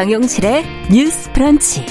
정용실의 0.00 0.64
뉴스 0.90 1.30
프런치. 1.30 1.84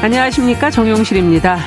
안녕하십니까. 0.00 0.70
정용실입니다. 0.70 1.58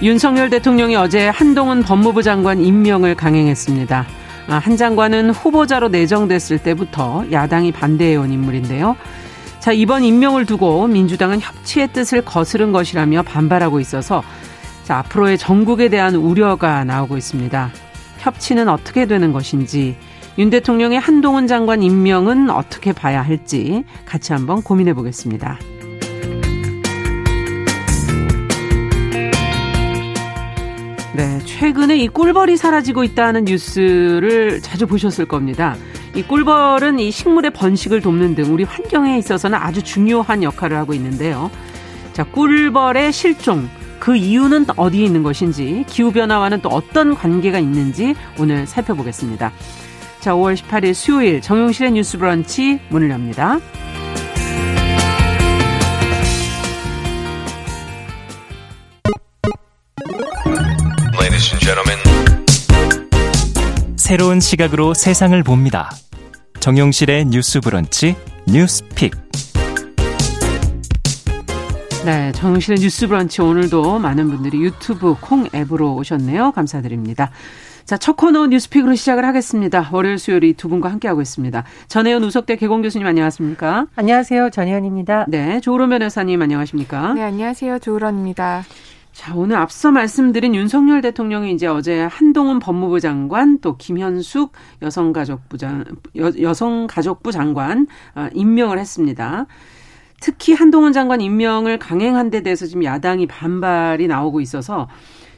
윤석열 0.00 0.48
대통령이 0.48 0.96
어제 0.96 1.28
한동훈 1.28 1.82
법무부 1.82 2.22
장관 2.22 2.58
임명을 2.58 3.16
강행했습니다. 3.16 4.06
아, 4.48 4.54
한 4.54 4.76
장관은 4.78 5.28
후보자로 5.28 5.88
내정됐을 5.88 6.60
때부터 6.60 7.26
야당이 7.30 7.72
반대해온 7.72 8.32
인물인데요. 8.32 8.96
자, 9.58 9.72
이번 9.72 10.04
임명을 10.04 10.46
두고 10.46 10.86
민주당은 10.86 11.42
협치의 11.42 11.88
뜻을 11.88 12.22
거스른 12.22 12.72
것이라며 12.72 13.24
반발하고 13.24 13.78
있어서 13.78 14.22
자, 14.84 15.00
앞으로의 15.00 15.36
전국에 15.36 15.90
대한 15.90 16.14
우려가 16.14 16.82
나오고 16.84 17.18
있습니다. 17.18 17.70
협치는 18.20 18.70
어떻게 18.70 19.04
되는 19.04 19.34
것인지, 19.34 19.98
윤 20.36 20.50
대통령의 20.50 20.98
한동훈 20.98 21.46
장관 21.46 21.82
임명은 21.82 22.50
어떻게 22.50 22.92
봐야 22.92 23.22
할지 23.22 23.84
같이 24.04 24.32
한번 24.32 24.62
고민해 24.62 24.94
보겠습니다. 24.94 25.58
네, 31.14 31.38
최근에 31.44 31.96
이 31.98 32.08
꿀벌이 32.08 32.56
사라지고 32.56 33.04
있다는 33.04 33.44
뉴스를 33.44 34.60
자주 34.60 34.88
보셨을 34.88 35.26
겁니다. 35.26 35.76
이 36.16 36.22
꿀벌은 36.22 36.98
이 36.98 37.12
식물의 37.12 37.52
번식을 37.52 38.00
돕는 38.00 38.34
등 38.34 38.52
우리 38.52 38.64
환경에 38.64 39.16
있어서는 39.18 39.56
아주 39.56 39.82
중요한 39.82 40.42
역할을 40.42 40.76
하고 40.76 40.92
있는데요. 40.94 41.52
자, 42.12 42.24
꿀벌의 42.24 43.12
실종, 43.12 43.68
그 44.00 44.16
이유는 44.16 44.66
어디에 44.76 45.04
있는 45.04 45.22
것인지, 45.22 45.84
기후변화와는 45.88 46.62
또 46.62 46.68
어떤 46.68 47.14
관계가 47.14 47.60
있는지 47.60 48.14
오늘 48.38 48.66
살펴보겠습니다. 48.66 49.52
자, 50.24 50.32
5월 50.32 50.56
18일 50.56 50.94
수요일 50.94 51.42
정용실의 51.42 51.92
뉴스 51.92 52.16
브런치 52.16 52.80
문을 52.88 53.10
엽니다. 53.10 53.60
새로운 63.98 64.40
시각으로 64.40 64.94
세상을 64.94 65.42
봅니다. 65.42 65.90
정용실의 66.58 67.26
뉴스 67.26 67.60
브런치 67.60 68.16
뉴스픽. 68.46 69.12
네, 72.06 72.32
정용실의 72.32 72.78
뉴스 72.78 73.06
브런치 73.08 73.42
오늘도 73.42 73.98
많은 73.98 74.30
분들이 74.30 74.62
유튜브 74.62 75.16
콩 75.20 75.46
앱으로 75.54 75.94
오셨네요. 75.96 76.52
감사드립니다. 76.52 77.30
자, 77.84 77.98
첫 77.98 78.16
코너 78.16 78.46
뉴스픽으로 78.46 78.94
시작을 78.94 79.26
하겠습니다. 79.26 79.90
월요일 79.92 80.18
수요일 80.18 80.44
이 80.44 80.54
두 80.54 80.68
분과 80.68 80.90
함께하고 80.90 81.20
있습니다. 81.20 81.64
전혜연 81.88 82.24
우석대 82.24 82.56
개공 82.56 82.80
교수님 82.80 83.06
안녕하십니까? 83.06 83.88
안녕하세요. 83.94 84.48
전혜연입니다. 84.50 85.26
네, 85.28 85.60
조으로 85.60 85.86
변호사님 85.90 86.40
안녕하십니까? 86.40 87.12
네, 87.12 87.22
안녕하세요. 87.22 87.80
조으론입니다. 87.80 88.62
자, 89.12 89.34
오늘 89.36 89.56
앞서 89.56 89.90
말씀드린 89.90 90.54
윤석열 90.54 91.02
대통령이 91.02 91.52
이제 91.52 91.66
어제 91.66 92.00
한동훈 92.10 92.58
법무부 92.58 93.00
장관 93.00 93.58
또 93.60 93.76
김현숙 93.76 94.52
여성가족부 94.80 95.58
장, 95.58 95.84
여, 96.16 96.54
성가족부 96.54 97.32
장관 97.32 97.86
어, 98.14 98.28
임명을 98.32 98.78
했습니다. 98.78 99.46
특히 100.20 100.54
한동훈 100.54 100.94
장관 100.94 101.20
임명을 101.20 101.78
강행한 101.78 102.30
데 102.30 102.42
대해서 102.42 102.64
지금 102.64 102.82
야당이 102.82 103.26
반발이 103.26 104.08
나오고 104.08 104.40
있어서 104.40 104.88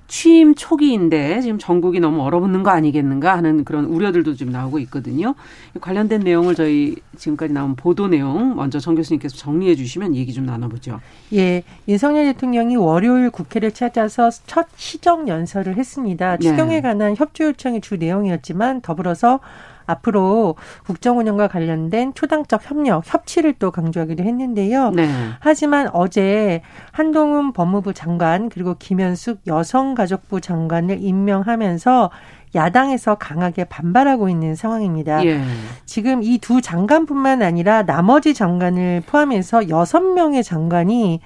취임 0.09 0.55
초기인데 0.55 1.41
지금 1.41 1.59
전국이 1.59 2.01
너무 2.01 2.23
얼어붙는 2.23 2.63
거 2.63 2.71
아니겠는가 2.71 3.37
하는 3.37 3.65
그런 3.65 3.87
우려들도 3.87 4.35
지금 4.35 4.53
나오고 4.53 4.79
있거든요. 4.81 5.35
관련된 5.81 6.21
내용을 6.21 6.55
저희 6.55 6.97
지금까지 7.17 7.53
나온 7.53 7.75
보도 7.77 8.09
내용 8.09 8.57
먼저 8.57 8.79
정 8.79 8.95
교수님께서 8.95 9.37
정리해 9.37 9.75
주시면 9.75 10.15
얘기 10.15 10.33
좀 10.33 10.47
나눠보죠. 10.47 11.01
예, 11.33 11.63
윤석열 11.89 12.27
대통령이 12.33 12.77
월요일 12.77 13.31
국회를 13.31 13.73
찾아서 13.73 14.31
첫 14.47 14.67
시정 14.77 15.29
연설을 15.29 15.77
했습니다. 15.77 16.37
추경에 16.39 16.77
네. 16.77 16.81
관한 16.81 17.17
협조 17.17 17.45
요청이 17.45 17.81
주 17.81 17.97
내용이었지만 17.97 18.81
더불어서 18.81 19.41
앞으로 19.87 20.57
국정 20.85 21.19
운영과 21.19 21.49
관련된 21.49 22.15
초당적 22.15 22.69
협력, 22.69 23.03
협치를 23.07 23.55
또 23.55 23.71
강조하기도 23.71 24.23
했는데요. 24.25 24.91
네. 24.91 25.09
하지만 25.41 25.89
어제 25.93 26.63
한동훈 26.93 27.53
법무부 27.53 27.93
장관 27.95 28.49
그리고 28.49 28.75
김현숙 28.79 29.41
여성가족부 29.47 30.41
장관을 30.41 30.99
임명하면서 31.03 32.11
야당에서 32.55 33.17
강하게 33.17 33.65
반발하고 33.65 34.29
있는 34.29 34.55
상황입니다. 34.55 35.25
예. 35.27 35.41
지금 35.85 36.23
이 36.23 36.39
두 36.39 36.61
장관뿐만 36.61 37.43
아니라 37.43 37.83
나머지 37.83 38.33
장관을 38.33 39.03
포함해서 39.07 39.69
여섯 39.69 40.01
명의 40.01 40.45
장관이 40.45 41.21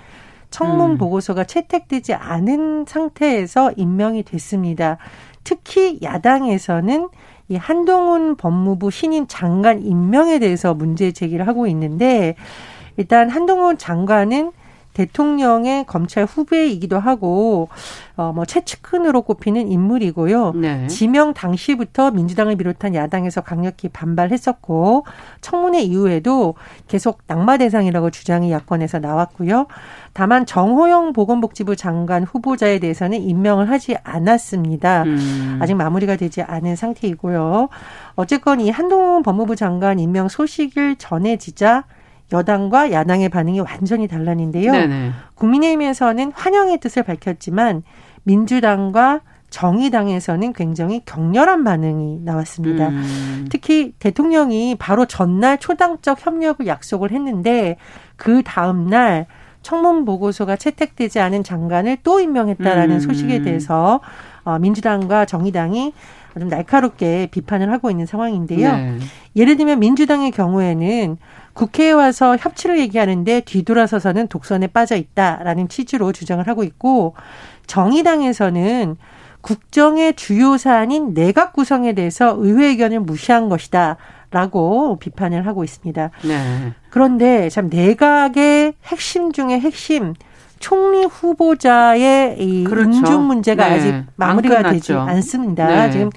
청문 0.50 0.92
음. 0.92 0.98
보고서가 0.98 1.44
채택되지 1.44 2.15
않은 2.15 2.84
상태에서 2.88 3.72
임명이 3.77 4.22
됐습니다. 4.25 4.98
특히 5.44 5.98
야당에서는 6.03 7.09
이 7.50 7.56
한동훈 7.56 8.37
법무부 8.37 8.93
신임 8.93 9.27
장관 9.27 9.83
임명에 9.83 10.38
대해서 10.38 10.72
문제 10.72 11.11
제기를 11.11 11.49
하고 11.49 11.66
있는데 11.66 12.37
일단 12.97 13.28
한동훈 13.28 13.77
장관은 13.77 14.53
대통령의 14.95 15.84
검찰 15.87 16.25
후배이기도 16.25 16.99
하고 16.99 17.69
어뭐 18.17 18.45
최측근으로 18.45 19.23
꼽히는 19.23 19.71
인물이고요. 19.71 20.53
네. 20.53 20.87
지명 20.89 21.33
당시부터 21.33 22.11
민주당을 22.11 22.56
비롯한 22.56 22.95
야당에서 22.95 23.41
강력히 23.41 23.89
반발했었고 23.89 25.05
청문회 25.41 25.81
이후에도 25.83 26.55
계속 26.89 27.23
낙마 27.27 27.56
대상이라고 27.56 28.11
주장이 28.11 28.51
야권에서 28.53 28.99
나왔고요. 28.99 29.67
다만 30.12 30.45
정호영 30.45 31.12
보건복지부 31.12 31.77
장관 31.77 32.25
후보자에 32.25 32.78
대해서는 32.78 33.22
임명을 33.22 33.71
하지 33.71 33.97
않았습니다. 34.03 35.05
음. 35.05 35.59
아직 35.62 35.75
마무리가 35.75 36.17
되지 36.17 36.43
않은 36.43 36.77
상태이고요. 36.77 37.69
어쨌건 38.17 38.61
이 38.61 38.71
한동훈 38.71 39.22
법무부 39.22 39.57
장관 39.57 39.99
임명 39.99 40.28
소식을 40.28 40.97
전해지자 40.97 41.84
여당과 42.32 42.92
야당의 42.92 43.28
반응이 43.28 43.60
완전히 43.60 44.06
달랐는데요. 44.08 44.72
네네. 44.72 45.10
국민의힘에서는 45.34 46.32
환영의 46.34 46.78
뜻을 46.78 47.02
밝혔지만 47.02 47.82
민주당과 48.24 49.20
정의당에서는 49.50 50.52
굉장히 50.52 51.02
격렬한 51.04 51.64
반응이 51.64 52.20
나왔습니다. 52.24 52.88
음. 52.88 53.48
특히 53.50 53.92
대통령이 53.98 54.76
바로 54.78 55.06
전날 55.06 55.58
초당적 55.58 56.24
협력을 56.24 56.64
약속을 56.66 57.10
했는데 57.10 57.76
그 58.16 58.42
다음 58.44 58.86
날 58.86 59.26
청문 59.62 60.04
보고서가 60.04 60.56
채택되지 60.56 61.20
않은 61.20 61.42
장관을 61.42 61.98
또 62.02 62.20
임명했다라는 62.20 62.97
음. 62.97 63.00
소식에 63.00 63.42
대해서 63.42 64.00
어, 64.44 64.58
민주당과 64.58 65.26
정의당이 65.26 65.92
좀 66.38 66.48
날카롭게 66.48 67.28
비판을 67.30 67.72
하고 67.72 67.91
있는 67.91 68.06
상황인데요. 68.06 68.72
네. 68.72 68.98
예를 69.36 69.56
들면 69.56 69.80
민주당의 69.80 70.30
경우에는 70.30 71.18
국회에 71.53 71.93
와서 71.93 72.37
협치를 72.37 72.78
얘기하는데 72.78 73.41
뒤돌아서서는 73.41 74.28
독선에 74.28 74.69
빠져 74.69 74.97
있다라는 74.97 75.69
취지로 75.69 76.12
주장을 76.12 76.47
하고 76.47 76.65
있고 76.65 77.15
정의당에서는 77.66 78.97
국정의 79.41 80.15
주요 80.15 80.56
사안인 80.56 81.15
내각 81.15 81.53
구성에 81.53 81.94
대해서 81.94 82.34
의회 82.39 82.69
의견을 82.69 83.00
무시한 83.00 83.49
것이다. 83.49 83.97
라고 84.33 84.97
비판을 85.00 85.44
하고 85.44 85.65
있습니다. 85.65 86.10
네. 86.22 86.72
그런데 86.91 87.48
참 87.48 87.69
내각의 87.69 88.74
핵심 88.84 89.33
중에 89.33 89.59
핵심 89.59 90.15
총리 90.60 91.04
후보자의 91.04 92.36
이 92.39 92.65
그렇죠. 92.65 92.91
인준 92.91 93.22
문제가 93.22 93.69
네. 93.69 93.74
아직 93.74 94.04
마무리가 94.15 94.71
되지 94.71 94.92
않습니다. 94.92 95.66
네. 95.66 95.91
지금 95.91 96.10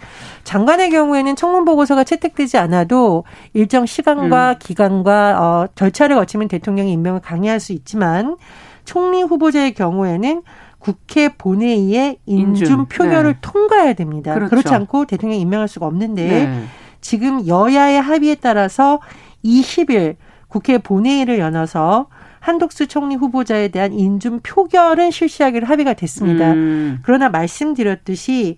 장관의 0.43 0.89
경우에는 0.89 1.35
청문 1.35 1.65
보고서가 1.65 2.03
채택되지 2.03 2.57
않아도 2.57 3.23
일정 3.53 3.85
시간과 3.85 4.51
음. 4.51 4.55
기간과 4.59 5.39
어, 5.39 5.67
절차를 5.75 6.15
거치면 6.17 6.47
대통령이 6.47 6.91
임명을 6.91 7.21
강행할 7.21 7.59
수 7.59 7.71
있지만 7.73 8.37
총리 8.85 9.21
후보자의 9.21 9.73
경우에는 9.73 10.43
국회 10.79 11.29
본회의에 11.29 12.17
인준, 12.25 12.55
인준. 12.55 12.85
표결을 12.87 13.33
네. 13.33 13.39
통과해야 13.41 13.93
됩니다. 13.93 14.33
그렇죠. 14.33 14.49
그렇지 14.49 14.73
않고 14.73 15.05
대통령이 15.05 15.41
임명할 15.41 15.69
수가 15.69 15.85
없는데 15.85 16.27
네. 16.27 16.63
지금 16.99 17.47
여야의 17.47 18.01
합의에 18.01 18.35
따라서 18.35 18.99
20일 19.45 20.17
국회 20.49 20.77
본회의를 20.77 21.39
열어서 21.39 22.07
한독수 22.41 22.87
총리 22.87 23.15
후보자에 23.15 23.69
대한 23.69 23.93
인준 23.93 24.41
표결은 24.43 25.11
실시하기로 25.11 25.65
합의가 25.65 25.93
됐습니다. 25.93 26.51
음. 26.51 26.99
그러나 27.03 27.29
말씀드렸듯이 27.29 28.57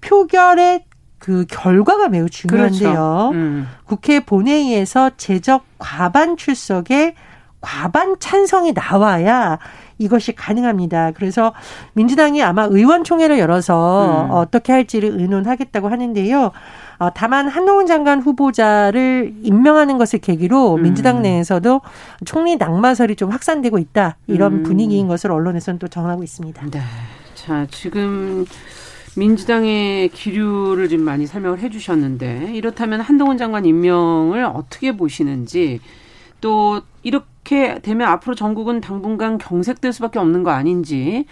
표결의 0.00 0.84
그 1.20 1.44
결과가 1.48 2.08
매우 2.08 2.28
중요한데요. 2.28 2.80
그렇죠. 2.80 3.30
음. 3.34 3.68
국회 3.84 4.20
본회의에서 4.20 5.10
제적 5.16 5.64
과반 5.78 6.36
출석에 6.36 7.14
과반 7.60 8.16
찬성이 8.18 8.72
나와야 8.72 9.58
이것이 9.98 10.34
가능합니다. 10.34 11.12
그래서 11.12 11.52
민주당이 11.92 12.42
아마 12.42 12.64
의원총회를 12.64 13.38
열어서 13.38 14.24
음. 14.24 14.30
어떻게 14.30 14.72
할지를 14.72 15.10
의논하겠다고 15.10 15.88
하는데요. 15.90 16.52
어, 17.00 17.10
다만 17.14 17.48
한동훈 17.48 17.86
장관 17.86 18.20
후보자를 18.20 19.34
임명하는 19.42 19.98
것을 19.98 20.20
계기로 20.20 20.76
음. 20.76 20.82
민주당 20.82 21.20
내에서도 21.20 21.82
총리 22.24 22.56
낙마설이 22.56 23.16
좀 23.16 23.30
확산되고 23.30 23.76
있다 23.76 24.16
이런 24.26 24.52
음. 24.54 24.62
분위기인 24.62 25.06
것을 25.06 25.30
언론에서는 25.30 25.78
또 25.78 25.86
전하고 25.86 26.22
있습니다. 26.22 26.66
네. 26.70 26.80
자 27.34 27.66
지금 27.70 28.46
민주당의 29.20 30.08
기류를 30.08 30.88
좀 30.88 31.02
많이 31.02 31.26
설명을 31.26 31.58
해주셨는데 31.58 32.52
이렇다면 32.54 33.02
한동훈 33.02 33.36
장관 33.36 33.66
임명을 33.66 34.44
어떻게 34.44 34.96
보시는지 34.96 35.80
또 36.40 36.80
이렇게 37.02 37.80
되면 37.80 38.08
앞으로 38.08 38.34
전국은 38.34 38.80
당분간 38.80 39.36
경색될 39.36 39.92
수밖에 39.92 40.18
없는 40.18 40.42
거 40.42 40.52
아닌지 40.52 41.26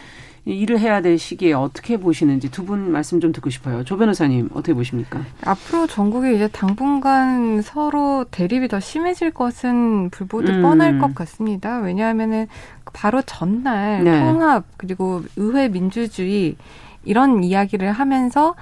일을 0.45 0.79
해야 0.79 1.01
될 1.03 1.19
시기에 1.19 1.53
어떻게 1.55 1.99
보시는지 1.99 2.51
두 2.51 2.65
분 2.65 2.91
말씀 2.93 3.21
좀 3.21 3.33
듣고 3.33 3.49
싶어요. 3.51 3.85
조 3.85 3.97
변호사님 3.97 4.51
어떻게 4.53 4.75
보십니까? 4.75 5.23
앞으로 5.45 5.87
전국에 5.87 6.35
이제 6.35 6.49
당분간 6.49 7.63
서로 7.63 8.25
대립이 8.31 8.69
더 8.69 8.81
심해질 8.81 9.31
것은 9.31 10.11
불보듯 10.11 10.57
음. 10.57 10.63
뻔할 10.63 10.99
것 10.99 11.15
같습니다. 11.15 11.81
왜냐하면은 11.81 12.49
바로 12.93 13.23
전날 13.23 14.05
네. 14.05 14.21
통합 14.21 14.65
그리고 14.77 15.23
의회 15.37 15.69
민주주의 15.69 16.57
이런 17.05 17.43
이야기를 17.45 17.93
하면서 17.93 18.55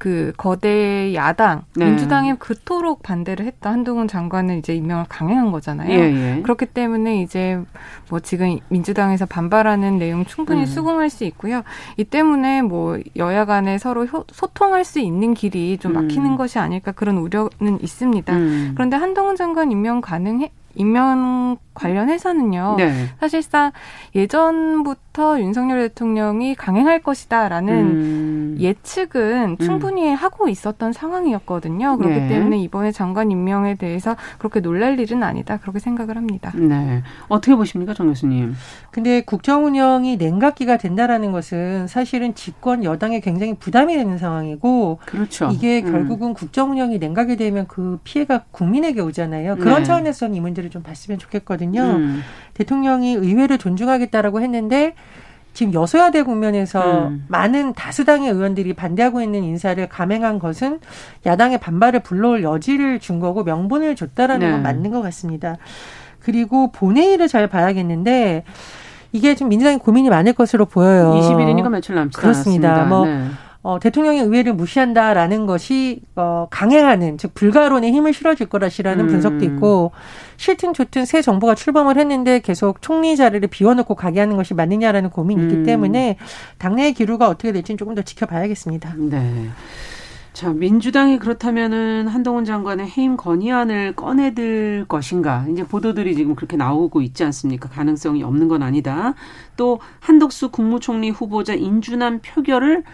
그 0.00 0.32
거대 0.38 1.14
야당 1.14 1.64
네. 1.76 1.84
민주당이 1.84 2.36
그토록 2.36 3.02
반대를 3.02 3.44
했던 3.44 3.70
한동훈 3.74 4.08
장관은 4.08 4.58
이제 4.58 4.74
임명을 4.74 5.04
강행한 5.10 5.52
거잖아요. 5.52 5.90
예, 5.90 5.98
예. 6.38 6.42
그렇기 6.42 6.64
때문에 6.64 7.20
이제 7.20 7.60
뭐 8.08 8.18
지금 8.18 8.58
민주당에서 8.70 9.26
반발하는 9.26 9.98
내용 9.98 10.24
충분히 10.24 10.62
음. 10.62 10.66
수긍할 10.66 11.10
수 11.10 11.24
있고요. 11.24 11.64
이 11.98 12.04
때문에 12.04 12.62
뭐 12.62 12.98
여야 13.16 13.44
간에 13.44 13.76
서로 13.76 14.06
소통할 14.32 14.86
수 14.86 15.00
있는 15.00 15.34
길이 15.34 15.76
좀 15.76 15.92
막히는 15.92 16.30
음. 16.30 16.36
것이 16.38 16.58
아닐까 16.58 16.92
그런 16.92 17.18
우려는 17.18 17.78
있습니다. 17.82 18.34
음. 18.34 18.72
그런데 18.74 18.96
한동훈 18.96 19.36
장관 19.36 19.70
임명 19.70 20.00
가능해 20.00 20.50
임명 20.76 21.58
관련해서는요. 21.74 22.76
네. 22.78 23.08
사실상 23.18 23.72
예전부터 24.14 25.09
윤석열 25.38 25.88
대통령이 25.88 26.54
강행할 26.54 27.00
것이다라는 27.00 27.74
음. 27.74 28.56
예측은 28.60 29.56
음. 29.60 29.64
충분히 29.64 30.10
음. 30.10 30.14
하고 30.14 30.48
있었던 30.48 30.92
상황이었거든요. 30.92 31.96
그렇기 31.96 32.20
네. 32.20 32.28
때문에 32.28 32.58
이번에 32.58 32.92
장관 32.92 33.30
임명에 33.30 33.76
대해서 33.76 34.16
그렇게 34.38 34.60
놀랄 34.60 34.98
일은 34.98 35.22
아니다. 35.22 35.56
그렇게 35.58 35.78
생각을 35.78 36.16
합니다. 36.16 36.52
네. 36.54 37.02
어떻게 37.28 37.54
보십니까, 37.54 37.94
정 37.94 38.08
교수님? 38.08 38.54
근데 38.90 39.22
국정 39.22 39.64
운영이 39.64 40.16
냉각기가 40.16 40.76
된다라는 40.76 41.32
것은 41.32 41.86
사실은 41.86 42.34
집권 42.34 42.84
여당에 42.84 43.20
굉장히 43.20 43.54
부담이 43.54 43.96
되는 43.96 44.18
상황이고 44.18 44.98
그렇죠. 45.06 45.50
이게 45.52 45.82
음. 45.84 45.92
결국은 45.92 46.34
국정 46.34 46.72
운영이 46.72 46.98
냉각이 46.98 47.36
되면 47.36 47.66
그 47.68 47.98
피해가 48.04 48.44
국민에게 48.50 49.00
오잖아요. 49.00 49.56
그런 49.56 49.78
네. 49.78 49.84
차원에서는 49.84 50.34
이 50.34 50.40
문제를 50.40 50.70
좀 50.70 50.82
봤으면 50.82 51.18
좋겠거든요. 51.18 51.82
음. 51.82 52.22
대통령이 52.54 53.14
의회를 53.14 53.58
존중하겠다라고 53.58 54.40
했는데 54.40 54.94
지금 55.60 55.74
여소야대 55.74 56.22
국면에서 56.22 57.08
음. 57.08 57.26
많은 57.28 57.74
다수당의 57.74 58.32
의원들이 58.32 58.72
반대하고 58.72 59.20
있는 59.20 59.44
인사를 59.44 59.86
감행한 59.90 60.38
것은 60.38 60.80
야당의 61.26 61.58
반발을 61.58 62.00
불러올 62.00 62.42
여지를 62.42 62.98
준 62.98 63.20
거고 63.20 63.44
명분을 63.44 63.94
줬다라는 63.94 64.46
네. 64.46 64.52
건 64.52 64.62
맞는 64.62 64.90
것 64.90 65.02
같습니다. 65.02 65.58
그리고 66.18 66.72
본회의를 66.72 67.28
잘 67.28 67.46
봐야겠는데 67.46 68.44
이게 69.12 69.34
좀 69.34 69.50
민주당이 69.50 69.76
고민이 69.76 70.08
많을 70.08 70.32
것으로 70.32 70.64
보여요. 70.64 71.12
20일이니까 71.20 71.68
며칠 71.68 71.94
남지 71.94 72.16
그렇습니다. 72.16 72.68
않았습니다. 72.70 72.96
뭐 72.96 73.04
네. 73.04 73.26
어, 73.62 73.78
대통령의 73.78 74.22
의회를 74.22 74.54
무시한다라는 74.54 75.44
것이 75.44 76.00
어, 76.16 76.48
강행하는 76.50 77.18
즉 77.18 77.34
불가론에 77.34 77.92
힘을 77.92 78.14
실어줄 78.14 78.48
거라시라는 78.48 79.04
음. 79.04 79.08
분석도 79.08 79.44
있고 79.44 79.92
싫든 80.38 80.72
좋든 80.72 81.04
새 81.04 81.20
정부가 81.20 81.54
출범을 81.54 81.98
했는데 81.98 82.40
계속 82.40 82.80
총리 82.80 83.16
자리를 83.16 83.46
비워놓고 83.48 83.94
가게 83.96 84.20
하는 84.20 84.36
것이 84.36 84.54
맞느냐라는 84.54 85.10
고민이 85.10 85.42
있기 85.42 85.56
음. 85.56 85.64
때문에 85.64 86.16
당내의 86.56 86.94
기류가 86.94 87.28
어떻게 87.28 87.52
될지는 87.52 87.76
조금 87.76 87.94
더 87.94 88.00
지켜봐야겠습니다. 88.00 88.94
네. 88.96 89.50
자, 90.32 90.50
민주당이 90.52 91.18
그렇다면은 91.18 92.06
한동훈 92.08 92.44
장관의 92.44 92.88
해임 92.88 93.16
건의안을 93.16 93.94
꺼내들 93.94 94.86
것인가? 94.88 95.44
이제 95.50 95.64
보도들이 95.64 96.14
지금 96.14 96.34
그렇게 96.34 96.56
나오고 96.56 97.02
있지 97.02 97.24
않습니까? 97.24 97.68
가능성이 97.68 98.22
없는 98.22 98.48
건 98.48 98.62
아니다. 98.62 99.14
또 99.56 99.80
한덕수 99.98 100.50
국무총리 100.50 101.10
후보자 101.10 101.52
인준안 101.52 102.20
표결을 102.20 102.84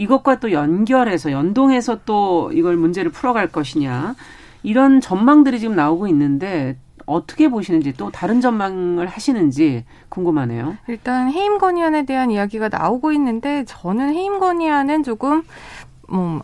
이것과 0.00 0.40
또 0.40 0.50
연결해서 0.50 1.30
연동해서 1.30 2.00
또 2.06 2.50
이걸 2.54 2.76
문제를 2.76 3.10
풀어갈 3.10 3.48
것이냐 3.48 4.14
이런 4.62 5.02
전망들이 5.02 5.60
지금 5.60 5.76
나오고 5.76 6.08
있는데 6.08 6.78
어떻게 7.04 7.50
보시는지 7.50 7.92
또 7.92 8.10
다른 8.10 8.40
전망을 8.40 9.06
하시는지 9.06 9.84
궁금하네요. 10.08 10.78
일단 10.88 11.30
해임 11.30 11.58
건의안에 11.58 12.06
대한 12.06 12.30
이야기가 12.30 12.70
나오고 12.70 13.12
있는데 13.12 13.64
저는 13.66 14.14
해임 14.14 14.38
건의안은 14.38 15.02
조금 15.02 15.42
뭐 16.08 16.40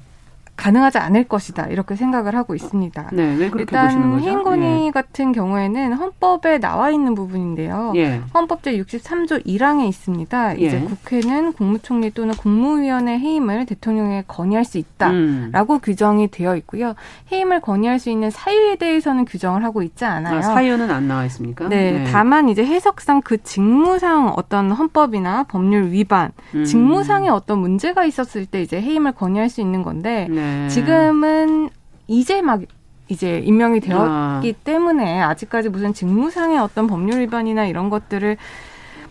가능하지 0.56 0.98
않을 0.98 1.24
것이다 1.24 1.66
이렇게 1.66 1.94
생각을 1.96 2.34
하고 2.34 2.54
있습니다. 2.54 3.10
네, 3.12 3.36
왜 3.36 3.50
그렇게 3.50 3.60
일단 3.60 3.86
보시는 3.86 4.10
거죠? 4.10 4.24
해임건의 4.26 4.86
예. 4.86 4.90
같은 4.90 5.32
경우에는 5.32 5.92
헌법에 5.92 6.58
나와 6.58 6.90
있는 6.90 7.14
부분인데요. 7.14 7.92
예. 7.96 8.22
헌법 8.34 8.62
제 8.62 8.76
63조 8.78 9.44
1항에 9.46 9.86
있습니다. 9.86 10.58
예. 10.58 10.66
이제 10.66 10.80
국회는 10.80 11.52
국무총리 11.52 12.10
또는 12.10 12.34
국무위원회 12.34 13.18
해임을 13.18 13.66
대통령에 13.66 14.24
건의할 14.26 14.64
수 14.64 14.78
있다라고 14.78 15.74
음. 15.74 15.80
규정이 15.80 16.30
되어 16.30 16.56
있고요. 16.56 16.94
해임을 17.30 17.60
건의할 17.60 17.98
수 17.98 18.08
있는 18.08 18.30
사유에 18.30 18.76
대해서는 18.76 19.26
규정을 19.26 19.62
하고 19.62 19.82
있지 19.82 20.04
않아요. 20.06 20.38
아, 20.38 20.42
사유는 20.42 20.90
안 20.90 21.06
나와 21.06 21.26
있습니까? 21.26 21.68
네, 21.68 21.92
네, 21.92 22.04
다만 22.10 22.48
이제 22.48 22.64
해석상 22.64 23.20
그 23.22 23.42
직무상 23.42 24.32
어떤 24.36 24.70
헌법이나 24.70 25.44
법률 25.44 25.92
위반, 25.92 26.32
음. 26.54 26.64
직무상의 26.64 27.28
어떤 27.28 27.58
문제가 27.58 28.04
있었을 28.06 28.46
때 28.46 28.62
이제 28.62 28.80
해임을 28.80 29.12
건의할 29.12 29.50
수 29.50 29.60
있는 29.60 29.82
건데. 29.82 30.26
네. 30.30 30.45
네. 30.46 30.68
지금은 30.68 31.70
이제 32.06 32.42
막 32.42 32.60
이제 33.08 33.38
임명이 33.38 33.80
되었기 33.80 34.00
아. 34.00 34.64
때문에 34.64 35.22
아직까지 35.22 35.68
무슨 35.68 35.92
직무상의 35.92 36.58
어떤 36.58 36.86
법률 36.86 37.20
위반이나 37.20 37.66
이런 37.66 37.88
것들을 37.88 38.36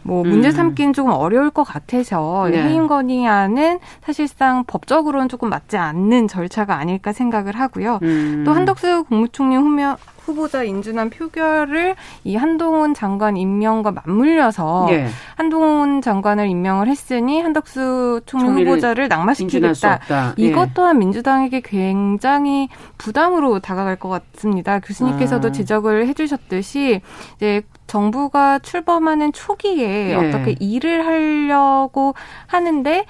뭐 0.05 0.23
문제 0.23 0.49
음. 0.49 0.51
삼기는 0.51 0.93
조금 0.93 1.11
어려울 1.11 1.49
것 1.49 1.63
같아서 1.63 2.47
네. 2.51 2.61
해임 2.61 2.87
건의안은 2.87 3.79
사실상 4.01 4.63
법적으로는 4.65 5.29
조금 5.29 5.49
맞지 5.49 5.77
않는 5.77 6.27
절차가 6.27 6.77
아닐까 6.77 7.11
생각을 7.11 7.59
하고요. 7.59 7.99
음. 8.03 8.43
또 8.45 8.53
한덕수 8.53 9.05
국무총리 9.05 9.55
후면 9.55 9.97
후보자 10.25 10.63
인준안 10.63 11.09
표결을 11.09 11.95
이 12.23 12.35
한동훈 12.35 12.93
장관 12.93 13.37
임명과 13.37 13.91
맞물려서 13.91 14.87
예. 14.89 15.07
한동훈 15.35 16.01
장관을 16.01 16.47
임명을 16.47 16.87
했으니 16.87 17.41
한덕수 17.41 18.21
총리 18.25 18.63
후보자를 18.63 19.07
낙마시키겠다. 19.07 19.99
이것 20.37 20.61
예. 20.67 20.71
또한 20.73 20.99
민주당에게 20.99 21.61
굉장히 21.61 22.69
부담으로 22.97 23.59
다가갈 23.59 23.95
것 23.97 24.09
같습니다. 24.09 24.79
교수님께서도 24.79 25.49
아. 25.49 25.51
지적을 25.51 26.07
해주셨듯이 26.07 27.01
이제 27.35 27.61
정부가 27.87 28.59
출범하는 28.59 29.31
초기에 29.31 30.09
예. 30.11 30.15
어떻게 30.15 30.55
일을 30.59 31.05
하려고 31.05 32.15
하는데 32.47 33.05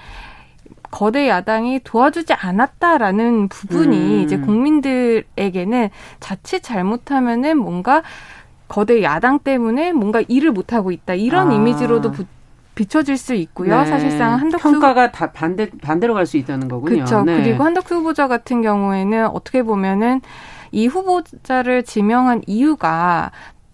거대 0.95 1.27
야당이 1.27 1.81
도와주지 1.83 2.31
않았다라는 2.31 3.49
부분이 3.49 3.97
음. 3.97 4.21
이제 4.21 4.37
국민들에게는 4.37 5.89
자칫 6.21 6.63
잘못하면은 6.63 7.57
뭔가 7.57 8.01
거대 8.69 9.03
야당 9.03 9.39
때문에 9.39 9.91
뭔가 9.91 10.21
일을 10.25 10.53
못하고 10.53 10.93
있다 10.93 11.15
이런 11.15 11.49
아. 11.49 11.53
이미지로도 11.53 12.13
부, 12.13 12.23
비춰질 12.75 13.17
수 13.17 13.33
있고요. 13.33 13.77
네. 13.77 13.85
사실상 13.85 14.39
한덕수 14.39 14.71
평가가 14.71 15.11
다 15.11 15.33
반대 15.33 15.69
반대로 15.81 16.13
갈 16.13 16.25
수 16.25 16.37
있다는 16.37 16.69
거군요. 16.69 16.95
그렇죠. 16.95 17.23
네. 17.23 17.43
그리고 17.43 17.65
한덕수 17.65 17.95
후보자 17.95 18.29
같은 18.29 18.61
경우에는 18.61 19.27
어떻게 19.27 19.63
보면은 19.63 20.21
이 20.71 20.87
후보자를 20.87 21.83
지명한 21.83 22.43
이유가 22.47 23.31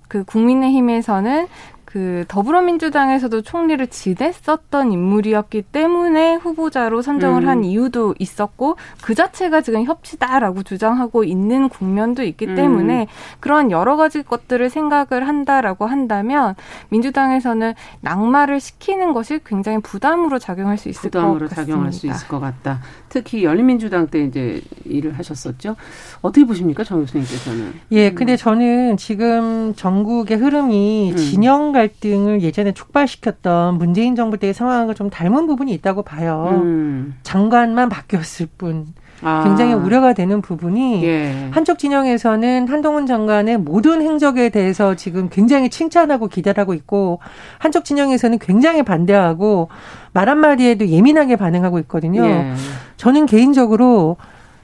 그 0.08 0.24
국민의힘에서는 0.24 1.48
그 1.92 2.24
더불어민주당에서도 2.30 3.42
총리를 3.42 3.86
지냈었던 3.88 4.94
인물이었기 4.94 5.64
때문에 5.64 6.36
후보자로 6.36 7.02
선정을 7.02 7.44
음. 7.44 7.48
한 7.50 7.64
이유도 7.66 8.16
있었고 8.18 8.78
그 9.02 9.14
자체가 9.14 9.60
지금 9.60 9.84
협치다라고 9.84 10.64
주장하고 10.64 11.26
있는 11.26 11.68
국면도 11.68 12.24
있기 12.24 12.48
음. 12.48 12.56
때문에 12.56 13.08
그런 13.42 13.72
여러 13.72 13.98
가지 13.98 14.24
것들을 14.24 14.70
생각을 14.70 15.28
한다라고 15.28 15.86
한다면 15.86 16.56
민주당에서는 16.90 17.74
낙마를 18.00 18.62
시키는 18.62 19.12
것이 19.12 19.42
굉장히 19.46 19.80
부담으로 19.80 20.40
작용할 20.40 20.78
수 20.78 20.88
있을 20.88 21.12
것 21.12 21.20
같습니다. 21.20 21.34
부담으로 21.34 21.48
작용할 21.50 21.92
수 21.92 22.08
있을 22.08 22.28
것 22.30 22.40
같다. 22.40 22.80
특히 23.10 23.44
열린민주당 23.44 24.08
때 24.08 24.24
이제 24.24 24.62
일을 24.86 25.18
하셨었죠. 25.18 25.76
어떻게 26.22 26.46
보십니까, 26.46 26.86
정 26.86 27.02
교수님께서는? 27.02 27.74
예, 27.92 28.12
근데 28.12 28.38
저는 28.38 28.96
지금 28.96 29.74
전국의 29.76 30.38
흐름이 30.38 31.12
음. 31.12 31.18
진영 31.18 31.74
갈등을 31.82 32.44
예전에 32.44 32.74
촉발시켰던 32.74 33.78
문재인 33.78 34.16
정부 34.16 34.38
때의 34.38 34.54
상황과 34.54 34.94
좀 34.94 35.10
닮은 35.10 35.48
부분이 35.48 35.72
있다고 35.74 36.04
봐요. 36.04 36.62
음. 36.62 37.16
장관만 37.24 37.90
바뀌었을 37.90 38.48
뿐. 38.58 38.88
아. 39.24 39.44
굉장히 39.44 39.74
우려가 39.74 40.14
되는 40.14 40.42
부분이 40.42 41.04
예. 41.04 41.50
한쪽 41.52 41.78
진영에서는 41.78 42.68
한동훈 42.68 43.06
장관의 43.06 43.60
모든 43.60 44.02
행적에 44.02 44.50
대해서 44.50 44.96
지금 44.96 45.30
굉장히 45.30 45.70
칭찬하고 45.70 46.28
기대하고 46.28 46.74
있고 46.74 47.20
한쪽 47.60 47.86
진영에서는 47.86 48.40
굉장히 48.40 48.82
반대하고 48.82 49.70
말 50.12 50.28
한마디에도 50.28 50.88
예민하게 50.88 51.36
반응하고 51.36 51.78
있거든요. 51.80 52.26
예. 52.26 52.54
저는 52.98 53.28
개인적으로 53.28 54.18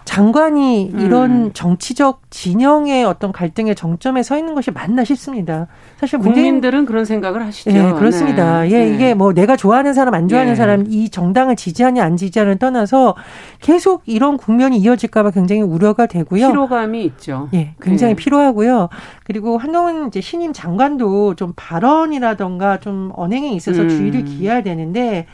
장관이 0.07 0.93
이런 0.99 1.31
음. 1.31 1.51
정치적 1.53 2.21
진영의 2.29 3.03
어떤 3.03 3.33
갈등의 3.33 3.75
정점에 3.75 4.23
서 4.23 4.37
있는 4.37 4.55
것이 4.55 4.71
맞나 4.71 5.03
싶습니다. 5.03 5.67
사실 5.97 6.17
국민들은 6.19 6.85
그런 6.85 7.03
생각을 7.03 7.45
하시죠. 7.45 7.71
네, 7.71 7.91
그렇습니다. 7.91 8.61
네. 8.61 8.71
예, 8.71 8.85
네. 8.85 8.95
이게 8.95 9.13
뭐 9.13 9.33
내가 9.33 9.57
좋아하는 9.57 9.93
사람 9.93 10.13
안 10.13 10.29
좋아하는 10.29 10.53
네. 10.53 10.55
사람 10.55 10.85
이 10.87 11.09
정당을 11.09 11.57
지지하냐 11.57 12.05
안 12.05 12.15
지지하냐를 12.15 12.57
떠나서 12.57 13.15
계속 13.59 14.03
이런 14.05 14.37
국면이 14.37 14.77
이어질까봐 14.77 15.31
굉장히 15.31 15.61
우려가 15.61 16.05
되고요. 16.05 16.47
피로감이 16.47 17.03
있죠. 17.03 17.49
예, 17.53 17.75
굉장히 17.81 18.15
네. 18.15 18.23
피로하고요. 18.23 18.87
그리고 19.25 19.57
한동훈 19.57 20.07
이제 20.07 20.21
신임 20.21 20.53
장관도 20.53 21.35
좀 21.35 21.51
발언이라던가 21.57 22.79
좀 22.79 23.11
언행에 23.13 23.51
있어서 23.51 23.81
음. 23.81 23.89
주의를 23.89 24.23
기해야 24.23 24.63
되는데 24.63 25.27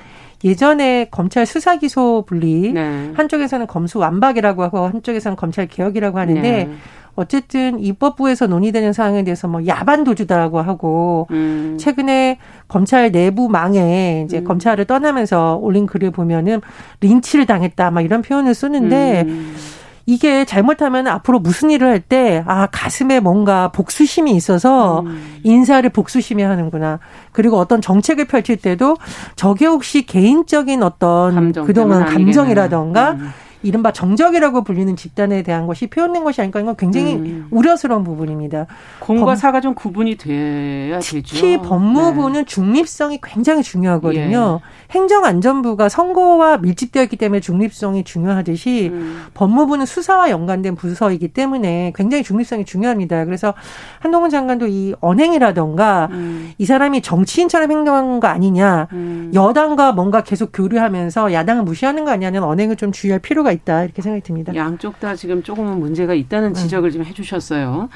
예전에 0.44 1.08
검찰 1.12 1.46
수사 1.46 1.78
기소 1.78 2.24
분리 2.28 2.74
네. 2.74 3.12
한쪽에서는 3.16 3.68
검수 3.68 4.00
완박이라고 4.00 4.64
하고 4.64 4.88
한쪽에서는 4.88 5.36
검찰 5.36 5.68
개혁이라고 5.68 6.20
하는데 6.20 6.42
네. 6.42 6.70
어쨌든 7.16 7.80
입법부에서 7.80 8.48
논의되는 8.48 8.92
사항에 8.92 9.24
대해서 9.24 9.48
뭐 9.48 9.66
야반 9.68 10.04
도주다라고 10.04 10.62
하고 10.62 11.28
음. 11.32 11.78
최근에 11.80 12.40
검찰 12.68 13.12
내부 13.12 13.50
망에 13.50 14.24
이제 14.26 14.40
음. 14.40 14.44
검찰을 14.44 14.86
떠나면서 14.86 15.60
올린 15.62 15.86
글을 15.86 16.12
보면은 16.12 16.62
린치를 17.02 17.46
당했다 17.46 17.92
막 17.92 18.02
이런 18.02 18.24
표현을 18.24 18.56
쓰는데 18.56 19.26
음. 19.28 19.56
이게 20.06 20.44
잘못하면 20.44 21.08
앞으로 21.08 21.40
무슨 21.40 21.72
일을 21.72 21.88
할 21.88 22.00
때, 22.00 22.44
아, 22.46 22.68
가슴에 22.68 23.20
뭔가 23.20 23.72
복수심이 23.72 24.32
있어서 24.36 25.02
음. 25.02 25.40
인사를 25.44 25.90
복수심이 25.90 26.44
하는구나. 26.44 27.00
그리고 27.32 27.58
어떤 27.58 27.80
정책을 27.80 28.26
펼칠 28.26 28.58
때도 28.58 28.98
저게 29.36 29.66
혹시 29.66 30.06
개인적인 30.06 30.84
어떤 30.84 31.36
감정 31.36 31.66
그동안 31.66 32.06
감정이라던가 32.06 33.12
음. 33.12 33.30
이른바 33.64 33.92
정적이라고 33.92 34.64
불리는 34.64 34.96
집단에 34.96 35.42
대한 35.42 35.66
것이 35.66 35.88
표현된 35.88 36.24
것이 36.24 36.42
아닐까 36.42 36.60
이건 36.60 36.76
굉장히 36.76 37.16
음. 37.16 37.48
우려스러운 37.50 38.04
부분입니다. 38.04 38.68
공과 39.00 39.26
법, 39.26 39.36
사가 39.36 39.62
좀 39.62 39.74
구분이 39.74 40.18
돼야 40.18 41.00
특히 41.00 41.22
되죠. 41.22 41.36
특히 41.36 41.58
법무부는 41.58 42.42
네. 42.42 42.46
중립성이 42.46 43.20
굉장히 43.24 43.64
중요하거든요. 43.64 44.60
예. 44.62 44.94
행정안전부가 44.94 45.90
선거와 45.90 46.58
밀집되어 46.58 47.04
있기 47.04 47.16
때문에 47.16 47.40
중립성이 47.40 48.04
중요하듯이 48.04 48.90
음. 48.92 49.24
법무부는 49.34 49.86
수사와 49.86 50.30
연관된 50.30 50.76
부서이기 50.76 51.30
때문에 51.30 51.94
굉장히 51.96 52.24
중립성이 52.24 52.66
중요합니다. 52.66 53.26
그래서 53.26 53.54
한동훈 54.00 54.30
장관도 54.30 54.68
이 54.68 54.94
언행이라던가 55.00 56.10
음. 56.12 56.52
이 56.58 56.66
사람이 56.66 57.02
정치인처럼 57.02 57.72
행동한 57.72 58.20
거 58.20 58.28
아니냐, 58.28 58.90
음. 58.92 59.32
여당과 59.34 59.94
뭔가 59.94 60.22
계속 60.22 60.52
교류하면서 60.54 61.32
야당을 61.32 61.64
무시하는 61.64 62.04
거 62.04 62.12
아니냐는 62.12 62.44
언행을 62.44 62.76
좀 62.76 62.92
주의할 62.92 63.20
필요가 63.20 63.53
있다 63.54 63.86
이렇게 63.86 64.02
생각이 64.02 64.22
듭니다. 64.24 64.54
양쪽 64.56 65.00
다 65.00 65.16
지금 65.16 65.42
조금은 65.42 65.80
문제가 65.80 66.14
있다는 66.14 66.54
네. 66.54 66.60
지적을 66.60 66.92
좀 66.92 67.06
해주셨어요. 67.06 67.90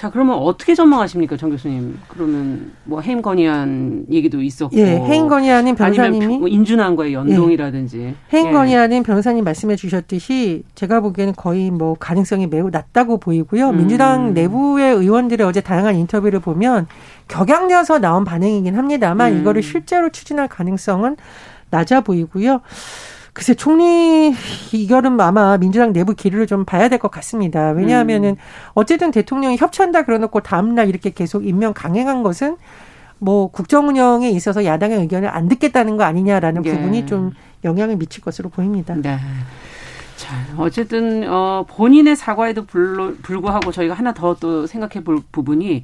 자, 0.00 0.08
그러면 0.08 0.36
어떻게 0.36 0.74
전망하십니까, 0.74 1.36
정 1.36 1.50
교수님? 1.50 1.98
그러면 2.08 2.72
뭐 2.84 3.00
해임 3.00 3.20
건의안 3.20 4.06
얘기도 4.10 4.40
있었고, 4.40 4.74
예, 4.78 4.96
해임 4.96 5.28
건의안은 5.28 5.74
변호사님이 5.74 6.24
아니면 6.24 6.40
뭐 6.40 6.48
인준안과의 6.48 7.12
연동이라든지 7.12 8.00
예, 8.00 8.14
해임 8.32 8.48
예. 8.48 8.52
건의안은 8.52 9.02
변호사님 9.02 9.44
말씀해 9.44 9.76
주셨듯이 9.76 10.62
제가 10.74 11.00
보기에는 11.00 11.34
거의 11.34 11.70
뭐 11.70 11.96
가능성이 11.98 12.46
매우 12.46 12.70
낮다고 12.70 13.18
보이고요. 13.18 13.70
음. 13.70 13.76
민주당 13.76 14.32
내부의 14.32 14.94
의원들의 14.94 15.46
어제 15.46 15.60
다양한 15.60 15.96
인터뷰를 15.96 16.40
보면 16.40 16.86
격양되어서 17.28 17.98
나온 17.98 18.24
반응이긴 18.24 18.76
합니다만 18.76 19.34
음. 19.34 19.40
이거를 19.40 19.62
실제로 19.62 20.08
추진할 20.08 20.48
가능성은 20.48 21.16
낮아 21.70 22.00
보이고요. 22.00 22.62
글쎄 23.32 23.54
총리 23.54 24.34
이결은 24.72 25.20
아마 25.20 25.56
민주당 25.56 25.92
내부 25.92 26.14
기류를 26.14 26.46
좀 26.46 26.64
봐야 26.64 26.88
될 26.88 26.98
것 26.98 27.10
같습니다. 27.10 27.70
왜냐하면은 27.70 28.30
음. 28.30 28.36
어쨌든 28.74 29.10
대통령이 29.10 29.56
협치한다 29.56 30.02
그러놓고 30.04 30.40
다음날 30.40 30.88
이렇게 30.88 31.10
계속 31.10 31.46
임명 31.46 31.72
강행한 31.72 32.22
것은 32.22 32.56
뭐 33.18 33.48
국정 33.50 33.88
운영에 33.88 34.30
있어서 34.30 34.64
야당의 34.64 34.98
의견을 35.00 35.28
안 35.28 35.48
듣겠다는 35.48 35.96
거 35.96 36.04
아니냐라는 36.04 36.64
예. 36.64 36.72
부분이 36.72 37.06
좀 37.06 37.32
영향을 37.64 37.96
미칠 37.96 38.22
것으로 38.22 38.48
보입니다. 38.48 38.94
네. 38.94 39.18
자, 40.16 40.34
어쨌든 40.58 41.26
어 41.30 41.64
본인의 41.68 42.16
사과에도 42.16 42.64
불로, 42.66 43.14
불구하고 43.22 43.72
저희가 43.72 43.94
하나 43.94 44.12
더 44.12 44.34
또 44.40 44.66
생각해 44.66 45.04
볼 45.04 45.20
부분이 45.32 45.82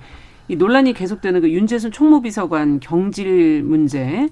이 0.49 0.57
논란이 0.57 0.93
계속되는 0.93 1.41
그 1.41 1.50
윤재순 1.50 1.91
총무비서관 1.93 2.81
경질 2.81 3.62
문제. 3.62 4.29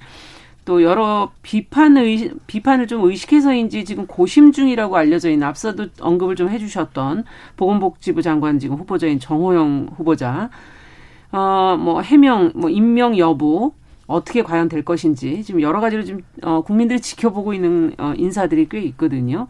또 0.65 0.83
여러 0.83 1.31
비판 1.43 1.97
의 1.97 2.33
비판을 2.47 2.87
좀 2.87 3.05
의식해서인지 3.05 3.85
지금 3.85 4.07
고심 4.07 4.53
중이라고 4.53 4.97
알려져 4.97 5.31
있는 5.31 5.47
앞서도 5.47 5.89
언급을 6.01 6.37
좀 6.37 6.49
해주셨던 6.49 7.25
보건복지부 7.57 8.23
장관 8.23 8.59
지금 8.59 8.77
후보자인 8.77 9.21
정호영 9.21 9.91
후보자 9.97 10.51
어뭐 11.33 12.03
해명 12.03 12.53
뭐 12.55 12.71
임명 12.71 13.19
여부 13.19 13.73
어떻게 14.07 14.43
과연 14.43 14.69
될 14.69 14.85
것인지 14.85 15.43
지금 15.43 15.61
여러 15.61 15.81
가지로 15.81 16.05
지금 16.05 16.21
어 16.43 16.63
국민들이 16.63 17.01
지켜보고 17.01 17.55
있는 17.55 17.95
어 17.99 18.13
인사들이 18.17 18.69
꽤 18.69 18.81
있거든요. 18.83 19.49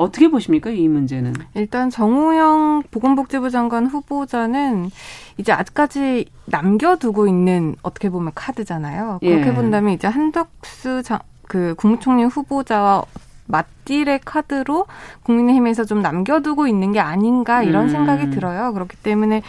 어떻게 0.00 0.28
보십니까 0.28 0.70
이 0.70 0.88
문제는? 0.88 1.34
일단 1.54 1.90
정우영 1.90 2.84
보건복지부 2.90 3.50
장관 3.50 3.86
후보자는 3.86 4.90
이제 5.36 5.52
아직까지 5.52 6.24
남겨두고 6.46 7.28
있는 7.28 7.76
어떻게 7.82 8.08
보면 8.08 8.32
카드잖아요. 8.34 9.18
그렇게 9.20 9.48
예. 9.48 9.54
본다면 9.54 9.92
이제 9.92 10.08
한덕수 10.08 11.02
장, 11.02 11.18
그 11.46 11.74
국무총리 11.76 12.24
후보자와 12.24 13.04
맞딜의 13.46 14.20
카드로 14.24 14.86
국민의힘에서 15.24 15.84
좀 15.84 16.00
남겨두고 16.00 16.66
있는 16.66 16.92
게 16.92 17.00
아닌가 17.00 17.62
이런 17.62 17.84
음. 17.84 17.88
생각이 17.90 18.30
들어요. 18.30 18.72
그렇기 18.72 18.96
때문에 18.96 19.42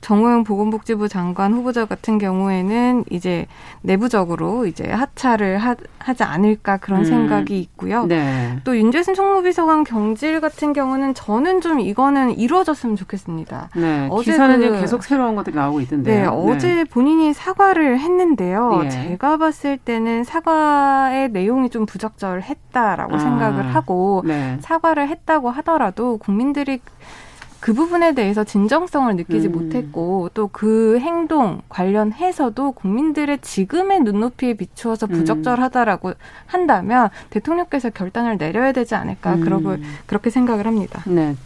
정호영 0.00 0.44
보건복지부 0.44 1.08
장관 1.08 1.52
후보자 1.52 1.84
같은 1.84 2.18
경우에는 2.18 3.04
이제 3.10 3.46
내부적으로 3.82 4.66
이제 4.66 4.90
하차를 4.90 5.58
하, 5.58 5.74
지 6.14 6.22
않을까 6.22 6.78
그런 6.78 7.00
음. 7.00 7.04
생각이 7.04 7.58
있고요. 7.60 8.06
네. 8.06 8.58
또 8.64 8.76
윤재순 8.76 9.14
총무비서관 9.14 9.84
경질 9.84 10.40
같은 10.40 10.72
경우는 10.72 11.14
저는 11.14 11.60
좀 11.60 11.80
이거는 11.80 12.38
이루어졌으면 12.38 12.96
좋겠습니다. 12.96 13.68
네. 13.76 14.08
어제 14.10 14.32
기사는 14.32 14.58
그, 14.58 14.80
계속 14.80 15.04
새로운 15.04 15.36
것들이 15.36 15.54
나오고 15.54 15.80
있던데요. 15.82 16.14
네, 16.14 16.22
네. 16.22 16.26
어제 16.26 16.84
본인이 16.84 17.32
사과를 17.32 17.98
했는데요. 17.98 18.82
예. 18.84 18.88
제가 18.88 19.36
봤을 19.36 19.76
때는 19.76 20.24
사과의 20.24 21.30
내용이 21.30 21.70
좀 21.70 21.86
부적절했다라고 21.86 23.14
아. 23.14 23.18
생각을 23.18 23.74
하고 23.74 24.22
네. 24.26 24.56
사과를 24.60 25.08
했다고 25.08 25.50
하더라도 25.50 26.16
국민들이 26.16 26.80
그 27.60 27.74
부분에 27.74 28.14
대해서 28.14 28.42
진정성을 28.44 29.14
느끼지 29.16 29.48
음. 29.48 29.52
못했고 29.52 30.30
또 30.34 30.50
그 30.52 30.98
행동 30.98 31.62
관련해서도 31.68 32.72
국민들의 32.72 33.38
지금의 33.40 34.00
눈높이에 34.00 34.54
비추어서 34.54 35.06
음. 35.06 35.12
부적절하다라고 35.12 36.14
한다면 36.46 37.08
대통령께서 37.30 37.90
결단을 37.90 38.36
내려야 38.36 38.72
되지 38.72 38.94
않을까 38.94 39.34
음. 39.34 39.40
그러고 39.40 39.76
그렇게 40.06 40.30
생각을 40.30 40.66
합니다. 40.66 41.02
네. 41.06 41.36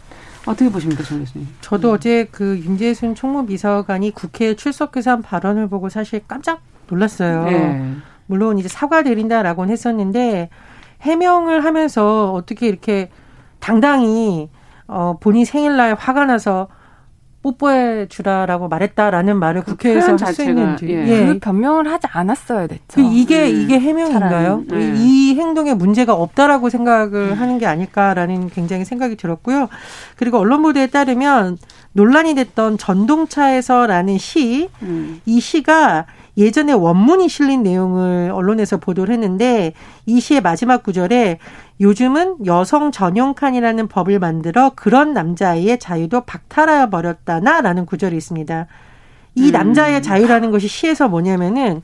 어떻게 0.45 0.69
보십니까, 0.69 1.03
정 1.03 1.19
교수님? 1.19 1.47
저도 1.61 1.89
음. 1.89 1.93
어제 1.95 2.27
그 2.31 2.57
윤재순 2.59 3.15
총무비서관이 3.15 4.11
국회에 4.11 4.55
출석해서 4.55 5.11
한 5.11 5.21
발언을 5.21 5.67
보고 5.67 5.89
사실 5.89 6.21
깜짝 6.27 6.61
놀랐어요. 6.89 7.45
네. 7.45 7.93
물론 8.27 8.57
이제 8.57 8.67
사과드린다라고는 8.67 9.71
했었는데 9.71 10.49
해명을 11.01 11.63
하면서 11.63 12.33
어떻게 12.33 12.67
이렇게 12.67 13.09
당당히 13.59 14.49
어, 14.87 15.17
본인 15.19 15.45
생일날 15.45 15.95
화가 15.95 16.25
나서 16.25 16.67
뽀뽀해 17.45 18.07
주라라고 18.07 18.67
말했다라는 18.69 19.37
말을 19.37 19.61
그 19.61 19.73
국회에서 19.73 20.15
할 20.19 20.33
수 20.33 20.41
있는지 20.43 20.87
예. 20.89 21.07
예. 21.07 21.25
그 21.27 21.39
변명을 21.39 21.91
하지 21.91 22.07
않았어야 22.09 22.65
됐죠. 22.65 22.83
그 22.95 23.01
이게 23.01 23.47
음. 23.51 23.61
이게 23.61 23.79
해명인가요? 23.79 24.63
네. 24.67 24.93
이 24.97 25.35
행동에 25.35 25.75
문제가 25.75 26.13
없다라고 26.13 26.71
생각을 26.71 27.13
음. 27.13 27.33
하는 27.33 27.59
게 27.59 27.67
아닐까라는 27.67 28.49
굉장히 28.49 28.83
생각이 28.83 29.15
들었고요. 29.15 29.69
그리고 30.15 30.39
언론 30.39 30.63
보도에 30.63 30.87
따르면 30.87 31.59
논란이 31.93 32.33
됐던 32.33 32.79
전동차에서라는 32.79 34.17
시, 34.17 34.69
음. 34.81 35.21
이 35.27 35.39
시가 35.39 36.07
예전에 36.37 36.73
원문이 36.73 37.29
실린 37.29 37.63
내용을 37.63 38.31
언론에서 38.33 38.77
보도를 38.77 39.13
했는데 39.13 39.73
이 40.05 40.19
시의 40.19 40.41
마지막 40.41 40.83
구절에 40.83 41.37
요즘은 41.81 42.45
여성 42.45 42.91
전용 42.91 43.33
칸이라는 43.33 43.87
법을 43.87 44.19
만들어 44.19 44.71
그런 44.75 45.13
남자아이의 45.13 45.79
자유도 45.79 46.21
박탈하여 46.21 46.89
버렸다나라는 46.89 47.85
구절이 47.85 48.15
있습니다. 48.15 48.67
이 49.35 49.47
음. 49.47 49.51
남자의 49.51 50.01
자유라는 50.01 50.51
것이 50.51 50.67
시에서 50.67 51.09
뭐냐면은 51.09 51.81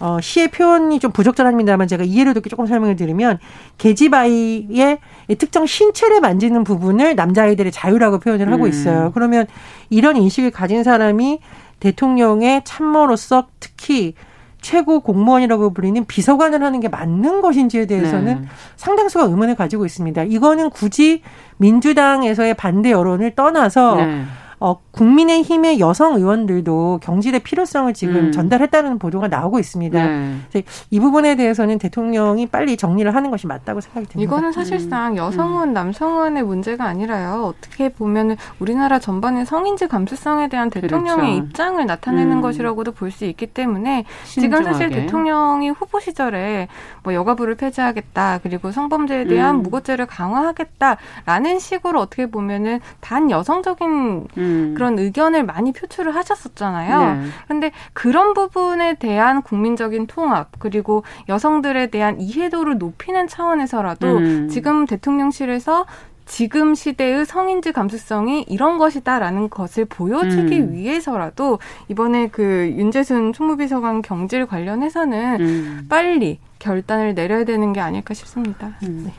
어, 0.00 0.20
시의 0.20 0.48
표현이 0.48 1.00
좀 1.00 1.10
부적절합니다만 1.10 1.88
제가 1.88 2.04
이해를 2.04 2.34
돕게 2.34 2.50
조금 2.50 2.66
설명을 2.66 2.96
드리면 2.96 3.38
계집아이의 3.78 4.98
특정 5.38 5.66
신체를 5.66 6.20
만지는 6.20 6.62
부분을 6.62 7.16
남자아이들의 7.16 7.72
자유라고 7.72 8.20
표현을 8.20 8.52
하고 8.52 8.64
음. 8.64 8.68
있어요. 8.68 9.10
그러면 9.14 9.46
이런 9.90 10.16
인식을 10.16 10.50
가진 10.52 10.84
사람이 10.84 11.40
대통령의 11.80 12.62
참모로서 12.64 13.48
특히 13.60 14.14
최고 14.60 15.00
공무원이라고 15.00 15.72
불리는 15.72 16.04
비서관을 16.06 16.62
하는 16.62 16.80
게 16.80 16.88
맞는 16.88 17.40
것인지에 17.40 17.86
대해서는 17.86 18.42
네. 18.42 18.48
상당수가 18.76 19.24
의문을 19.24 19.54
가지고 19.54 19.86
있습니다. 19.86 20.24
이거는 20.24 20.70
굳이 20.70 21.22
민주당에서의 21.58 22.54
반대 22.54 22.90
여론을 22.90 23.34
떠나서 23.34 23.96
네. 23.96 24.24
어, 24.60 24.78
국민의힘의 24.92 25.80
여성 25.80 26.14
의원들도 26.14 27.00
경질의 27.02 27.40
필요성을 27.40 27.92
지금 27.94 28.16
음. 28.16 28.32
전달했다는 28.32 28.98
보도가 28.98 29.28
나오고 29.28 29.58
있습니다. 29.58 30.06
네. 30.06 30.62
이 30.90 31.00
부분에 31.00 31.36
대해서는 31.36 31.78
대통령이 31.78 32.46
빨리 32.46 32.76
정리를 32.76 33.14
하는 33.14 33.30
것이 33.30 33.46
맞다고 33.46 33.80
생각이 33.80 34.06
듭니다. 34.08 34.28
이거는 34.28 34.52
사실상 34.52 35.12
음. 35.12 35.16
여성은 35.16 35.68
음. 35.68 35.72
남성은의 35.72 36.42
문제가 36.44 36.84
아니라요. 36.84 37.52
어떻게 37.54 37.88
보면 37.88 38.36
우리나라 38.58 38.98
전반의 38.98 39.46
성인지 39.46 39.88
감수성에 39.88 40.48
대한 40.48 40.70
대통령의 40.70 41.34
그렇죠. 41.34 41.46
입장을 41.46 41.84
나타내는 41.86 42.38
음. 42.38 42.42
것이라고도 42.42 42.92
볼 42.92 43.08
수 43.08 43.24
있기 43.24 43.46
때문에 43.46 44.04
신중하게. 44.24 44.62
지금 44.64 44.72
사실 44.72 44.90
대통령이 44.90 45.70
후보 45.70 45.98
시절에 45.98 46.68
뭐 47.02 47.14
여가부를 47.14 47.54
폐지하겠다 47.54 48.40
그리고 48.42 48.70
성범죄에 48.70 49.24
대한 49.24 49.56
음. 49.56 49.62
무고죄를 49.62 50.06
강화하겠다라는 50.06 51.58
식으로 51.58 52.00
어떻게 52.00 52.26
보면은 52.26 52.80
반 53.00 53.30
여성적인 53.30 54.26
음. 54.48 54.58
음. 54.58 54.74
그런 54.74 54.98
의견을 54.98 55.44
많이 55.44 55.72
표출을 55.72 56.14
하셨었잖아요. 56.14 57.22
네. 57.22 57.28
그런데 57.44 57.72
그런 57.92 58.34
부분에 58.34 58.94
대한 58.94 59.42
국민적인 59.42 60.06
통합 60.06 60.50
그리고 60.58 61.04
여성들에 61.28 61.88
대한 61.88 62.20
이해도를 62.20 62.78
높이는 62.78 63.28
차원에서라도 63.28 64.16
음. 64.16 64.48
지금 64.48 64.86
대통령실에서 64.86 65.86
지금 66.26 66.74
시대의 66.74 67.24
성인지 67.24 67.72
감수성이 67.72 68.44
이런 68.48 68.76
것이다라는 68.76 69.48
것을 69.48 69.86
보여주기 69.86 70.60
음. 70.60 70.72
위해서라도 70.74 71.58
이번에 71.88 72.28
그 72.28 72.74
윤재순 72.76 73.32
총무비서관 73.32 74.02
경질 74.02 74.44
관련해서는 74.44 75.40
음. 75.40 75.86
빨리 75.88 76.38
결단을 76.58 77.14
내려야 77.14 77.44
되는 77.44 77.72
게 77.72 77.80
아닐까 77.80 78.12
싶습니다. 78.12 78.74
음. 78.82 79.04
네. 79.06 79.12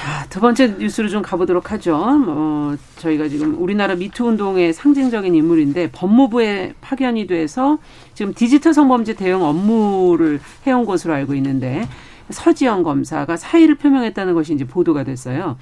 자, 0.00 0.24
두 0.30 0.40
번째 0.40 0.78
뉴스로 0.78 1.10
좀 1.10 1.20
가보도록 1.20 1.72
하죠. 1.72 1.94
어, 2.26 2.74
저희가 2.96 3.28
지금 3.28 3.60
우리나라 3.60 3.94
미투 3.94 4.24
운동의 4.28 4.72
상징적인 4.72 5.34
인물인데 5.34 5.90
법무부에 5.90 6.72
파견이 6.80 7.26
돼서 7.26 7.76
지금 8.14 8.32
디지털 8.32 8.72
성범죄 8.72 9.12
대응 9.12 9.42
업무를 9.42 10.40
해온 10.66 10.86
것으로 10.86 11.12
알고 11.12 11.34
있는데 11.34 11.86
서지영 12.30 12.82
검사가 12.82 13.36
사의를 13.36 13.74
표명했다는 13.74 14.32
것이 14.32 14.54
이제 14.54 14.64
보도가 14.64 15.04
됐어요. 15.04 15.58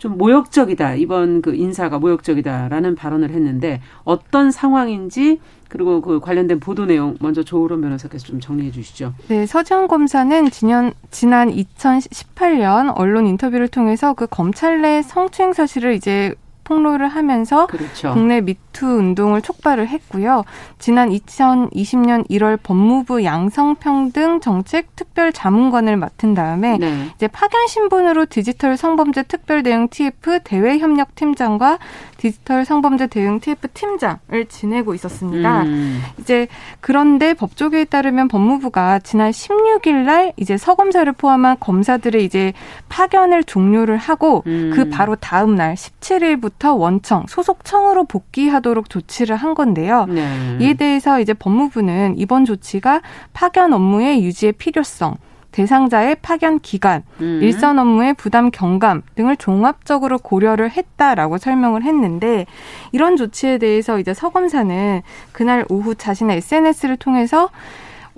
좀 0.00 0.16
모욕적이다. 0.16 0.94
이번 0.94 1.42
그 1.42 1.54
인사가 1.54 1.98
모욕적이다라는 1.98 2.94
발언을 2.94 3.30
했는데 3.30 3.82
어떤 4.02 4.50
상황인지 4.50 5.40
그리고 5.68 6.00
그 6.00 6.20
관련된 6.20 6.58
보도 6.58 6.86
내용 6.86 7.16
먼저 7.20 7.42
조으론 7.42 7.82
변호사께서 7.82 8.24
좀 8.26 8.40
정리해 8.40 8.72
주시죠. 8.72 9.12
네, 9.28 9.44
서지영 9.44 9.88
검사는 9.88 10.50
지난 10.50 10.92
지난 11.10 11.50
2018년 11.50 12.92
언론 12.96 13.26
인터뷰를 13.26 13.68
통해서 13.68 14.14
그 14.14 14.26
검찰 14.26 14.80
내 14.80 15.02
성추행 15.02 15.52
사실을 15.52 15.94
이제 15.94 16.34
폭로를 16.64 17.08
하면서 17.08 17.66
그렇죠. 17.66 18.14
국내 18.14 18.40
미투 18.70 18.86
운동을 18.86 19.42
촉발을 19.42 19.88
했고요. 19.88 20.44
지난 20.78 21.10
2020년 21.10 22.28
1월 22.28 22.58
법무부 22.62 23.24
양성평등 23.24 24.40
정책 24.40 24.96
특별 24.96 25.32
자문관을 25.32 25.96
맡은 25.96 26.34
다음에 26.34 26.78
네. 26.78 27.10
이제 27.14 27.28
파견 27.28 27.66
신분으로 27.66 28.26
디지털 28.26 28.76
성범죄 28.76 29.24
특별 29.24 29.62
대응 29.62 29.88
TF 29.88 30.40
대외 30.44 30.78
협력 30.78 31.14
팀장과 31.14 31.78
디지털 32.16 32.64
성범죄 32.64 33.08
대응 33.08 33.40
TF 33.40 33.68
팀장을 33.68 34.46
지내고 34.48 34.94
있었습니다. 34.94 35.62
음. 35.62 36.02
이제 36.18 36.48
그런데 36.80 37.34
법조계에 37.34 37.84
따르면 37.84 38.28
법무부가 38.28 39.00
지난 39.00 39.30
16일 39.30 40.04
날 40.04 40.32
이제 40.36 40.56
서 40.56 40.74
검사를 40.74 41.10
포함한 41.12 41.58
검사들의 41.60 42.24
이제 42.24 42.52
파견을 42.88 43.44
종료를 43.44 43.96
하고 43.96 44.42
음. 44.46 44.72
그 44.74 44.88
바로 44.88 45.16
다음 45.16 45.54
날 45.54 45.74
17일부터 45.74 46.78
원청 46.78 47.26
소속 47.28 47.64
청으로 47.64 48.04
복귀하도록 48.04 48.69
조치를 48.88 49.36
한 49.36 49.54
건데요. 49.54 50.06
네. 50.06 50.58
이에 50.60 50.74
대해서 50.74 51.20
이제 51.20 51.34
법무부는 51.34 52.14
이번 52.18 52.44
조치가 52.44 53.00
파견 53.32 53.72
업무의 53.72 54.24
유지의 54.24 54.52
필요성 54.52 55.16
대상자의 55.52 56.16
파견 56.22 56.60
기간, 56.60 57.02
음. 57.20 57.40
일선 57.42 57.78
업무의 57.78 58.14
부담 58.14 58.50
경감 58.50 59.02
등을 59.16 59.36
종합적으로 59.36 60.18
고려를 60.18 60.70
했다라고 60.70 61.38
설명을 61.38 61.82
했는데 61.82 62.46
이런 62.92 63.16
조치에 63.16 63.58
대해서 63.58 63.98
이제 63.98 64.14
서 64.14 64.30
검사는 64.30 65.02
그날 65.32 65.64
오후 65.68 65.94
자신의 65.94 66.36
SNS를 66.38 66.96
통해서 66.96 67.50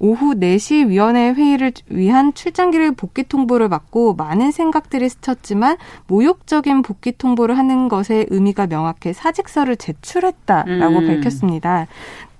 오후 0.02 0.34
4시 0.34 0.88
위원회 0.88 1.32
회의를 1.32 1.72
위한 1.86 2.34
출장기를 2.34 2.90
복귀 2.92 3.22
통보를 3.22 3.68
받고 3.68 4.14
많은 4.14 4.50
생각들이 4.50 5.08
스쳤지만 5.08 5.76
모욕적인 6.08 6.82
복귀 6.82 7.12
통보를 7.12 7.56
하는 7.56 7.88
것에 7.88 8.26
의미가 8.28 8.66
명확해 8.66 9.12
사직서를 9.12 9.76
제출했다라고 9.76 10.98
음. 10.98 11.06
밝혔습니다. 11.06 11.86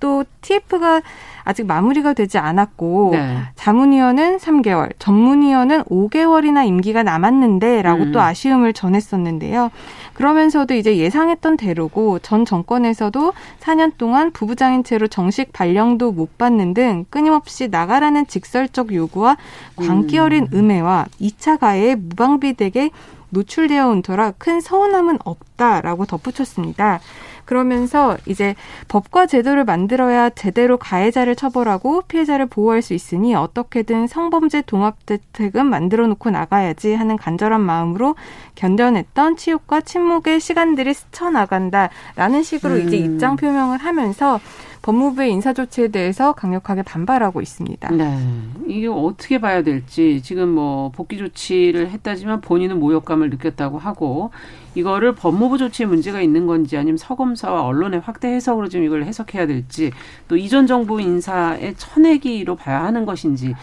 또 0.03 0.25
TF가 0.41 1.01
아직 1.45 1.65
마무리가 1.65 2.11
되지 2.11 2.37
않았고 2.37 3.11
네. 3.13 3.37
자문위원은 3.55 4.35
3개월, 4.35 4.91
전문위원은 4.99 5.83
5개월이나 5.83 6.67
임기가 6.67 7.03
남았는데라고 7.03 8.03
음. 8.03 8.11
또 8.11 8.19
아쉬움을 8.19 8.73
전했었는데요. 8.73 9.71
그러면서도 10.13 10.73
이제 10.73 10.97
예상했던 10.97 11.55
대로고 11.55 12.19
전 12.19 12.43
정권에서도 12.43 13.31
4년 13.61 13.93
동안 13.97 14.31
부부장인 14.31 14.83
채로 14.83 15.07
정식 15.07 15.53
발령도 15.53 16.11
못 16.11 16.37
받는 16.37 16.73
등 16.73 17.05
끊임없이 17.09 17.69
나가라는 17.69 18.27
직설적 18.27 18.93
요구와 18.93 19.37
광기 19.77 20.17
어린 20.17 20.49
음. 20.51 20.59
음해와 20.59 21.05
2차 21.21 21.59
가해에 21.59 21.95
무방비되게 21.95 22.89
노출되어 23.29 23.87
온 23.87 24.01
터라 24.01 24.31
큰 24.37 24.59
서운함은 24.59 25.19
없다라고 25.23 26.05
덧붙였습니다. 26.05 26.99
그러면서 27.45 28.17
이제 28.25 28.55
법과 28.87 29.25
제도를 29.25 29.65
만들어야 29.65 30.29
제대로 30.29 30.77
가해자를 30.77 31.35
처벌하고 31.35 32.01
피해자를 32.03 32.45
보호할 32.45 32.81
수 32.81 32.93
있으니 32.93 33.35
어떻게든 33.35 34.07
성범죄 34.07 34.63
동합대책은 34.63 35.65
만들어 35.65 36.07
놓고 36.07 36.29
나가야지 36.29 36.93
하는 36.93 37.17
간절한 37.17 37.61
마음으로 37.61 38.15
견뎌냈던 38.55 39.37
치욕과 39.37 39.81
침묵의 39.81 40.39
시간들이 40.39 40.93
스쳐나간다라는 40.93 42.43
식으로 42.43 42.75
음. 42.75 42.87
이제 42.87 42.97
입장 42.97 43.35
표명을 43.35 43.77
하면서 43.79 44.39
법무부의 44.83 45.31
인사 45.31 45.53
조치에 45.53 45.87
대해서 45.87 46.33
강력하게 46.33 46.83
반발하고 46.83 47.41
있습니다. 47.41 47.91
네. 47.91 48.19
이게 48.67 48.87
어떻게 48.87 49.39
봐야 49.39 49.63
될지 49.63 50.21
지금 50.21 50.49
뭐 50.49 50.89
복귀 50.89 51.17
조치를 51.17 51.89
했다지만 51.89 52.41
본인은 52.41 52.79
모욕감을 52.79 53.29
느꼈다고 53.29 53.79
하고 53.79 54.31
이거를 54.75 55.15
법무부 55.15 55.57
조치에 55.57 55.85
문제가 55.85 56.21
있는 56.21 56.47
건지 56.47 56.77
아니면 56.77 56.97
서검 56.97 57.32
사와 57.35 57.63
언론의 57.63 58.01
확대 58.01 58.29
해석으로 58.29 58.69
좀 58.69 58.83
이걸 58.83 59.03
해석해야 59.03 59.47
될지 59.47 59.91
또 60.27 60.37
이전 60.37 60.67
정부 60.67 61.01
인사의 61.01 61.75
천내기로 61.77 62.55
봐야 62.55 62.83
하는 62.83 63.05
것인지 63.05 63.55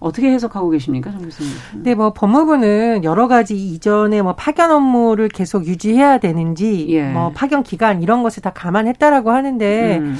어떻게 0.00 0.32
해석하고 0.32 0.70
계십니까, 0.70 1.12
정 1.12 1.20
교수님? 1.22 1.52
네, 1.82 1.94
뭐 1.94 2.14
법무부는 2.14 3.04
여러 3.04 3.28
가지 3.28 3.54
이전에 3.54 4.22
뭐 4.22 4.34
파견 4.34 4.70
업무를 4.70 5.28
계속 5.28 5.66
유지해야 5.66 6.18
되는지, 6.18 6.86
예. 6.88 7.10
뭐 7.10 7.32
파견 7.34 7.62
기간 7.62 8.02
이런 8.02 8.22
것을 8.22 8.42
다 8.42 8.50
감안했다라고 8.50 9.30
하는데 9.30 9.98
음. 9.98 10.16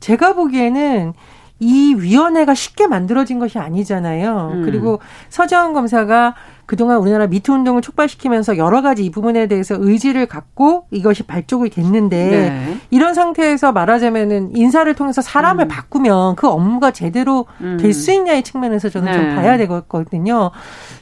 제가 0.00 0.34
보기에는 0.34 1.14
이 1.60 1.94
위원회가 1.94 2.54
쉽게 2.54 2.86
만들어진 2.88 3.38
것이 3.38 3.58
아니잖아요. 3.58 4.50
음. 4.54 4.62
그리고 4.64 4.98
서재원 5.28 5.72
검사가 5.72 6.34
그동안 6.66 6.98
우리나라 6.98 7.26
미투 7.26 7.52
운동을 7.52 7.82
촉발시키면서 7.82 8.56
여러 8.56 8.82
가지 8.82 9.04
이 9.04 9.10
부분에 9.10 9.46
대해서 9.46 9.76
의지를 9.78 10.26
갖고 10.26 10.86
이것이 10.90 11.22
발족이 11.24 11.70
됐는데 11.70 12.30
네. 12.30 12.76
이런 12.90 13.14
상태에서 13.14 13.72
말하자면은 13.72 14.56
인사를 14.56 14.92
통해서 14.94 15.20
사람을 15.20 15.66
음. 15.66 15.68
바꾸면 15.68 16.36
그 16.36 16.48
업무가 16.48 16.90
제대로 16.90 17.46
음. 17.60 17.76
될수 17.78 18.12
있냐의 18.12 18.42
측면에서 18.42 18.88
저는 18.88 19.12
네. 19.12 19.18
좀 19.18 19.34
봐야 19.36 19.56
되거든요. 19.58 20.50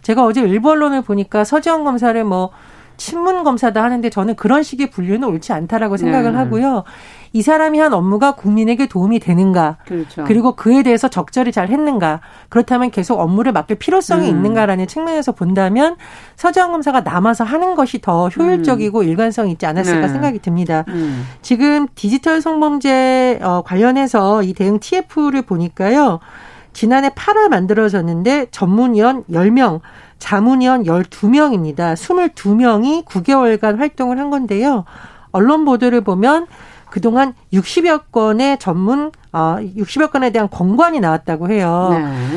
제가 0.02 0.24
어제 0.24 0.40
일부 0.40 0.70
언론을 0.70 1.02
보니까 1.02 1.44
서지원 1.44 1.84
검사를 1.84 2.22
뭐 2.24 2.50
친문 2.96 3.44
검사다 3.44 3.82
하는데 3.82 4.10
저는 4.10 4.34
그런 4.34 4.62
식의 4.62 4.90
분류는 4.90 5.26
옳지 5.26 5.52
않다라고 5.52 5.96
생각을 5.96 6.32
네. 6.32 6.38
하고요. 6.38 6.84
이 7.32 7.42
사람이 7.42 7.78
한 7.78 7.92
업무가 7.92 8.32
국민에게 8.32 8.86
도움이 8.86 9.20
되는가, 9.20 9.76
그렇죠. 9.86 10.24
그리고 10.24 10.56
그에 10.56 10.82
대해서 10.82 11.08
적절히 11.08 11.52
잘 11.52 11.68
했는가, 11.68 12.20
그렇다면 12.48 12.90
계속 12.90 13.20
업무를 13.20 13.52
맡길 13.52 13.76
필요성이 13.78 14.28
음. 14.28 14.36
있는가라는 14.36 14.88
측면에서 14.88 15.32
본다면 15.32 15.96
서지원 16.34 16.72
검사가 16.72 17.02
남아서 17.02 17.44
하는 17.44 17.76
것이 17.76 18.00
더 18.00 18.28
효율적이고 18.28 19.00
음. 19.00 19.04
일관성이 19.04 19.52
있지 19.52 19.64
않았을까 19.66 20.06
네. 20.06 20.08
생각이 20.08 20.38
듭니다. 20.40 20.84
음. 20.88 21.24
지금 21.40 21.86
디지털 21.94 22.40
성범죄 22.40 23.38
어, 23.42 23.62
관련해서 23.62 24.42
이 24.42 24.52
대응 24.52 24.80
TF를 24.80 25.42
보니까요. 25.42 26.18
지난해 26.72 27.10
8월 27.10 27.48
만들어졌는데 27.48 28.46
전문위원 28.50 29.24
10명, 29.30 29.80
자문위원 30.18 30.84
12명입니다. 30.84 31.94
22명이 31.94 33.04
9개월간 33.04 33.78
활동을 33.78 34.18
한 34.18 34.30
건데요. 34.30 34.84
언론 35.32 35.64
보도를 35.64 36.00
보면 36.00 36.46
그동안 36.90 37.34
60여 37.52 38.02
건의 38.12 38.58
전문 38.58 39.12
어 39.32 39.56
60여 39.60 40.10
건에 40.10 40.30
대한 40.30 40.48
권관이 40.50 41.00
나왔다고 41.00 41.48
해요. 41.50 41.90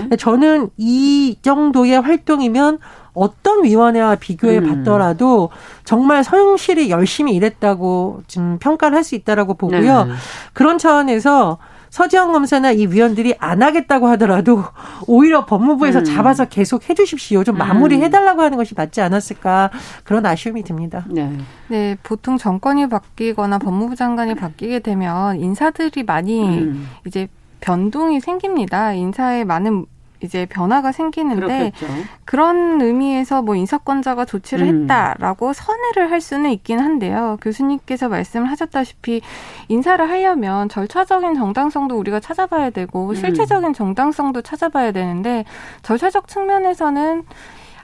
네. 0.09 0.15
저는 0.17 0.69
이 0.77 1.37
정도의 1.41 1.99
활동이면 2.01 2.79
어떤 3.13 3.63
위원회와 3.63 4.15
비교해 4.15 4.59
음. 4.59 4.83
봤더라도 4.83 5.49
정말 5.85 6.23
서용실이 6.23 6.89
열심히 6.89 7.33
일했다고 7.35 8.23
좀 8.27 8.57
평가를 8.59 8.95
할 8.97 9.03
수 9.03 9.15
있다라고 9.15 9.55
보고요. 9.55 10.05
네. 10.05 10.13
그런 10.53 10.77
차원에서 10.77 11.57
서지영 11.93 12.31
검사나 12.31 12.71
이 12.71 12.87
위원들이 12.87 13.35
안 13.37 13.61
하겠다고 13.61 14.07
하더라도 14.07 14.63
오히려 15.05 15.45
법무부에서 15.45 15.99
음. 15.99 16.03
잡아서 16.03 16.45
계속 16.45 16.89
해주십시오. 16.89 17.43
좀 17.43 17.55
마무리 17.55 17.97
음. 17.97 18.01
해달라고 18.01 18.41
하는 18.41 18.57
것이 18.57 18.73
맞지 18.73 18.99
않았을까 18.99 19.69
그런 20.03 20.25
아쉬움이 20.25 20.63
듭니다. 20.63 21.05
네. 21.07 21.31
네, 21.67 21.95
보통 22.01 22.39
정권이 22.39 22.89
바뀌거나 22.89 23.59
법무부 23.59 23.95
장관이 23.95 24.33
바뀌게 24.33 24.79
되면 24.79 25.39
인사들이 25.39 26.01
많이 26.01 26.61
음. 26.61 26.89
이제 27.05 27.27
변동이 27.59 28.19
생깁니다. 28.21 28.93
인사에 28.93 29.43
많은 29.43 29.85
이제 30.23 30.45
변화가 30.45 30.91
생기는데 30.91 31.71
그렇겠죠. 31.71 31.87
그런 32.25 32.81
의미에서 32.81 33.41
뭐 33.41 33.55
인사권자가 33.55 34.25
조치를 34.25 34.67
음. 34.67 34.81
했다라고 34.81 35.53
선회를 35.53 36.11
할 36.11 36.21
수는 36.21 36.51
있긴 36.51 36.79
한데요. 36.79 37.37
교수님께서 37.41 38.09
말씀을 38.09 38.49
하셨다시피 38.49 39.21
인사를 39.67 40.09
하려면 40.09 40.69
절차적인 40.69 41.35
정당성도 41.35 41.97
우리가 41.97 42.19
찾아봐야 42.19 42.69
되고 42.69 43.09
음. 43.09 43.15
실체적인 43.15 43.73
정당성도 43.73 44.41
찾아봐야 44.41 44.91
되는데 44.91 45.45
절차적 45.83 46.27
측면에서는 46.27 47.23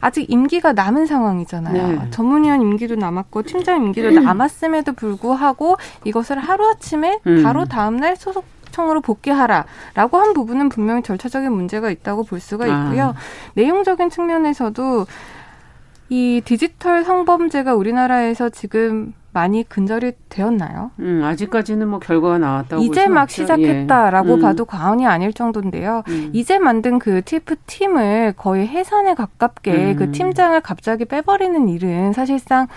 아직 0.02 0.32
임기가 0.32 0.74
남은 0.74 1.06
상황이잖아요. 1.06 1.88
네. 1.88 2.10
전문위원 2.12 2.62
임기도 2.62 2.96
남았고 2.96 3.44
팀장 3.44 3.84
임기도 3.84 4.08
음. 4.10 4.24
남았음에도 4.24 4.94
불구하고 4.94 5.78
이것을 6.06 6.40
하루아침에 6.40 7.20
음. 7.28 7.44
바로 7.44 7.66
다음날 7.66 8.16
소속 8.16 8.46
청으로 8.80 9.02
복귀하라라고 9.02 10.18
한 10.18 10.34
부분은 10.34 10.70
분명히 10.70 11.04
절차적인 11.04 11.52
문제가 11.52 11.90
있다고 11.90 12.24
볼 12.24 12.40
수가 12.40 12.66
아. 12.66 12.68
있고요. 12.68 13.10
아. 13.10 13.14
내용적인 13.56 14.10
측면에서도 14.10 15.06
이 16.10 16.42
디지털 16.44 17.04
성범죄가 17.04 17.76
우리나라에서 17.76 18.50
지금 18.50 19.14
많이 19.32 19.64
근절이 19.64 20.14
되었나요? 20.30 20.90
음, 21.00 21.22
아직까지는 21.24 21.88
뭐 21.88 22.00
결과가 22.00 22.40
나왔다고 22.40 22.82
이제 22.82 23.08
막 23.08 23.30
시작했다라고 23.30 24.30
예. 24.30 24.34
음. 24.34 24.42
봐도 24.42 24.66
과언이 24.66 25.06
아닐 25.06 25.34
정도인데요. 25.34 26.02
음. 26.08 26.32
이제 26.34 26.58
만든 26.58 26.98
그 26.98 27.22
TF 27.22 27.58
팀을 27.68 28.34
거의 28.38 28.68
해산에 28.68 29.14
가깝게 29.14 29.96
그 29.96 30.06
음. 30.06 30.12
팀장을 30.12 30.60
갑자기 30.62 31.06
빼버리는 31.06 31.70
일은 31.70 32.14
사실상 32.14 32.68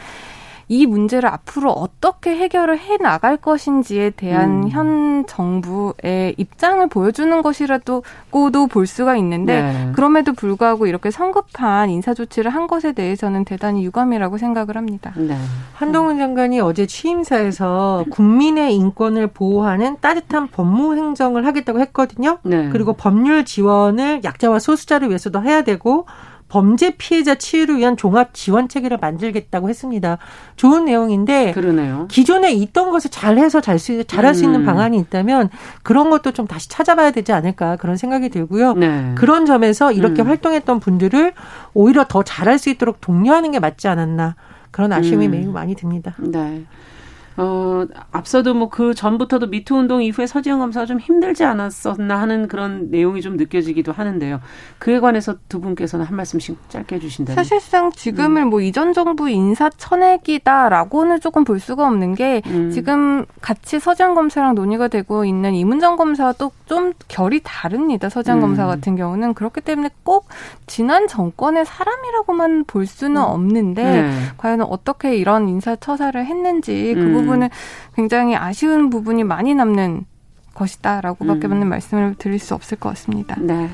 이 0.72 0.86
문제를 0.86 1.28
앞으로 1.28 1.70
어떻게 1.70 2.34
해결을 2.34 2.78
해 2.78 2.96
나갈 2.96 3.36
것인지에 3.36 4.08
대한 4.08 4.62
음. 4.62 4.68
현 4.70 5.26
정부의 5.26 6.34
입장을 6.38 6.86
보여주는 6.86 7.42
것이라도고도 7.42 8.68
볼 8.68 8.86
수가 8.86 9.16
있는데 9.16 9.60
네. 9.60 9.92
그럼에도 9.94 10.32
불구하고 10.32 10.86
이렇게 10.86 11.10
성급한 11.10 11.90
인사 11.90 12.14
조치를 12.14 12.50
한 12.50 12.68
것에 12.68 12.92
대해서는 12.92 13.44
대단히 13.44 13.84
유감이라고 13.84 14.38
생각을 14.38 14.78
합니다. 14.78 15.12
네. 15.14 15.36
한동훈 15.74 16.16
장관이 16.16 16.60
어제 16.60 16.86
취임사에서 16.86 18.06
국민의 18.10 18.74
인권을 18.74 19.26
보호하는 19.26 19.98
따뜻한 20.00 20.48
법무 20.48 20.96
행정을 20.96 21.44
하겠다고 21.44 21.80
했거든요. 21.80 22.38
네. 22.44 22.70
그리고 22.72 22.94
법률 22.94 23.44
지원을 23.44 24.24
약자와 24.24 24.58
소수자를 24.58 25.08
위해서도 25.08 25.42
해야 25.42 25.60
되고 25.60 26.06
범죄 26.52 26.90
피해자 26.90 27.34
치유를 27.34 27.78
위한 27.78 27.96
종합 27.96 28.34
지원 28.34 28.68
체계를 28.68 28.98
만들겠다고 29.00 29.70
했습니다. 29.70 30.18
좋은 30.56 30.84
내용인데 30.84 31.52
그러네요. 31.52 32.06
기존에 32.10 32.52
있던 32.52 32.90
것을 32.90 33.10
잘해서 33.10 33.62
잘 33.62 33.78
수, 33.78 34.04
잘할 34.04 34.34
수 34.34 34.44
있는 34.44 34.60
음. 34.60 34.66
방안이 34.66 34.98
있다면 34.98 35.48
그런 35.82 36.10
것도 36.10 36.32
좀 36.32 36.46
다시 36.46 36.68
찾아봐야 36.68 37.12
되지 37.12 37.32
않을까 37.32 37.76
그런 37.76 37.96
생각이 37.96 38.28
들고요. 38.28 38.74
네. 38.74 39.14
그런 39.14 39.46
점에서 39.46 39.92
이렇게 39.92 40.20
음. 40.20 40.28
활동했던 40.28 40.80
분들을 40.80 41.32
오히려 41.72 42.04
더 42.06 42.22
잘할 42.22 42.58
수 42.58 42.68
있도록 42.68 43.00
독려하는 43.00 43.50
게 43.52 43.58
맞지 43.58 43.88
않았나 43.88 44.36
그런 44.70 44.92
아쉬움이 44.92 45.28
음. 45.28 45.30
매우 45.30 45.52
많이 45.52 45.74
듭니다. 45.74 46.14
네. 46.18 46.66
어, 47.36 47.84
앞서도 48.10 48.54
뭐 48.54 48.72
그 48.72 48.94
전부터도 48.94 49.48
미투 49.48 49.76
운동 49.76 50.02
이후에 50.02 50.26
서지영 50.26 50.58
검사가 50.58 50.86
좀 50.86 50.98
힘들지 50.98 51.44
않았었나 51.44 52.18
하는 52.18 52.48
그런 52.48 52.90
내용이 52.90 53.20
좀 53.20 53.36
느껴지기도 53.36 53.92
하는데요. 53.92 54.40
그에 54.78 54.98
관해서 54.98 55.36
두 55.50 55.60
분께서는 55.60 56.06
한 56.06 56.16
말씀씩 56.16 56.70
짧게 56.70 56.96
해주신다면. 56.96 57.36
사실상 57.36 57.92
지금은 57.92 58.44
음. 58.44 58.48
뭐 58.48 58.62
이전 58.62 58.94
정부 58.94 59.28
인사 59.28 59.68
천액이다라고는 59.68 61.20
조금 61.20 61.44
볼 61.44 61.60
수가 61.60 61.86
없는 61.86 62.14
게 62.14 62.40
음. 62.46 62.70
지금 62.70 63.26
같이 63.42 63.78
서지영 63.78 64.14
검사랑 64.14 64.54
논의가 64.54 64.88
되고 64.88 65.26
있는 65.26 65.54
이문정 65.54 65.96
검사와 65.96 66.32
또좀 66.32 66.94
결이 67.08 67.40
다릅니다. 67.44 68.08
서지영 68.08 68.38
음. 68.38 68.40
검사 68.40 68.66
같은 68.66 68.96
경우는 68.96 69.34
그렇기 69.34 69.60
때문에 69.60 69.90
꼭 70.02 70.28
지난 70.66 71.08
정권의 71.08 71.66
사람이라고만 71.66 72.64
볼 72.64 72.86
수는 72.86 73.20
음. 73.20 73.26
없는데 73.26 73.84
네. 73.84 74.10
과연 74.38 74.62
어떻게 74.62 75.14
이런 75.14 75.50
인사 75.50 75.76
처사를 75.76 76.24
했는지 76.24 76.94
그 76.94 77.02
음. 77.02 77.12
부분은 77.22 77.48
굉장히 77.94 78.36
아쉬운 78.36 78.90
부분이 78.90 79.24
많이 79.24 79.54
남는 79.54 80.04
것이다라고밖에 80.54 81.46
음. 81.46 81.68
말씀을 81.68 82.14
드릴 82.18 82.38
수 82.38 82.54
없을 82.54 82.78
것 82.78 82.90
같습니다. 82.90 83.36
네. 83.40 83.70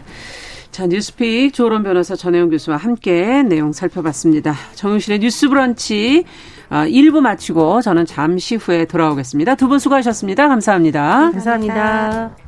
자, 0.71 0.87
뉴스픽 0.87 1.53
조론 1.55 1.83
변호사 1.83 2.15
전혜영 2.15 2.51
교수와 2.51 2.77
함께 2.77 3.43
내용 3.43 3.73
살펴봤습니다. 3.73 4.55
정용실의 4.75 5.19
뉴스 5.19 5.49
브런치 5.49 6.25
1부 6.71 7.17
어, 7.17 7.21
마치고 7.21 7.81
저는 7.83 8.07
잠시 8.07 8.57
후에 8.57 8.85
돌아오겠습니다. 8.85 9.55
두 9.57 9.69
분 9.69 9.79
수고하셨습니다. 9.79 10.49
감사합니다. 10.49 11.31
감사합니다. 11.33 11.75
감사합니다. 11.75 12.48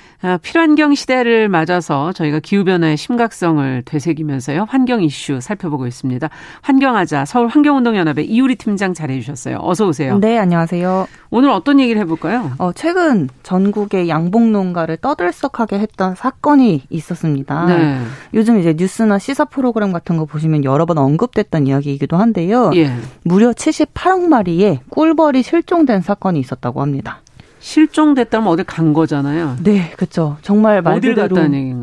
아, 0.23 0.37
필환경 0.37 0.93
시대를 0.93 1.49
맞아서 1.49 2.11
저희가 2.13 2.39
기후변화의 2.39 2.95
심각성을 2.95 3.81
되새기면서요. 3.85 4.67
환경 4.69 5.01
이슈 5.01 5.39
살펴보고 5.41 5.87
있습니다. 5.87 6.29
환경하자 6.61 7.25
서울 7.25 7.47
환경운동연합의 7.47 8.27
이우리 8.27 8.55
팀장 8.55 8.93
잘해주셨어요. 8.93 9.57
어서 9.61 9.87
오세요. 9.87 10.19
네, 10.19 10.37
안녕하세요. 10.37 11.07
오늘 11.31 11.49
어떤 11.49 11.79
얘기를 11.79 11.99
해볼까요? 12.01 12.51
어, 12.59 12.71
최근 12.73 13.29
전국의 13.41 14.09
양봉 14.09 14.51
농가를 14.51 14.97
떠들썩하게 14.97 15.79
했던 15.79 16.13
사건이 16.13 16.83
있었습니다. 16.89 17.65
네. 17.65 17.99
요즘 18.35 18.59
이제 18.59 18.75
뉴스나 18.77 19.17
시사 19.17 19.45
프로그램 19.45 19.91
같은 19.91 20.17
거 20.17 20.25
보시면 20.25 20.65
여러 20.65 20.85
번 20.85 20.99
언급됐던 20.99 21.65
이야기이기도 21.65 22.17
한데요. 22.17 22.71
예. 22.75 22.91
무려 23.23 23.51
78억 23.51 24.27
마리의 24.27 24.81
꿀벌이 24.89 25.41
실종된 25.41 26.01
사건이 26.01 26.39
있었다고 26.39 26.81
합니다. 26.81 27.21
실종됐다면 27.61 28.47
어디 28.47 28.63
간 28.63 28.91
거잖아요. 28.91 29.55
네, 29.63 29.91
그렇죠. 29.95 30.37
정말 30.41 30.81
말 30.81 30.99
그대로 30.99 31.35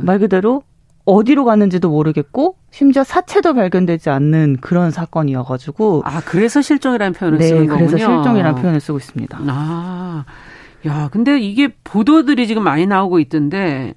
말 0.03 0.19
그대로 0.19 0.63
어디로 1.05 1.45
갔는지도 1.45 1.89
모르겠고 1.89 2.57
심지어 2.71 3.03
사체도 3.03 3.55
발견되지 3.55 4.11
않는 4.11 4.59
그런 4.61 4.91
사건이어가지고 4.91 6.03
아 6.05 6.21
그래서 6.21 6.61
실종이라는 6.61 7.15
표현을 7.15 7.39
네, 7.39 7.47
쓰는 7.47 7.67
거군요. 7.67 7.87
그래서 7.87 7.97
실종이라는 7.97 8.61
표현을 8.61 8.81
쓰고 8.81 8.99
있습니다. 8.99 9.39
아, 9.47 10.25
야, 10.87 11.09
근데 11.11 11.39
이게 11.39 11.69
보도들이 11.85 12.47
지금 12.47 12.63
많이 12.63 12.87
나오고 12.87 13.21
있던데 13.21 13.95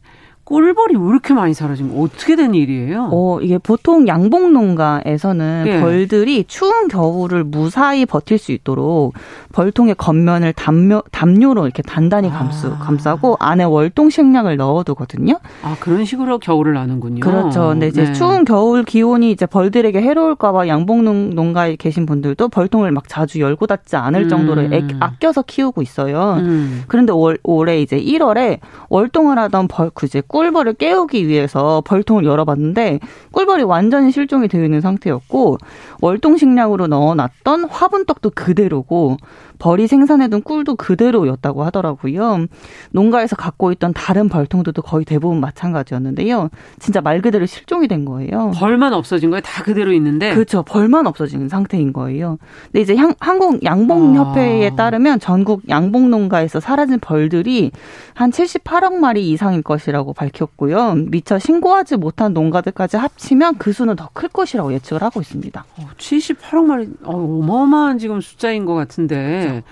꿀벌이 0.51 0.97
왜 0.97 1.07
이렇게 1.07 1.33
많이 1.33 1.53
사라진 1.53 1.93
거 1.93 2.01
어떻게 2.01 2.35
된 2.35 2.53
일이에요? 2.53 3.09
어, 3.13 3.39
이게 3.39 3.57
보통 3.57 4.05
양봉 4.05 4.51
농가에서는 4.51 5.63
예. 5.67 5.79
벌들이 5.79 6.43
추운 6.43 6.89
겨울을 6.89 7.45
무사히 7.45 8.05
버틸 8.05 8.37
수 8.37 8.51
있도록 8.51 9.13
벌통의 9.53 9.95
겉면을 9.95 10.51
담요, 10.51 11.03
담요로 11.11 11.63
이렇게 11.63 11.81
단단히 11.81 12.29
감수, 12.29 12.67
아. 12.67 12.79
감싸고 12.79 13.37
안에 13.39 13.63
월동 13.63 14.09
식량을 14.09 14.57
넣어두거든요. 14.57 15.39
아, 15.63 15.77
그런 15.79 16.03
식으로 16.03 16.39
겨울을 16.39 16.73
나는군요. 16.73 17.21
그렇죠. 17.21 17.69
근데 17.69 17.87
이제 17.87 18.03
네. 18.03 18.13
추운 18.13 18.43
겨울 18.43 18.83
기온이 18.83 19.31
이제 19.31 19.45
벌들에게 19.45 20.01
해로울까봐 20.01 20.67
양봉 20.67 21.31
농가에 21.33 21.77
계신 21.77 22.05
분들도 22.05 22.49
벌통을 22.49 22.91
막 22.91 23.07
자주 23.07 23.39
열고 23.39 23.67
닫지 23.67 23.95
않을 23.95 24.27
정도로 24.27 24.63
음. 24.63 24.89
아껴서 24.99 25.43
키우고 25.43 25.81
있어요. 25.81 26.35
음. 26.39 26.83
그런데 26.87 27.13
올, 27.13 27.37
올해 27.43 27.81
이제 27.81 27.97
1월에 27.97 28.59
월동을 28.89 29.39
하던 29.39 29.69
벌, 29.69 29.89
그제 29.91 30.21
꿀 30.27 30.40
꿀벌을 30.41 30.73
깨우기 30.73 31.27
위해서 31.27 31.83
벌통을 31.85 32.25
열어봤는데 32.25 32.99
꿀벌이 33.31 33.61
완전히 33.61 34.11
실종이 34.11 34.47
되어 34.47 34.63
있는 34.63 34.81
상태였고 34.81 35.57
월동 36.01 36.35
식량으로 36.35 36.87
넣어놨던 36.87 37.65
화분떡도 37.65 38.31
그대로고 38.31 39.17
벌이 39.61 39.85
생산해둔 39.85 40.41
꿀도 40.41 40.75
그대로였다고 40.75 41.63
하더라고요. 41.65 42.47
농가에서 42.91 43.35
갖고 43.35 43.71
있던 43.73 43.93
다른 43.93 44.27
벌통들도 44.27 44.81
거의 44.81 45.05
대부분 45.05 45.39
마찬가지였는데요. 45.39 46.49
진짜 46.79 46.99
말 46.99 47.21
그대로 47.21 47.45
실종이 47.45 47.87
된 47.87 48.03
거예요. 48.05 48.53
벌만 48.55 48.91
없어진 48.93 49.29
거예요? 49.29 49.41
다 49.41 49.61
그대로 49.63 49.93
있는데? 49.93 50.33
그렇죠. 50.33 50.63
벌만 50.63 51.05
없어진 51.05 51.47
상태인 51.47 51.93
거예요. 51.93 52.39
근데 52.65 52.81
이제 52.81 52.95
한국 53.19 53.63
양봉협회에 53.63 54.69
아. 54.71 54.75
따르면 54.75 55.19
전국 55.19 55.61
양봉 55.69 56.09
농가에서 56.09 56.59
사라진 56.59 56.97
벌들이 56.99 57.69
한 58.15 58.31
78억 58.31 58.95
마리 58.95 59.29
이상일 59.29 59.61
것이라고 59.61 60.13
밝혔고요. 60.13 60.95
미처 61.11 61.37
신고하지 61.37 61.97
못한 61.97 62.33
농가들까지 62.33 62.97
합치면 62.97 63.57
그 63.59 63.71
수는 63.73 63.95
더 63.95 64.09
클 64.13 64.27
것이라고 64.29 64.73
예측을 64.73 65.03
하고 65.03 65.21
있습니다. 65.21 65.65
78억 65.97 66.65
마리 66.65 66.89
어, 67.03 67.15
어마어마한 67.15 67.97
지금 67.99 68.19
숫자인 68.21 68.65
것 68.65 68.73
같은데 68.73 69.50
네. 69.51 69.63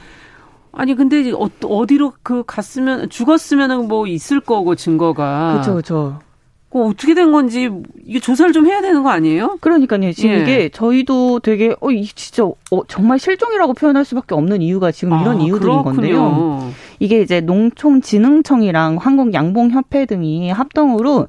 아니 0.71 0.95
근데 0.95 1.31
어, 1.31 1.49
어디로 1.63 2.13
그 2.21 2.43
갔으면 2.45 3.09
죽었으면은 3.09 3.87
뭐 3.87 4.07
있을 4.07 4.39
거고 4.39 4.75
증거가 4.75 5.53
그렇죠 5.53 5.71
그렇죠. 5.71 6.19
그 6.71 6.83
어떻게 6.85 7.15
된 7.15 7.31
건지 7.31 7.69
이게 8.05 8.19
조사를 8.19 8.53
좀 8.53 8.67
해야 8.67 8.79
되는 8.81 9.01
거 9.01 9.09
아니에요? 9.09 9.57
그러니까요. 9.59 10.11
지금 10.13 10.35
예. 10.35 10.39
이게 10.41 10.69
저희도 10.69 11.39
되게 11.39 11.75
어 11.81 11.87
진짜 12.15 12.43
어, 12.43 12.83
정말 12.87 13.17
실종이라고 13.17 13.73
표현할 13.73 14.05
수밖에 14.05 14.35
없는 14.35 14.61
이유가 14.61 14.91
지금 14.91 15.13
아, 15.13 15.21
이런 15.21 15.41
이유들인 15.41 15.61
그렇군요. 15.81 15.83
건데요. 15.95 16.71
이게 16.99 17.21
이제 17.21 17.41
농촌진흥청이랑 17.41 18.97
한국양봉협회 18.97 20.05
등이 20.05 20.51
합동으로 20.51 21.25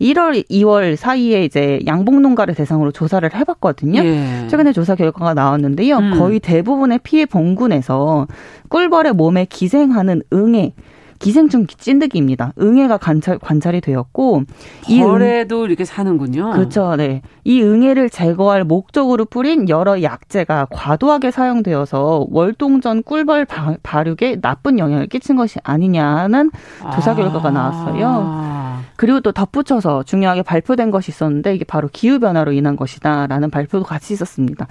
1월, 0.00 0.48
2월 0.48 0.96
사이에 0.96 1.44
이제 1.44 1.80
양봉 1.86 2.22
농가를 2.22 2.54
대상으로 2.54 2.92
조사를 2.92 3.28
해봤거든요. 3.34 4.00
예. 4.04 4.46
최근에 4.48 4.72
조사 4.72 4.94
결과가 4.94 5.34
나왔는데요. 5.34 5.96
음. 5.98 6.18
거의 6.18 6.38
대부분의 6.38 7.00
피해 7.02 7.26
본군에서 7.26 8.28
꿀벌의 8.68 9.14
몸에 9.14 9.46
기생하는 9.46 10.22
응애 10.32 10.72
기생충 11.18 11.66
찐득이입니다. 11.66 12.52
응애가 12.60 12.98
관찰, 12.98 13.38
관찰이 13.38 13.80
되었고 13.80 14.42
이 14.88 15.00
벌에도 15.00 15.62
응... 15.62 15.64
이렇게 15.66 15.84
사는군요. 15.84 16.52
그렇죠. 16.52 16.96
네. 16.96 17.22
이 17.44 17.62
응애를 17.62 18.10
제거할 18.10 18.64
목적으로 18.64 19.24
뿌린 19.24 19.68
여러 19.68 20.02
약재가 20.02 20.68
과도하게 20.70 21.30
사용되어서 21.30 22.26
월동전 22.30 23.02
꿀벌 23.02 23.46
발육에 23.82 24.40
나쁜 24.40 24.78
영향을 24.78 25.06
끼친 25.06 25.36
것이 25.36 25.58
아니냐는 25.62 26.50
조사 26.94 27.14
결과가 27.14 27.50
나왔어요. 27.50 28.06
아. 28.06 28.53
그리고 28.96 29.20
또 29.20 29.32
덧붙여서 29.32 30.04
중요하게 30.04 30.42
발표된 30.42 30.90
것이 30.90 31.10
있었는데 31.10 31.54
이게 31.54 31.64
바로 31.64 31.88
기후 31.92 32.18
변화로 32.18 32.52
인한 32.52 32.76
것이다라는 32.76 33.50
발표도 33.50 33.84
같이 33.84 34.12
있었습니다. 34.12 34.66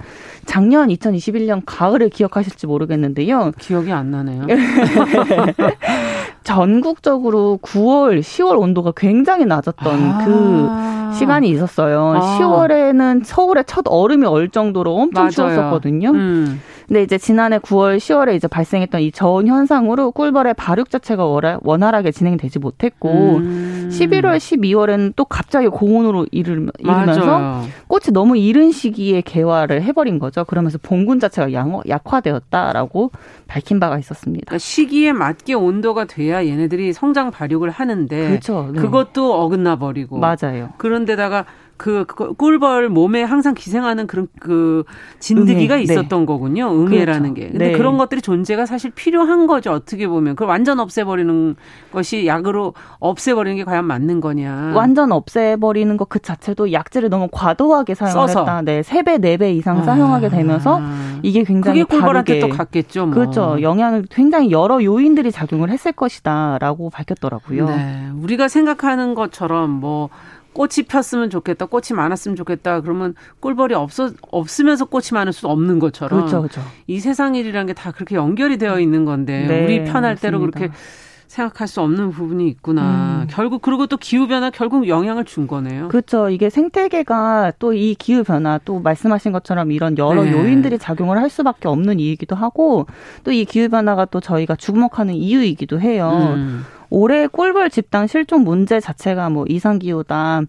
작년 0.46 0.88
2021년 0.88 1.62
가을을 1.66 2.08
기억하실지 2.08 2.66
모르겠는데요. 2.66 3.52
기억이 3.58 3.92
안 3.92 4.10
나네요. 4.10 4.46
전국적으로 6.44 7.58
9월, 7.62 8.20
10월 8.20 8.58
온도가 8.58 8.92
굉장히 8.96 9.46
낮았던 9.46 10.02
아. 10.02 10.24
그 10.24 11.03
시간이 11.14 11.48
있었어요. 11.50 12.14
아. 12.16 12.38
10월에는 12.38 13.22
서울에 13.24 13.62
첫 13.66 13.84
얼음이 13.86 14.26
얼 14.26 14.48
정도로 14.48 14.94
엄청 14.94 15.24
맞아요. 15.24 15.30
추웠었거든요. 15.30 16.10
음. 16.10 16.60
근데 16.86 17.02
이제 17.02 17.16
지난해 17.16 17.58
9월, 17.58 17.96
10월에 17.96 18.34
이제 18.34 18.46
발생했던 18.46 19.00
이 19.00 19.10
저온 19.10 19.46
현상으로 19.46 20.10
꿀벌의 20.10 20.54
발육 20.54 20.90
자체가 20.90 21.24
원활하게 21.62 22.12
진행되지 22.12 22.58
못했고 22.58 23.36
음. 23.36 23.88
11월, 23.90 24.36
12월에는 24.36 25.14
또 25.16 25.24
갑자기 25.24 25.68
고온으로 25.68 26.26
이르, 26.30 26.66
이르면서 26.78 27.62
꽃이 27.88 28.12
너무 28.12 28.36
이른 28.36 28.70
시기에 28.70 29.22
개화를 29.22 29.82
해버린 29.82 30.18
거죠. 30.18 30.44
그러면서 30.44 30.78
봉군 30.82 31.20
자체가 31.20 31.52
양, 31.54 31.80
약화되었다라고 31.88 33.10
밝힌 33.46 33.80
바가 33.80 33.98
있었습니다. 33.98 34.44
그러니까 34.46 34.58
시기에 34.58 35.12
맞게 35.12 35.54
온도가 35.54 36.04
돼야 36.04 36.44
얘네들이 36.46 36.92
성장 36.92 37.30
발육을 37.30 37.70
하는데 37.70 38.28
그렇죠. 38.28 38.70
네. 38.72 38.80
그것도 38.80 39.40
어긋나 39.42 39.76
버리고 39.76 40.18
맞아요. 40.18 40.70
그런 40.76 41.03
데다가 41.04 41.44
그, 41.76 42.04
그 42.06 42.34
꿀벌 42.34 42.88
몸에 42.88 43.24
항상 43.24 43.52
기생하는 43.52 44.06
그런 44.06 44.28
그 44.38 44.84
진드기가 45.18 45.74
응애. 45.74 45.84
네. 45.84 45.92
있었던 45.92 46.20
네. 46.20 46.26
거군요. 46.26 46.70
응애라는 46.72 47.34
그렇죠. 47.34 47.34
게. 47.34 47.48
근데 47.50 47.72
네. 47.72 47.76
그런 47.76 47.98
것들이 47.98 48.22
존재가 48.22 48.64
사실 48.64 48.92
필요한 48.92 49.48
거죠. 49.48 49.72
어떻게 49.72 50.06
보면. 50.06 50.36
그걸 50.36 50.48
완전 50.48 50.78
없애버리는 50.78 51.56
것이 51.92 52.26
약으로 52.26 52.74
없애버리는 53.00 53.56
게 53.56 53.64
과연 53.64 53.84
맞는 53.86 54.20
거냐. 54.20 54.72
완전 54.74 55.10
없애버리는 55.12 55.96
것 55.96 56.04
그 56.14 56.20
자체도 56.20 56.72
약재를 56.72 57.08
너무 57.08 57.28
과도하게 57.32 57.94
사용했다. 57.94 58.62
네. 58.62 58.82
3배, 58.82 59.18
4배 59.20 59.56
이상 59.56 59.78
아. 59.78 59.82
사용하게 59.82 60.28
되면서 60.28 60.80
이게 61.22 61.42
굉장히 61.42 61.82
그게 61.82 61.96
꿀벌한테 61.96 62.38
또 62.38 62.48
갔겠죠. 62.50 63.06
뭐. 63.06 63.14
그렇죠. 63.14 63.58
영향을 63.60 64.04
굉장히 64.10 64.52
여러 64.52 64.82
요인들이 64.84 65.32
작용을 65.32 65.70
했을 65.70 65.90
것이다라고 65.90 66.90
밝혔더라고요. 66.90 67.66
네. 67.66 68.10
우리가 68.22 68.46
생각하는 68.46 69.14
것처럼 69.14 69.70
뭐 69.70 70.08
꽃이 70.54 70.86
폈으면 70.88 71.28
좋겠다, 71.30 71.66
꽃이 71.66 71.88
많았으면 71.94 72.36
좋겠다. 72.36 72.80
그러면 72.80 73.14
꿀벌이 73.40 73.74
없어 73.74 74.10
없으면서 74.30 74.86
꽃이 74.86 75.08
많을 75.12 75.32
수 75.32 75.46
없는 75.48 75.78
것처럼 75.80 76.20
그렇죠, 76.20 76.38
그렇죠. 76.40 76.62
이 76.86 76.98
세상 77.00 77.34
일이라는 77.34 77.66
게 77.66 77.74
다 77.74 77.90
그렇게 77.90 78.14
연결이 78.14 78.56
되어 78.56 78.78
있는 78.80 79.04
건데 79.04 79.44
네, 79.48 79.64
우리 79.64 79.78
편할 79.84 80.12
맞습니다. 80.12 80.20
대로 80.20 80.38
그렇게 80.40 80.70
생각할 81.26 81.66
수 81.66 81.80
없는 81.80 82.12
부분이 82.12 82.46
있구나. 82.48 83.22
음. 83.22 83.26
결국 83.28 83.60
그리고 83.62 83.88
또 83.88 83.96
기후 83.96 84.28
변화 84.28 84.50
결국 84.50 84.86
영향을 84.86 85.24
준 85.24 85.48
거네요. 85.48 85.88
그렇죠. 85.88 86.30
이게 86.30 86.48
생태계가 86.48 87.54
또 87.58 87.72
이 87.74 87.96
기후 87.98 88.22
변화 88.22 88.60
또 88.64 88.78
말씀하신 88.78 89.32
것처럼 89.32 89.72
이런 89.72 89.98
여러 89.98 90.22
네. 90.22 90.30
요인들이 90.30 90.78
작용을 90.78 91.18
할 91.18 91.28
수밖에 91.30 91.66
없는 91.66 91.98
이유이기도 91.98 92.36
하고 92.36 92.86
또 93.24 93.32
이 93.32 93.44
기후 93.44 93.68
변화가 93.68 94.04
또 94.06 94.20
저희가 94.20 94.54
주목하는 94.54 95.14
이유이기도 95.14 95.80
해요. 95.80 96.34
음. 96.36 96.64
올해 96.94 97.26
꿀벌 97.26 97.70
집단 97.70 98.06
실종 98.06 98.44
문제 98.44 98.78
자체가 98.78 99.28
뭐 99.28 99.44
이상기후다, 99.48 100.42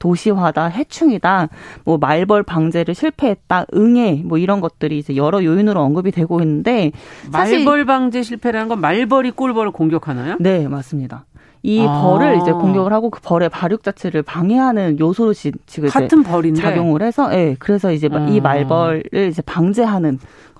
도시화다, 0.00 0.66
해충이다, 0.66 1.48
뭐 1.84 1.96
말벌 1.96 2.42
방제를 2.42 2.94
실패했다, 2.96 3.66
응애 3.74 4.22
뭐 4.24 4.36
이런 4.36 4.60
것들이 4.60 4.98
이제 4.98 5.14
여러 5.14 5.44
요인으로 5.44 5.80
언급이 5.80 6.10
되고 6.10 6.40
있는데 6.40 6.90
말벌 7.30 7.84
방제 7.84 8.22
실패라는 8.24 8.66
건 8.66 8.80
말벌이 8.80 9.30
꿀벌을 9.30 9.70
공격하나요? 9.70 10.36
네, 10.40 10.66
맞습니다. 10.66 11.24
이 11.62 11.86
아. 11.88 12.02
벌을 12.02 12.38
이제 12.38 12.50
공격을 12.50 12.92
하고 12.92 13.08
그 13.08 13.20
벌의 13.20 13.48
발육 13.48 13.84
자체를 13.84 14.22
방해하는 14.22 14.98
요소로 14.98 15.32
지금 15.32 15.88
같은 15.88 16.24
벌인데 16.24 16.60
작용을 16.60 17.02
해서 17.02 17.32
예 17.32 17.36
네, 17.36 17.56
그래서 17.60 17.92
이제 17.92 18.08
아. 18.10 18.26
이 18.28 18.40
말벌을 18.40 19.04
이제 19.30 19.40
방제하는 19.42 20.18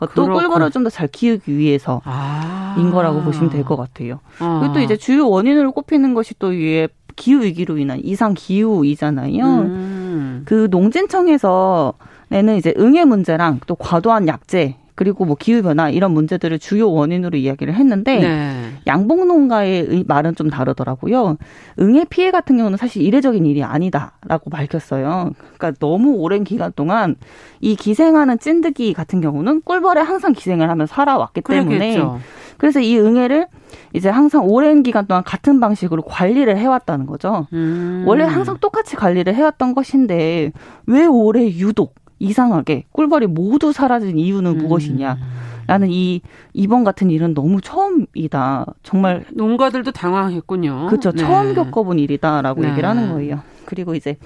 것도 0.09 0.27
꿀벌을 0.35 0.71
좀 0.71 0.85
더 0.85 0.91
잘 0.91 1.09
키우기 1.09 1.57
위해서인 1.57 2.01
아. 2.05 2.91
거라고 2.93 3.23
보시면 3.23 3.51
될 3.51 3.65
것 3.65 3.77
같아요. 3.77 4.21
아. 4.39 4.59
그리고 4.61 4.75
또 4.75 4.81
이제 4.81 4.97
주요 4.97 5.29
원인으로 5.29 5.73
꼽히는 5.73 6.15
것이 6.15 6.35
또 6.39 6.49
위에 6.49 6.89
기후 7.17 7.43
위기로 7.43 7.79
인한 7.79 8.01
이상 8.03 8.35
기후이잖아요. 8.35 9.45
음. 9.45 10.43
그 10.45 10.69
농진청에서 10.71 11.95
내는 12.29 12.57
이제 12.57 12.75
응애 12.79 13.05
문제랑 13.05 13.61
또 13.67 13.75
과도한 13.75 14.27
약재 14.29 14.77
그리고 14.95 15.25
뭐 15.25 15.37
기후 15.39 15.63
변화 15.63 15.89
이런 15.89 16.13
문제들을 16.13 16.59
주요 16.59 16.91
원인으로 16.91 17.39
이야기를 17.39 17.75
했는데 17.75 18.21
네. 18.21 18.73
양봉 18.87 19.27
농가의 19.27 20.05
말은 20.07 20.35
좀 20.35 20.51
다르더라고요. 20.51 21.37
응애 21.81 22.05
피해 22.09 22.31
같은 22.31 22.57
경우는 22.57 22.77
사실 22.77 23.03
이례적인 23.03 23.47
일이 23.47 23.63
아니다라고 23.63 24.51
밝혔어요. 24.51 25.33
그러니까 25.57 25.73
너무 25.79 26.15
오랜 26.17 26.45
기간 26.45 26.73
동안 26.75 27.17
이 27.61 27.77
기생하는 27.77 28.39
찐득이 28.39 28.93
같은 28.93 29.21
경우는 29.21 29.63
꿀벌에 29.63 30.01
항상 30.01 30.33
기생을 30.33 30.69
하면 30.69 30.87
살아왔기 30.87 31.41
때문에 31.43 31.79
그러겠죠. 31.79 32.21
그래서 32.59 32.81
이 32.81 32.99
응애를 32.99 33.47
이제 33.95 34.09
항상 34.09 34.47
오랜 34.47 34.83
기간 34.83 35.07
동안 35.07 35.23
같은 35.25 35.61
방식으로 35.61 36.03
관리를 36.03 36.57
해왔다는 36.57 37.07
거죠. 37.07 37.47
음. 37.53 38.05
원래 38.07 38.25
항상 38.25 38.59
똑같이 38.59 38.97
관리를 38.97 39.35
해왔던 39.35 39.75
것인데 39.75 40.53
왜 40.87 41.07
올해 41.07 41.47
유독 41.47 41.95
이상하게 42.23 42.85
꿀벌이 42.93 43.27
모두 43.27 43.73
사라진 43.73 44.17
이유는 44.19 44.53
음. 44.53 44.59
무엇이냐. 44.59 45.19
라는 45.67 45.91
이 45.91 46.21
이번 46.53 46.83
같은 46.85 47.11
일은 47.11 47.35
너무 47.35 47.61
처음이다. 47.61 48.67
정말 48.83 49.25
농가들도 49.33 49.93
당황했군요. 49.93 50.87
그렇죠. 50.89 51.13
네. 51.13 51.19
처음 51.23 51.55
겪어본 51.55 51.99
일이다라고 52.01 52.63
네. 52.63 52.71
얘기를 52.71 52.89
하는 52.89 53.13
거예요. 53.13 53.41
그리고 53.73 53.95
이제 53.95 54.19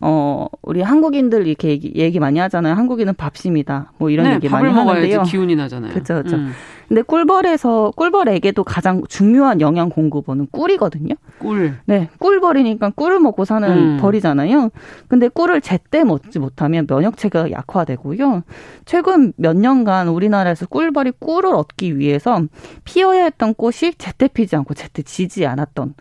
어 0.00 0.48
우리 0.62 0.82
한국인들 0.82 1.46
이렇게 1.46 1.68
얘기, 1.68 1.92
얘기 1.94 2.18
많이 2.18 2.40
하잖아요. 2.40 2.74
한국인은 2.74 3.14
밥심이다. 3.14 3.92
뭐 3.98 4.10
이런 4.10 4.26
네, 4.26 4.34
얘기 4.34 4.48
많이 4.48 4.68
하는데요. 4.68 5.22
기운이 5.22 5.54
나잖아요. 5.54 5.92
그렇죠, 5.92 6.14
그렇죠. 6.14 6.34
음. 6.34 6.50
근데 6.88 7.02
꿀벌에서 7.02 7.92
꿀벌에게도 7.94 8.64
가장 8.64 9.02
중요한 9.08 9.60
영양 9.60 9.90
공급원은 9.90 10.48
꿀이거든요. 10.50 11.14
꿀. 11.38 11.76
네, 11.86 12.08
꿀벌이니까 12.18 12.90
꿀을 12.96 13.20
먹고 13.20 13.44
사는 13.44 13.70
음. 13.70 13.98
벌이잖아요. 14.00 14.70
근데 15.06 15.28
꿀을 15.28 15.60
제때 15.60 16.02
먹지 16.02 16.40
못하면 16.40 16.88
면역체가 16.90 17.52
약화되고요. 17.52 18.42
최근 18.86 19.32
몇 19.36 19.56
년간 19.56 20.08
우리나라에서 20.08 20.66
꿀벌이 20.66 21.12
꿀을 21.20 21.54
얻기 21.54 21.96
위해서 21.96 22.42
피어야 22.82 23.22
했던 23.22 23.54
꽃이 23.54 23.94
제때 23.96 24.26
피지 24.26 24.56
않고 24.56 24.74
제때 24.74 25.02
지지 25.02 25.46
않았던 25.46 25.94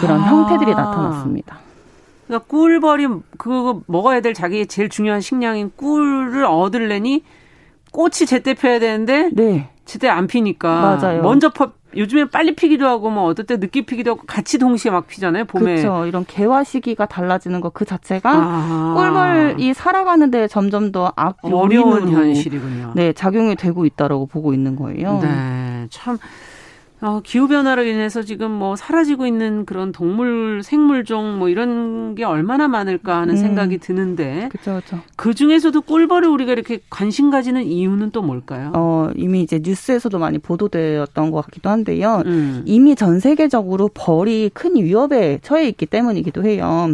그런 0.00 0.20
아. 0.20 0.24
형태들이 0.24 0.70
나타났습니다. 0.70 1.69
그러니까 2.30 2.46
꿀벌이 2.46 3.08
그거 3.38 3.82
먹어야 3.86 4.20
될 4.20 4.34
자기의 4.34 4.68
제일 4.68 4.88
중요한 4.88 5.20
식량인 5.20 5.72
꿀을 5.76 6.44
얻으려니 6.44 7.24
꽃이 7.90 8.26
제때 8.26 8.54
펴야 8.54 8.78
되는데 8.78 9.30
네. 9.32 9.68
제때 9.84 10.08
안 10.08 10.28
피니까 10.28 10.98
맞아요. 11.02 11.22
먼저 11.22 11.52
퍼, 11.52 11.72
요즘에 11.96 12.26
빨리 12.26 12.54
피기도 12.54 12.86
하고 12.86 13.10
뭐 13.10 13.24
어떨 13.24 13.46
때 13.46 13.56
늦게 13.56 13.84
피기도 13.84 14.12
하고 14.12 14.22
같이 14.24 14.58
동시에 14.58 14.92
막 14.92 15.08
피잖아요 15.08 15.46
봄에 15.46 15.82
그렇죠 15.82 16.06
이런 16.06 16.24
개화 16.24 16.62
시기가 16.62 17.06
달라지는 17.06 17.60
거그 17.60 17.84
자체가 17.84 18.30
아. 18.32 18.94
꿀벌이 18.96 19.74
살아가는데 19.74 20.46
점점 20.46 20.92
더 20.92 21.12
악, 21.16 21.38
어려운 21.42 22.10
현실이군요. 22.10 22.92
네 22.94 23.12
작용이 23.12 23.56
되고 23.56 23.84
있다라고 23.84 24.26
보고 24.26 24.54
있는 24.54 24.76
거예요. 24.76 25.20
네참 25.20 26.18
어, 27.02 27.20
기후변화로 27.24 27.84
인해서 27.84 28.22
지금 28.22 28.50
뭐 28.50 28.76
사라지고 28.76 29.26
있는 29.26 29.64
그런 29.64 29.90
동물, 29.90 30.62
생물종 30.62 31.38
뭐 31.38 31.48
이런 31.48 32.14
게 32.14 32.24
얼마나 32.24 32.68
많을까 32.68 33.20
하는 33.20 33.34
음. 33.34 33.36
생각이 33.36 33.78
드는데. 33.78 34.50
그렇죠, 34.50 34.80
그 35.16 35.32
중에서도 35.32 35.80
꿀벌을 35.80 36.28
우리가 36.28 36.52
이렇게 36.52 36.80
관심 36.90 37.30
가지는 37.30 37.64
이유는 37.64 38.10
또 38.10 38.20
뭘까요? 38.20 38.72
어, 38.74 39.10
이미 39.16 39.42
이제 39.42 39.60
뉴스에서도 39.62 40.18
많이 40.18 40.38
보도되었던 40.38 41.30
것 41.30 41.44
같기도 41.46 41.70
한데요. 41.70 42.22
음. 42.26 42.62
이미 42.66 42.94
전 42.94 43.18
세계적으로 43.18 43.88
벌이 43.94 44.50
큰 44.52 44.76
위협에 44.76 45.38
처해 45.42 45.68
있기 45.68 45.86
때문이기도 45.86 46.44
해요. 46.44 46.88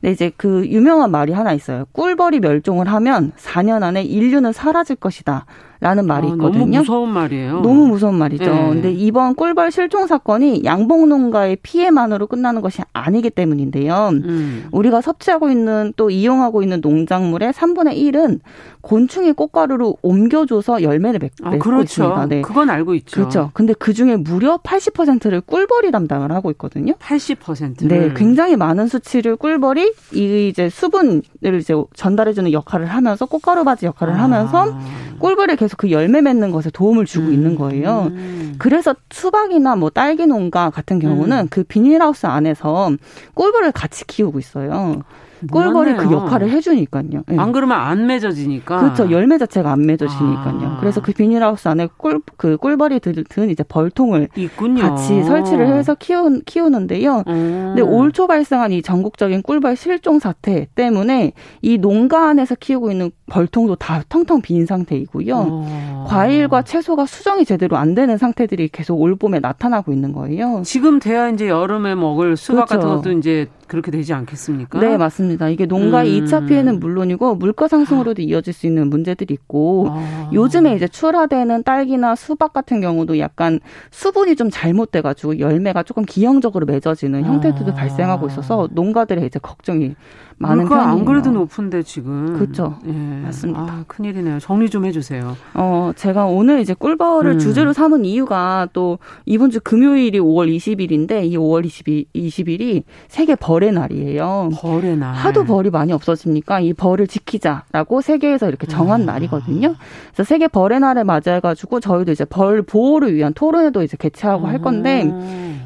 근데 0.00 0.12
이제 0.12 0.32
그 0.36 0.66
유명한 0.66 1.12
말이 1.12 1.32
하나 1.32 1.52
있어요. 1.52 1.84
꿀벌이 1.92 2.40
멸종을 2.40 2.88
하면 2.88 3.32
4년 3.36 3.82
안에 3.84 4.02
인류는 4.02 4.52
사라질 4.52 4.96
것이다. 4.96 5.46
라는 5.84 6.06
말이 6.06 6.28
아, 6.28 6.30
있거든요. 6.30 6.64
너무 6.64 6.78
무서운 6.78 7.10
말이에요. 7.10 7.60
너무 7.60 7.86
무서운 7.88 8.14
말이죠. 8.14 8.44
네. 8.46 8.68
근데 8.70 8.90
이번 8.90 9.34
꿀벌 9.34 9.70
실종 9.70 10.06
사건이 10.06 10.62
양봉 10.64 11.10
농가의 11.10 11.56
피해만으로 11.56 12.26
끝나는 12.26 12.62
것이 12.62 12.80
아니기 12.94 13.28
때문인데요. 13.28 14.08
음. 14.14 14.66
우리가 14.72 15.02
섭취하고 15.02 15.50
있는 15.50 15.92
또 15.96 16.08
이용하고 16.08 16.62
있는 16.62 16.80
농작물의 16.80 17.52
3분의 17.52 17.98
1은 17.98 18.40
곤충이 18.80 19.32
꽃가루로 19.32 19.98
옮겨줘서 20.00 20.82
열매를 20.82 21.18
맺, 21.20 21.32
아, 21.42 21.50
고 21.50 21.58
그렇죠. 21.58 21.82
있습니다. 21.82 22.26
네. 22.28 22.40
그건 22.40 22.70
알고 22.70 22.94
있죠. 22.94 23.16
그렇죠. 23.20 23.50
근데 23.52 23.74
그 23.74 23.92
중에 23.92 24.16
무려 24.16 24.56
80%를 24.56 25.42
꿀벌이 25.42 25.90
담당을 25.90 26.32
하고 26.32 26.50
있거든요. 26.52 26.94
80%. 26.94 27.86
네, 27.88 28.10
굉장히 28.16 28.56
많은 28.56 28.86
수치를 28.86 29.36
꿀벌이 29.36 29.92
이 30.14 30.48
이제 30.48 30.70
수분을 30.70 31.20
이제 31.60 31.74
전달해주는 31.94 32.52
역할을 32.52 32.86
하면서 32.86 33.26
꽃가루 33.26 33.64
바지 33.64 33.84
역할을 33.84 34.14
아. 34.14 34.22
하면서 34.22 34.78
꿀벌이 35.18 35.56
계속 35.56 35.73
그 35.76 35.90
열매 35.90 36.20
맺는 36.20 36.50
것에 36.50 36.70
도움을 36.70 37.06
주고 37.06 37.28
음. 37.28 37.32
있는 37.32 37.56
거예요. 37.56 38.10
그래서 38.58 38.94
수박이나 39.10 39.76
뭐 39.76 39.90
딸기 39.90 40.26
농가 40.26 40.70
같은 40.70 40.98
경우는 40.98 41.38
음. 41.38 41.48
그 41.50 41.64
비닐하우스 41.64 42.26
안에서 42.26 42.92
꿀벌을 43.34 43.72
같이 43.72 44.06
키우고 44.06 44.38
있어요. 44.38 45.02
꿀벌이 45.50 45.94
그 45.96 46.12
역할을 46.12 46.50
해주니까요. 46.50 47.22
네. 47.26 47.36
안 47.38 47.52
그러면 47.52 47.78
안 47.78 48.06
맺어지니까. 48.06 48.78
그렇죠. 48.80 49.10
열매 49.10 49.38
자체가 49.38 49.70
안 49.72 49.84
맺어지니까요. 49.86 50.60
아. 50.62 50.76
그래서 50.80 51.00
그 51.02 51.12
비닐하우스 51.12 51.68
안에 51.68 51.88
꿀, 51.96 52.20
그 52.36 52.56
꿀벌이 52.56 53.00
든 53.00 53.50
이제 53.50 53.62
벌통을 53.62 54.28
있군요. 54.36 54.82
같이 54.82 55.22
설치를 55.22 55.66
해서 55.68 55.94
키우, 55.94 56.40
키우는데요. 56.44 57.24
음. 57.26 57.72
근데 57.74 57.82
올 57.82 58.14
초 58.14 58.28
발생한 58.28 58.70
이 58.70 58.80
전국적인 58.80 59.42
꿀벌 59.42 59.74
실종 59.76 60.20
사태 60.20 60.68
때문에 60.76 61.32
이 61.62 61.78
농가 61.78 62.28
안에서 62.28 62.54
키우고 62.54 62.92
있는 62.92 63.10
벌통도 63.26 63.74
다 63.74 64.02
텅텅 64.08 64.40
빈 64.40 64.66
상태이고요. 64.66 65.34
어. 65.36 66.04
과일과 66.08 66.62
채소가 66.62 67.06
수정이 67.06 67.44
제대로 67.44 67.76
안 67.76 67.94
되는 67.96 68.16
상태들이 68.18 68.68
계속 68.68 69.00
올 69.00 69.16
봄에 69.16 69.40
나타나고 69.40 69.92
있는 69.92 70.12
거예요. 70.12 70.62
지금 70.64 71.00
돼야 71.00 71.28
이제 71.28 71.48
여름에 71.48 71.96
먹을 71.96 72.36
수박 72.36 72.68
그렇죠. 72.68 72.86
같은 72.86 72.96
것도 72.96 73.12
이제 73.18 73.48
그렇게 73.66 73.90
되지 73.90 74.12
않겠습니까? 74.12 74.80
네, 74.80 74.96
맞습니다. 74.96 75.48
이게 75.48 75.66
농가의 75.66 76.20
음. 76.20 76.24
2차 76.24 76.46
피해는 76.46 76.80
물론이고 76.80 77.36
물가 77.36 77.68
상승으로도 77.68 78.22
이어질 78.22 78.52
수 78.52 78.66
있는 78.66 78.88
문제들이 78.88 79.34
있고 79.34 79.88
아. 79.90 80.30
요즘에 80.32 80.74
이제 80.76 80.88
출하되는 80.88 81.62
딸기나 81.62 82.14
수박 82.14 82.52
같은 82.52 82.80
경우도 82.80 83.18
약간 83.18 83.60
수분이 83.90 84.36
좀 84.36 84.50
잘못돼 84.50 85.00
가지고 85.00 85.38
열매가 85.38 85.82
조금 85.84 86.04
기형적으로 86.04 86.66
맺어지는 86.66 87.24
형태들도 87.24 87.72
아. 87.72 87.74
발생하고 87.74 88.26
있어서 88.28 88.68
농가들의 88.72 89.26
이제 89.26 89.38
걱정이 89.38 89.94
많은 90.38 90.64
물가 90.64 90.88
안 90.88 91.04
그래도 91.04 91.30
높은데 91.30 91.82
지금. 91.82 92.34
그렇죠. 92.38 92.78
예. 92.86 92.92
맞습니다. 92.92 93.60
아, 93.60 93.84
큰일이네요. 93.86 94.40
정리 94.40 94.68
좀 94.68 94.84
해주세요. 94.84 95.36
어, 95.54 95.92
제가 95.96 96.26
오늘 96.26 96.60
이제 96.60 96.74
꿀벌을 96.74 97.32
음. 97.32 97.38
주제로 97.38 97.72
삼은 97.72 98.04
이유가 98.04 98.68
또 98.72 98.98
이번 99.26 99.50
주 99.50 99.60
금요일이 99.60 100.18
5월 100.18 100.54
20일인데 100.54 101.24
이 101.24 101.36
5월 101.36 101.64
20일, 101.64 102.06
20일이 102.14 102.82
세계 103.08 103.34
벌의 103.34 103.72
날이에요. 103.72 104.50
벌의 104.54 104.96
날. 104.96 105.14
하도 105.14 105.44
벌이 105.44 105.70
많이 105.70 105.92
없어지니까 105.92 106.60
이 106.60 106.72
벌을 106.72 107.06
지키자라고 107.06 108.00
세계에서 108.00 108.48
이렇게 108.48 108.66
정한 108.66 109.02
음. 109.02 109.06
날이거든요. 109.06 109.74
그래서 110.12 110.24
세계 110.24 110.48
벌의 110.48 110.80
날에 110.80 111.04
맞아가지고 111.04 111.80
저희도 111.80 112.12
이제 112.12 112.24
벌 112.24 112.62
보호를 112.62 113.14
위한 113.14 113.32
토론회도 113.34 113.82
이제 113.82 113.96
개최하고 113.96 114.44
음. 114.44 114.48
할 114.48 114.60
건데 114.60 115.04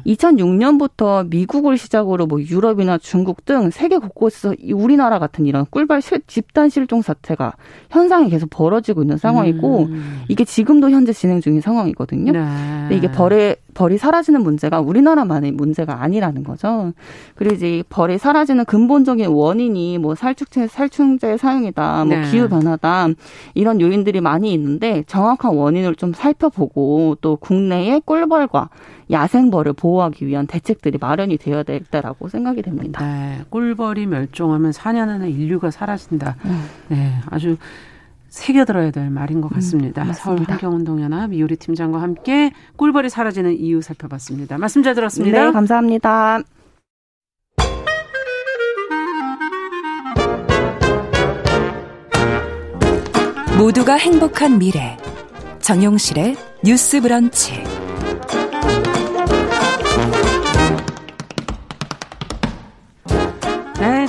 2006년부터 0.05 1.27
미국을 1.29 1.77
시작으로 1.77 2.25
뭐 2.25 2.41
유럽이나 2.41 2.97
중국 2.97 3.45
등 3.45 3.69
세계 3.69 3.97
곳곳에서 3.97 4.53
우리나라 4.73 5.19
같은 5.19 5.45
이런 5.45 5.65
꿀벌 5.69 6.01
실, 6.01 6.21
집단 6.27 6.69
실종 6.69 7.01
사태가 7.01 7.53
현상이 7.89 8.29
계속 8.29 8.49
벌어지고 8.49 9.03
있는 9.03 9.17
상황이고 9.17 9.85
음. 9.85 10.23
이게 10.27 10.43
지금도 10.43 10.89
현재 10.89 11.13
진행 11.13 11.41
중인 11.41 11.61
상황이거든요. 11.61 12.31
네. 12.31 12.39
근데 12.39 12.95
이게 12.95 13.11
벌의 13.11 13.57
벌이 13.73 13.97
사라지는 13.97 14.43
문제가 14.43 14.79
우리나라만의 14.79 15.51
문제가 15.51 16.01
아니라는 16.01 16.43
거죠. 16.43 16.93
그리고 17.35 17.55
이제 17.55 17.83
벌이 17.89 18.17
사라지는 18.17 18.65
근본적인 18.65 19.27
원인이 19.27 19.97
뭐 19.97 20.15
살충제 20.15 20.67
살충제 20.67 21.37
사용이다, 21.37 22.05
뭐 22.05 22.17
네. 22.17 22.29
기후 22.29 22.49
변화다 22.49 23.07
이런 23.53 23.81
요인들이 23.81 24.21
많이 24.21 24.53
있는데 24.53 25.03
정확한 25.07 25.55
원인을 25.55 25.95
좀 25.95 26.13
살펴보고 26.13 27.17
또 27.21 27.35
국내의 27.35 28.01
꿀벌과 28.05 28.69
야생벌을 29.11 29.73
보호하기 29.73 30.27
위한 30.27 30.45
대책들이 30.45 30.99
마련이 30.99 31.37
되어야 31.37 31.63
되겠다라고 31.63 32.27
생각이 32.29 32.61
됩니다. 32.61 33.03
네, 33.03 33.39
꿀벌이 33.49 34.05
멸종하면 34.05 34.71
4년 34.71 35.09
안에 35.09 35.29
인류가 35.31 35.71
사라진다. 35.71 36.35
음. 36.45 36.65
네, 36.89 37.13
아주 37.29 37.57
새겨들어야 38.29 38.91
될 38.91 39.09
말인 39.09 39.41
것 39.41 39.51
음, 39.51 39.55
같습니다. 39.55 40.03
음, 40.03 40.13
서울 40.13 40.43
환경운동연합 40.47 41.33
이효리 41.33 41.55
팀장과 41.57 42.01
함께 42.01 42.51
꿀벌이 42.77 43.09
사라지는 43.09 43.57
이유 43.57 43.81
살펴봤습니다. 43.81 44.57
말씀 44.57 44.83
잘 44.83 44.95
들었습니다. 44.95 45.45
네, 45.45 45.51
감사합니다. 45.51 46.41
모두가 53.57 53.95
행복한 53.95 54.57
미래 54.57 54.95
정용실의 55.59 56.37
뉴스 56.63 57.01
브런치 57.01 57.78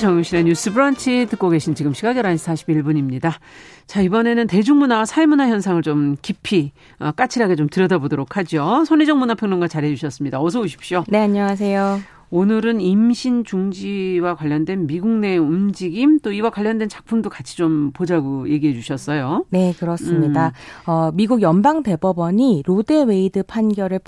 정용실의 0.01 0.45
뉴스 0.45 0.73
브런치 0.73 1.27
듣고 1.31 1.51
계신 1.51 1.75
지금 1.75 1.93
시각 1.93 2.17
11시 2.17 2.57
41분입니다. 2.57 3.35
자, 3.87 4.01
이번에는 4.01 4.47
대중문화와 4.47 5.05
사회문화 5.05 5.49
현상을 5.49 5.81
좀 5.83 6.17
깊이, 6.23 6.73
어, 6.99 7.13
까칠하게 7.13 7.55
좀 7.55 7.69
들여다보도록 7.69 8.37
하죠. 8.39 8.85
손희정 8.87 9.19
문화평론가 9.19 9.69
잘해주셨습니다. 9.69 10.41
어서 10.41 10.61
오십시오. 10.61 11.05
네, 11.07 11.19
안녕하세요. 11.19 12.01
오늘은 12.31 12.81
임신 12.81 13.45
중지와 13.45 14.37
관련된 14.37 14.87
미국 14.87 15.11
내 15.11 15.37
움직임 15.37 16.21
또 16.21 16.33
이와 16.33 16.51
관련된 16.51 16.89
작품도 16.89 17.29
같이 17.29 17.57
좀 17.57 17.91
보자고 17.93 18.49
얘기해 18.49 18.73
주셨어요. 18.73 19.45
네, 19.51 19.75
그렇습니다. 19.79 20.53
음. 20.87 20.91
어, 20.91 21.11
미국 21.13 21.43
연방 21.43 21.83
대법원이 21.83 22.63
로 22.67 22.81
대 22.81 23.03
웨이드 23.03 23.43
판결을 23.43 23.99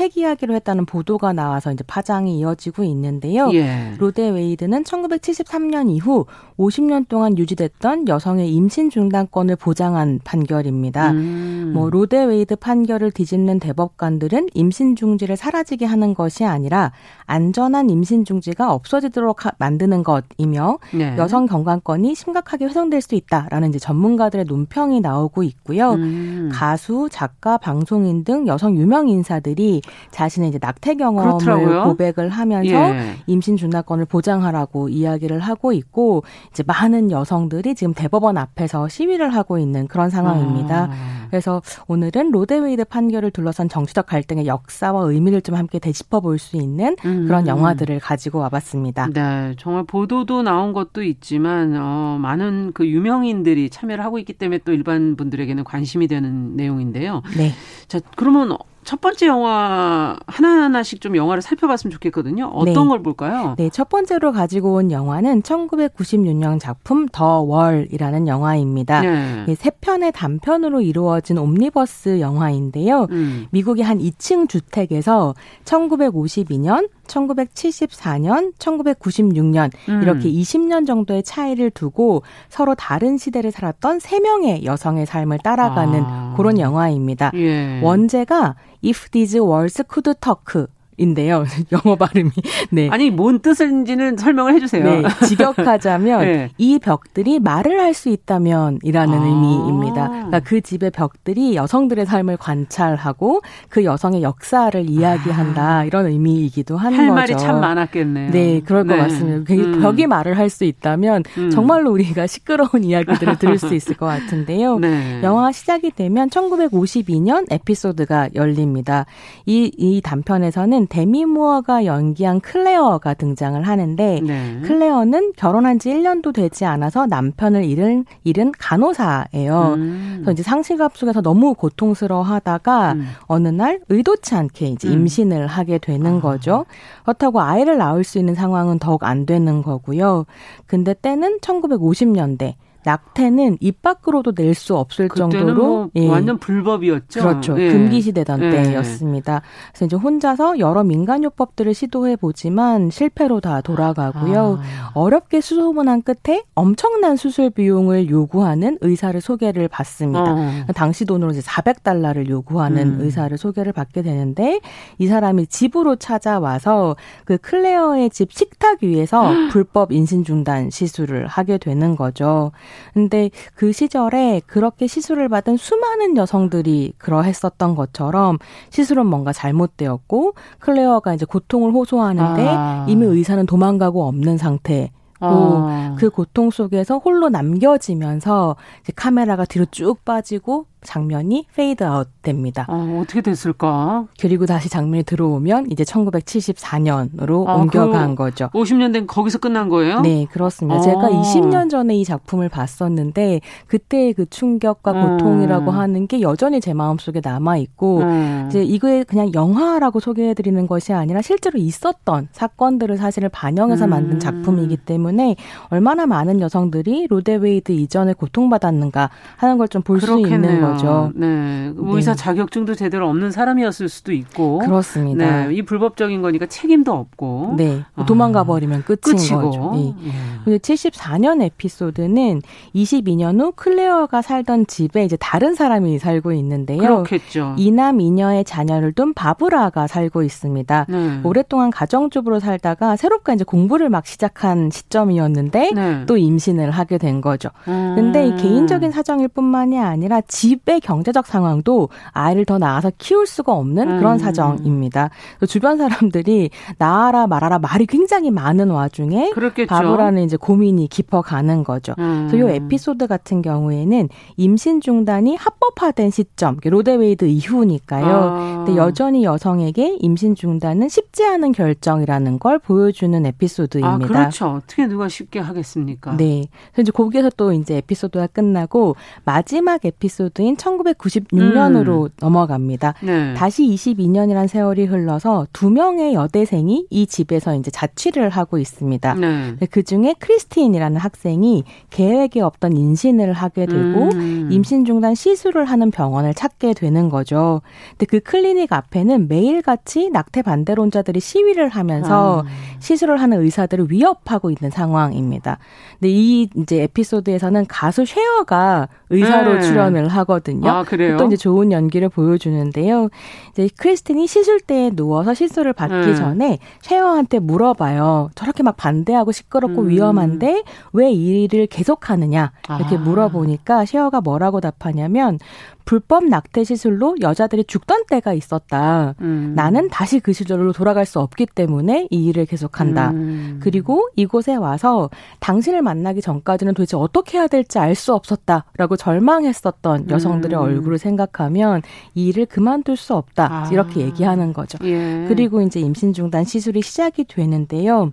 폐기하기로 0.00 0.54
했다는 0.54 0.86
보도가 0.86 1.34
나와서 1.34 1.72
이제 1.72 1.84
파장이 1.86 2.38
이어지고 2.38 2.84
있는데요. 2.84 3.50
예. 3.52 3.92
로 3.98 4.11
대 4.11 4.30
웨이드는 4.30 4.82
1973년 4.84 5.90
이후 5.90 6.24
50년 6.58 7.06
동안 7.08 7.36
유지됐던 7.36 8.08
여성의 8.08 8.50
임신 8.50 8.88
중단권을 8.88 9.56
보장한 9.56 10.20
판결입니다. 10.24 11.10
음. 11.10 11.72
뭐 11.74 11.90
로 11.90 12.04
대 12.04 12.24
웨이드 12.24 12.56
판결을 12.56 13.10
뒤집는 13.10 13.60
대법관들은 13.60 14.48
임신 14.54 14.96
중지를 14.96 15.36
사라지게 15.36 15.84
하는 15.84 16.14
것이 16.14 16.44
아니라 16.44 16.92
안전한 17.26 17.90
임신 17.90 18.24
중지가 18.24 18.72
없어지도록 18.72 19.44
하, 19.44 19.52
만드는 19.58 20.02
것이며 20.02 20.78
네. 20.94 21.14
여성 21.18 21.44
건강권이 21.46 22.14
심각하게 22.14 22.66
훼손될 22.66 23.02
수 23.02 23.14
있다라는 23.14 23.68
이제 23.68 23.78
전문가들의 23.78 24.46
논평이 24.46 25.00
나오고 25.00 25.42
있고요. 25.42 25.92
음. 25.92 26.48
가수, 26.52 27.08
작가, 27.10 27.58
방송인 27.58 28.24
등 28.24 28.46
여성 28.46 28.76
유명 28.76 29.08
인사들이 29.08 29.82
자신의 30.10 30.48
이제 30.48 30.58
낙태 30.60 30.96
경험을 30.96 31.38
그렇더라고요. 31.38 31.84
고백을 31.84 32.28
하면서 32.28 32.70
예. 32.70 33.16
임신 33.26 33.56
중단권을 33.56 34.06
보장하라고 34.06 34.88
이야기를 34.88 35.40
하고 35.40 35.72
있고 35.72 36.24
이제 36.50 36.62
많은 36.66 37.10
여성들이 37.10 37.74
지금 37.74 37.94
대법원 37.94 38.36
앞에서 38.36 38.88
시위를 38.88 39.34
하고 39.34 39.58
있는 39.58 39.86
그런 39.86 40.10
상황입니다. 40.10 40.88
아. 40.90 41.20
그래서 41.30 41.62
오늘은 41.86 42.32
로데웨이드 42.32 42.86
판결을 42.86 43.30
둘러싼 43.30 43.68
정치적 43.68 44.06
갈등의 44.06 44.46
역사와 44.46 45.04
의미를 45.04 45.40
좀 45.42 45.54
함께 45.54 45.78
되짚어 45.78 46.20
볼 46.20 46.40
수 46.40 46.56
있는 46.56 46.96
음. 47.04 47.26
그런 47.26 47.46
영화들을 47.46 48.00
가지고 48.00 48.38
와봤습니다. 48.38 49.10
네, 49.12 49.54
정말 49.58 49.84
보도도 49.84 50.42
나온 50.42 50.72
것도 50.72 51.02
있지만 51.02 51.76
어, 51.76 52.18
많은 52.20 52.72
그 52.72 52.88
유명인들이 52.88 53.68
참여를 53.70 54.02
하고 54.02 54.18
있기 54.18 54.32
때문에 54.32 54.60
또 54.64 54.72
일반 54.72 55.16
분들에게는 55.16 55.64
관심이 55.64 56.08
되는 56.08 56.56
내용인데요. 56.56 57.22
네. 57.36 57.52
자, 57.88 58.00
그러면 58.16 58.56
첫 58.84 59.00
번째 59.00 59.26
영화 59.26 60.16
하나하나씩 60.26 61.00
좀 61.00 61.16
영화를 61.16 61.42
살펴봤으면 61.42 61.92
좋겠거든요. 61.92 62.46
어떤 62.46 62.74
네. 62.74 62.88
걸 62.88 63.02
볼까요? 63.02 63.54
네, 63.58 63.68
첫 63.70 63.88
번째로 63.88 64.32
가지고 64.32 64.74
온 64.74 64.90
영화는 64.90 65.42
1996년 65.42 66.58
작품 66.58 67.06
더 67.06 67.40
월이라는 67.40 68.26
영화입니다. 68.26 69.00
네. 69.02 69.54
세 69.54 69.70
편의 69.70 70.12
단편으로 70.12 70.80
이루어진 70.80 71.38
옴니버스 71.38 72.20
영화인데요. 72.20 73.06
음. 73.10 73.46
미국의 73.50 73.84
한 73.84 73.98
2층 73.98 74.48
주택에서 74.48 75.34
1952년 75.64 76.88
1974년, 77.10 78.54
1996년 78.58 79.70
음. 79.88 80.02
이렇게 80.02 80.30
20년 80.30 80.86
정도의 80.86 81.22
차이를 81.22 81.70
두고 81.70 82.22
서로 82.48 82.74
다른 82.74 83.18
시대를 83.18 83.50
살았던 83.50 83.98
3명의 83.98 84.64
여성의 84.64 85.06
삶을 85.06 85.38
따라가는 85.38 86.02
아. 86.04 86.34
그런 86.36 86.58
영화입니다. 86.58 87.32
예. 87.34 87.80
원제가 87.82 88.56
If 88.84 89.10
These 89.10 89.40
Words 89.40 89.82
Could 89.92 90.14
Talk 90.20 90.66
인데요. 91.00 91.44
영어 91.72 91.96
발음이. 91.96 92.30
네. 92.70 92.88
아니, 92.90 93.10
뭔 93.10 93.40
뜻인지는 93.40 94.16
설명을 94.18 94.54
해주세요. 94.54 94.84
네. 94.84 95.02
직역하자면, 95.26 96.20
네. 96.24 96.50
이 96.58 96.78
벽들이 96.78 97.40
말을 97.40 97.80
할 97.80 97.90
수 97.94 98.08
있다면, 98.08 98.78
이라는 98.82 99.18
아. 99.18 99.24
의미입니다. 99.24 100.08
그러니까 100.08 100.40
그 100.40 100.60
집의 100.60 100.92
벽들이 100.92 101.56
여성들의 101.56 102.06
삶을 102.06 102.36
관찰하고, 102.36 103.40
그 103.68 103.84
여성의 103.84 104.22
역사를 104.22 104.88
이야기한다, 104.88 105.78
아. 105.78 105.84
이런 105.84 106.06
의미이기도 106.06 106.76
하는 106.76 106.96
할 106.96 107.06
거죠. 107.08 107.10
할 107.10 107.16
말이 107.16 107.36
참 107.36 107.60
많았겠네요. 107.60 108.30
네, 108.30 108.60
그럴 108.64 108.86
네. 108.86 108.94
것 108.96 109.02
같습니다. 109.02 109.52
음. 109.54 109.80
벽이 109.80 110.06
말을 110.06 110.38
할 110.38 110.50
수 110.50 110.64
있다면, 110.64 111.24
음. 111.38 111.50
정말로 111.50 111.90
우리가 111.92 112.26
시끄러운 112.26 112.84
이야기들을 112.84 113.38
들을 113.38 113.58
수 113.58 113.74
있을 113.74 113.96
것 113.96 114.06
같은데요. 114.06 114.78
네. 114.80 115.20
영화 115.22 115.50
시작이 115.52 115.92
되면 115.92 116.28
1952년 116.28 117.46
에피소드가 117.50 118.30
열립니다. 118.34 119.06
이, 119.46 119.70
이 119.76 120.00
단편에서는 120.02 120.86
데미 120.90 121.24
무어가 121.24 121.84
연기한 121.84 122.40
클레어가 122.40 123.14
등장을 123.14 123.62
하는데 123.62 124.20
네. 124.22 124.60
클레어는 124.62 125.32
결혼한 125.36 125.78
지 125.78 125.88
1년도 125.88 126.34
되지 126.34 126.66
않아서 126.66 127.06
남편을 127.06 127.64
잃은 127.64 128.04
잃은 128.24 128.52
간호사예요. 128.58 129.74
음. 129.76 130.12
그래서 130.16 130.32
이제 130.32 130.42
상실감 130.42 130.96
속에서 130.96 131.22
너무 131.22 131.54
고통스러워하다가 131.54 132.92
음. 132.92 133.06
어느 133.26 133.48
날 133.48 133.80
의도치 133.88 134.34
않게 134.34 134.66
이제 134.66 134.88
음. 134.88 134.92
임신을 134.92 135.46
하게 135.46 135.78
되는 135.78 136.16
아. 136.16 136.20
거죠. 136.20 136.66
그렇다고 137.04 137.40
아이를 137.40 137.78
낳을 137.78 138.02
수 138.04 138.18
있는 138.18 138.34
상황은 138.34 138.80
더욱 138.80 139.04
안 139.04 139.24
되는 139.24 139.62
거고요. 139.62 140.26
근데 140.66 140.92
때는 140.92 141.38
1950년대 141.38 142.54
낙태는 142.84 143.58
입 143.60 143.82
밖으로도 143.82 144.32
낼 144.36 144.54
수 144.54 144.76
없을 144.76 145.08
정도로 145.08 145.54
뭐 145.54 145.90
예. 145.94 146.08
완전 146.08 146.36
불법이었죠. 146.38 147.20
그렇죠. 147.20 147.60
예. 147.60 147.70
금기시되던 147.72 148.42
예. 148.42 148.50
때였습니다. 148.50 149.42
그래서 149.70 149.84
이제 149.86 149.96
혼자서 149.96 150.58
여러 150.58 150.82
민간요법들을 150.82 151.72
시도해 151.72 152.16
보지만 152.16 152.90
실패로 152.90 153.40
다 153.40 153.60
돌아가고요. 153.60 154.58
아. 154.60 154.90
어렵게 154.94 155.40
수소문한 155.40 156.02
끝에 156.02 156.42
엄청난 156.54 157.16
수술 157.16 157.50
비용을 157.50 158.10
요구하는 158.10 158.76
의사를 158.80 159.18
소개를 159.20 159.68
받습니다. 159.68 160.32
어. 160.32 160.64
당시 160.74 161.04
돈으로 161.04 161.30
이제 161.30 161.40
400달러를 161.40 162.28
요구하는 162.28 162.94
음. 162.94 163.00
의사를 163.00 163.36
소개를 163.38 163.72
받게 163.72 164.02
되는데 164.02 164.60
이 164.98 165.06
사람이 165.06 165.46
집으로 165.46 165.96
찾아와서 165.96 166.96
그 167.24 167.38
클레어의 167.38 168.10
집 168.10 168.32
식탁 168.32 168.82
위에서 168.82 169.30
불법 169.52 169.92
임신 169.92 170.24
중단 170.24 170.70
시술을 170.70 171.26
하게 171.26 171.58
되는 171.58 171.96
거죠. 171.96 172.52
근데 172.94 173.30
그 173.54 173.72
시절에 173.72 174.40
그렇게 174.46 174.86
시술을 174.86 175.28
받은 175.28 175.56
수많은 175.56 176.16
여성들이 176.16 176.94
그러했었던 176.98 177.74
것처럼 177.74 178.38
시술은 178.70 179.06
뭔가 179.06 179.32
잘못되었고 179.32 180.34
클레어가 180.58 181.14
이제 181.14 181.24
고통을 181.24 181.72
호소하는데 181.72 182.46
아. 182.48 182.86
이미 182.88 183.06
의사는 183.06 183.44
도망가고 183.46 184.06
없는 184.06 184.38
상태. 184.38 184.90
어. 185.20 185.96
그 185.98 186.08
고통 186.08 186.50
속에서 186.50 186.98
홀로 186.98 187.28
남겨지면서 187.28 188.56
이제 188.80 188.92
카메라가 188.96 189.44
뒤로 189.44 189.66
쭉 189.70 190.02
빠지고 190.04 190.66
장면이 190.82 191.46
페이드 191.54 191.84
아웃 191.84 192.08
됩니다. 192.22 192.66
어, 192.68 193.00
어떻게 193.02 193.20
됐을까? 193.20 194.06
그리고 194.20 194.46
다시 194.46 194.68
장면이 194.68 195.04
들어오면 195.04 195.70
이제 195.70 195.84
1974년으로 195.84 197.46
아, 197.48 197.54
옮겨간 197.56 198.14
거죠. 198.14 198.48
50년 198.54 198.92
된 198.92 199.06
거기서 199.06 199.38
끝난 199.38 199.68
거예요? 199.68 200.00
네, 200.00 200.26
그렇습니다. 200.30 200.78
어. 200.78 200.80
제가 200.80 201.08
20년 201.08 201.70
전에 201.70 201.96
이 201.96 202.04
작품을 202.04 202.48
봤었는데 202.48 203.40
그때의 203.66 204.14
그 204.14 204.28
충격과 204.28 204.92
음. 204.92 205.18
고통이라고 205.18 205.70
음. 205.70 205.76
하는 205.78 206.06
게 206.06 206.20
여전히 206.20 206.60
제 206.60 206.74
마음속에 206.74 207.20
남아 207.22 207.56
있고 207.58 208.00
음. 208.00 208.46
이제 208.48 208.62
이거에 208.62 209.04
그냥 209.04 209.32
영화라고 209.34 210.00
소개해 210.00 210.34
드리는 210.34 210.66
것이 210.66 210.92
아니라 210.92 211.22
실제로 211.22 211.58
있었던 211.58 212.28
사건들을 212.32 212.96
사실을 212.96 213.28
반영해서 213.28 213.84
음. 213.86 213.90
만든 213.90 214.18
작품이기 214.18 214.76
때문에 214.78 215.36
얼마나 215.68 216.06
많은 216.06 216.40
여성들이 216.40 217.06
로데웨이드 217.08 217.72
이전에 217.72 218.12
고통받았는가 218.14 219.10
하는 219.36 219.58
걸 219.58 219.68
좀 219.70 219.82
볼 219.82 220.00
수 220.00 220.18
있는 220.18 220.60
거 220.60 220.69
거죠. 220.72 221.12
네. 221.14 221.70
뭐 221.76 221.96
의사 221.96 222.12
네. 222.12 222.16
자격증도 222.18 222.74
제대로 222.74 223.08
없는 223.08 223.30
사람이었을 223.30 223.88
수도 223.88 224.12
있고. 224.12 224.58
그렇습니다. 224.58 225.46
네. 225.46 225.54
이 225.54 225.62
불법적인 225.62 226.22
거니까 226.22 226.46
책임도 226.46 226.92
없고. 226.92 227.54
네. 227.56 227.84
뭐 227.94 228.04
도망가 228.06 228.44
버리면 228.44 228.84
끝인 228.84 228.98
끝이고. 229.16 229.40
거죠. 229.40 229.72
네. 229.74 229.94
예. 230.06 230.10
근데 230.44 230.58
74년 230.58 231.42
에피소드는 231.42 232.42
22년 232.74 233.40
후 233.40 233.52
클레어가 233.54 234.22
살던 234.22 234.66
집에 234.66 235.04
이제 235.04 235.16
다른 235.16 235.54
사람이 235.54 235.98
살고 235.98 236.32
있는데요. 236.32 236.80
그렇겠죠. 236.80 237.54
이남 237.56 238.00
이녀의 238.00 238.44
자녀를 238.44 238.92
둔 238.92 239.14
바브라가 239.14 239.86
살고 239.86 240.22
있습니다. 240.22 240.86
네. 240.88 241.20
오랫동안 241.24 241.70
가정주부로 241.70 242.40
살다가 242.40 242.96
새롭게 242.96 243.34
이제 243.34 243.44
공부를 243.44 243.90
막 243.90 244.06
시작한 244.06 244.70
시점이었는데 244.70 245.72
네. 245.74 246.06
또 246.06 246.16
임신을 246.16 246.70
하게 246.70 246.98
된 246.98 247.20
거죠. 247.20 247.50
음. 247.68 247.94
근데 247.96 248.26
이 248.26 248.36
개인적인 248.36 248.90
사정일 248.90 249.28
뿐만이 249.28 249.78
아니라 249.78 250.20
집 250.22 250.59
집의 250.60 250.80
경제적 250.80 251.26
상황도 251.26 251.88
아이를 252.12 252.44
더 252.44 252.58
낳아서 252.58 252.90
키울 252.98 253.26
수가 253.26 253.52
없는 253.52 253.98
그런 253.98 254.14
음. 254.14 254.18
사정입니다. 254.18 255.10
주변 255.48 255.78
사람들이 255.78 256.50
낳아라 256.78 257.26
말아라 257.26 257.58
말이 257.58 257.86
굉장히 257.86 258.30
많은 258.30 258.70
와중에 258.70 259.30
그렇겠죠. 259.30 259.68
바바라는 259.68 260.22
이제 260.22 260.36
고민이 260.36 260.88
깊어가는 260.88 261.64
거죠. 261.64 261.94
음. 261.98 262.28
그래서 262.30 262.48
이 262.48 262.56
에피소드 262.56 263.06
같은 263.06 263.42
경우에는 263.42 264.08
임신 264.36 264.80
중단이 264.80 265.36
합법화된 265.36 266.10
시점, 266.10 266.58
로 266.62 266.73
대 266.73 266.90
웨이드 266.90 267.24
이후니까요. 267.24 268.06
아. 268.06 268.64
근데 268.64 268.76
여전히 268.76 269.24
여성에게 269.24 269.96
임신 270.00 270.34
중단은 270.34 270.88
쉽지 270.88 271.24
않은 271.24 271.52
결정이라는 271.52 272.38
걸 272.38 272.58
보여주는 272.58 273.24
에피소드입니다. 273.26 273.94
아, 273.94 273.98
그렇죠. 273.98 274.46
어떻게 274.48 274.86
누가 274.86 275.08
쉽게 275.08 275.38
하겠습니까? 275.40 276.16
네. 276.16 276.46
그래서 276.72 276.82
이제 276.82 276.92
거기에서 276.92 277.30
또 277.36 277.52
이제 277.52 277.76
에피소드가 277.78 278.28
끝나고 278.28 278.96
마지막 279.24 279.84
에피소드인 279.84 280.49
해인 280.50 280.56
1996년으로 280.56 282.04
음. 282.04 282.08
넘어갑니다. 282.20 282.94
네. 283.02 283.34
다시 283.34 283.64
22년이란 283.64 284.48
세월이 284.48 284.86
흘러서 284.86 285.46
두 285.52 285.70
명의 285.70 286.14
여대생이 286.14 286.86
이 286.90 287.06
집에서 287.06 287.54
이제 287.54 287.70
자취를 287.70 288.30
하고 288.30 288.58
있습니다. 288.58 289.14
네. 289.14 289.56
그 289.70 289.82
중에 289.82 290.14
크리스틴이라는 290.18 290.96
학생이 290.96 291.64
계획에 291.90 292.40
없던 292.40 292.76
인신을 292.76 293.32
하게 293.32 293.66
되고 293.66 294.10
음. 294.12 294.48
임신 294.50 294.84
중단 294.84 295.14
시술을 295.14 295.64
하는 295.64 295.90
병원을 295.90 296.34
찾게 296.34 296.74
되는 296.74 297.08
거죠. 297.08 297.62
근데 297.90 298.06
그 298.06 298.20
클리닉 298.20 298.72
앞에는 298.72 299.28
매일같이 299.28 300.10
낙태 300.10 300.42
반대론자들이 300.42 301.20
시위를 301.20 301.68
하면서 301.68 302.40
아. 302.40 302.44
시술을 302.80 303.20
하는 303.20 303.40
의사들을 303.40 303.90
위협하고 303.90 304.50
있는 304.50 304.70
상황입니다. 304.70 305.58
근데 305.98 306.08
이 306.10 306.48
이제 306.56 306.82
에피소드에서는 306.82 307.66
가수 307.68 308.04
쉐어가 308.04 308.88
의사로 309.10 309.54
네. 309.54 309.60
출연을 309.60 310.08
하거든요. 310.08 310.39
아, 310.70 310.82
그래요? 310.84 311.16
또 311.16 311.26
이제 311.26 311.36
좋은 311.36 311.70
연기를 311.70 312.08
보여주는데요. 312.08 313.08
이제 313.52 313.68
크리스틴이 313.76 314.26
시술대에 314.26 314.90
누워서 314.90 315.34
시술을 315.34 315.72
받기 315.74 315.94
네. 315.94 316.14
전에 316.14 316.58
쉐어한테 316.82 317.38
물어봐요. 317.38 318.30
저렇게 318.34 318.62
막 318.62 318.76
반대하고 318.76 319.32
시끄럽고 319.32 319.82
음. 319.82 319.88
위험한데 319.90 320.64
왜 320.92 321.10
이 321.10 321.44
일을 321.44 321.66
계속하느냐 321.66 322.52
이렇게 322.78 322.96
아. 322.96 322.98
물어보니까 322.98 323.84
쉐어가 323.84 324.20
뭐라고 324.20 324.60
답하냐면 324.60 325.38
불법 325.84 326.24
낙태 326.24 326.64
시술로 326.64 327.16
여자들이 327.20 327.64
죽던 327.64 328.04
때가 328.08 328.32
있었다. 328.32 329.14
음. 329.20 329.52
나는 329.54 329.88
다시 329.88 330.20
그 330.20 330.32
시절로 330.32 330.72
돌아갈 330.72 331.06
수 331.06 331.20
없기 331.20 331.46
때문에 331.54 332.08
이 332.10 332.26
일을 332.26 332.46
계속한다. 332.46 333.10
음. 333.10 333.60
그리고 333.62 334.08
이곳에 334.16 334.54
와서 334.54 335.10
당신을 335.40 335.82
만나기 335.82 336.20
전까지는 336.20 336.74
도대체 336.74 336.96
어떻게 336.96 337.38
해야 337.38 337.46
될지 337.46 337.78
알 337.78 337.94
수 338.00 338.14
없었다라고 338.14 338.96
절망했었던 338.96 340.08
여성들의 340.08 340.56
음. 340.58 340.62
얼굴을 340.62 340.96
생각하면 340.98 341.82
이 342.14 342.28
일을 342.28 342.46
그만둘 342.46 342.96
수 342.96 343.14
없다. 343.14 343.48
아. 343.50 343.68
이렇게 343.70 344.00
얘기하는 344.00 344.52
거죠. 344.52 344.78
예. 344.84 345.26
그리고 345.28 345.60
이제 345.60 345.80
임신 345.80 346.12
중단 346.12 346.44
시술이 346.44 346.80
시작이 346.82 347.24
되는데요. 347.24 348.10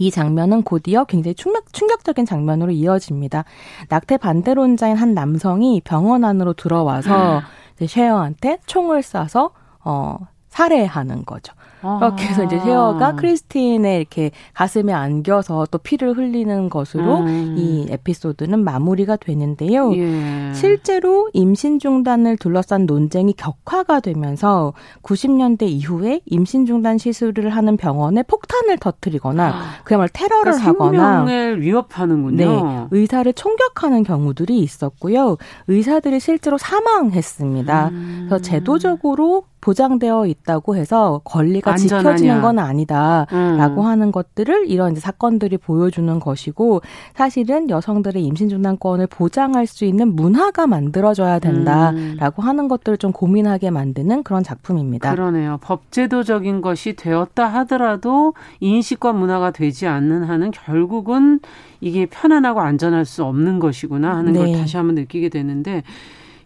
이 0.00 0.10
장면은 0.10 0.62
곧이어 0.62 1.04
굉장히 1.04 1.34
충격, 1.34 1.70
충격적인 1.74 2.24
장면으로 2.24 2.72
이어집니다. 2.72 3.44
낙태 3.90 4.16
반대론자인 4.16 4.96
한 4.96 5.12
남성이 5.12 5.82
병원 5.84 6.24
안으로 6.24 6.54
들어와서 6.54 7.42
이제 7.76 7.86
쉐어한테 7.86 8.58
총을 8.64 9.02
쏴서 9.02 9.50
어 9.84 10.16
살해하는 10.48 11.26
거죠. 11.26 11.52
그렇게 11.80 12.26
해서 12.26 12.44
이제 12.44 12.58
쉐어가 12.58 13.06
아. 13.08 13.14
크리스틴의 13.14 13.98
이렇게 13.98 14.30
가슴에 14.54 14.92
안겨서 14.92 15.66
또 15.70 15.78
피를 15.78 16.16
흘리는 16.16 16.68
것으로 16.68 17.20
음. 17.20 17.54
이 17.58 17.86
에피소드는 17.90 18.62
마무리가 18.62 19.16
되는데요. 19.16 19.94
예. 19.96 20.52
실제로 20.54 21.28
임신 21.32 21.78
중단을 21.78 22.36
둘러싼 22.36 22.86
논쟁이 22.86 23.32
격화가 23.32 24.00
되면서 24.00 24.72
90년대 25.02 25.62
이후에 25.62 26.20
임신 26.26 26.66
중단 26.66 26.98
시술을 26.98 27.50
하는 27.50 27.76
병원에 27.76 28.22
폭탄을 28.22 28.78
터뜨리거나 28.78 29.48
아. 29.48 29.60
그야말로 29.84 30.08
테러를 30.12 30.52
그러니까 30.52 30.68
하거나 30.68 31.24
생명을 31.24 31.62
위협하는군요. 31.62 32.36
네, 32.36 32.86
의사를 32.90 33.32
총격하는 33.32 34.02
경우들이 34.02 34.58
있었고요. 34.58 35.36
의사들이 35.68 36.20
실제로 36.20 36.58
사망했습니다. 36.58 37.88
음. 37.88 38.26
그래서 38.28 38.42
제도적으로 38.42 39.44
보장되어 39.60 40.26
있다고 40.26 40.76
해서 40.76 41.20
권리가 41.24 41.72
안전하냐. 41.72 42.16
지켜지는 42.16 42.42
건 42.42 42.58
아니다라고 42.58 43.32
음. 43.34 43.86
하는 43.86 44.12
것들을 44.12 44.70
이런 44.70 44.94
사건들이 44.94 45.58
보여주는 45.58 46.18
것이고 46.18 46.80
사실은 47.14 47.70
여성들의 47.70 48.24
임신 48.24 48.48
중단권을 48.48 49.06
보장할 49.08 49.66
수 49.66 49.84
있는 49.84 50.14
문화가 50.14 50.66
만들어져야 50.66 51.38
된다라고 51.38 52.42
음. 52.42 52.46
하는 52.46 52.68
것들을 52.68 52.98
좀 52.98 53.12
고민하게 53.12 53.70
만드는 53.70 54.22
그런 54.22 54.42
작품입니다. 54.42 55.10
그러네요. 55.14 55.58
법제도적인 55.62 56.60
것이 56.60 56.94
되었다 56.94 57.46
하더라도 57.46 58.34
인식과 58.60 59.12
문화가 59.12 59.50
되지 59.50 59.86
않는 59.86 60.24
한은 60.24 60.50
결국은 60.50 61.40
이게 61.80 62.06
편안하고 62.06 62.60
안전할 62.60 63.04
수 63.04 63.24
없는 63.24 63.58
것이구나 63.58 64.16
하는 64.16 64.32
네. 64.32 64.38
걸 64.38 64.52
다시 64.52 64.76
한번 64.76 64.94
느끼게 64.96 65.28
되는데 65.28 65.82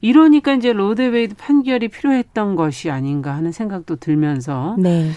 이러니까 0.05 0.53
이제 0.53 0.71
로 0.75 0.86
대 0.86 1.03
웨이드 1.03 1.37
판결이 1.37 1.89
필요했던 1.89 2.57
것이 2.57 2.91
아닌가 2.91 3.35
하는 3.35 3.53
생각도 3.53 3.97
들면서 3.97 4.77
네. 4.79 5.11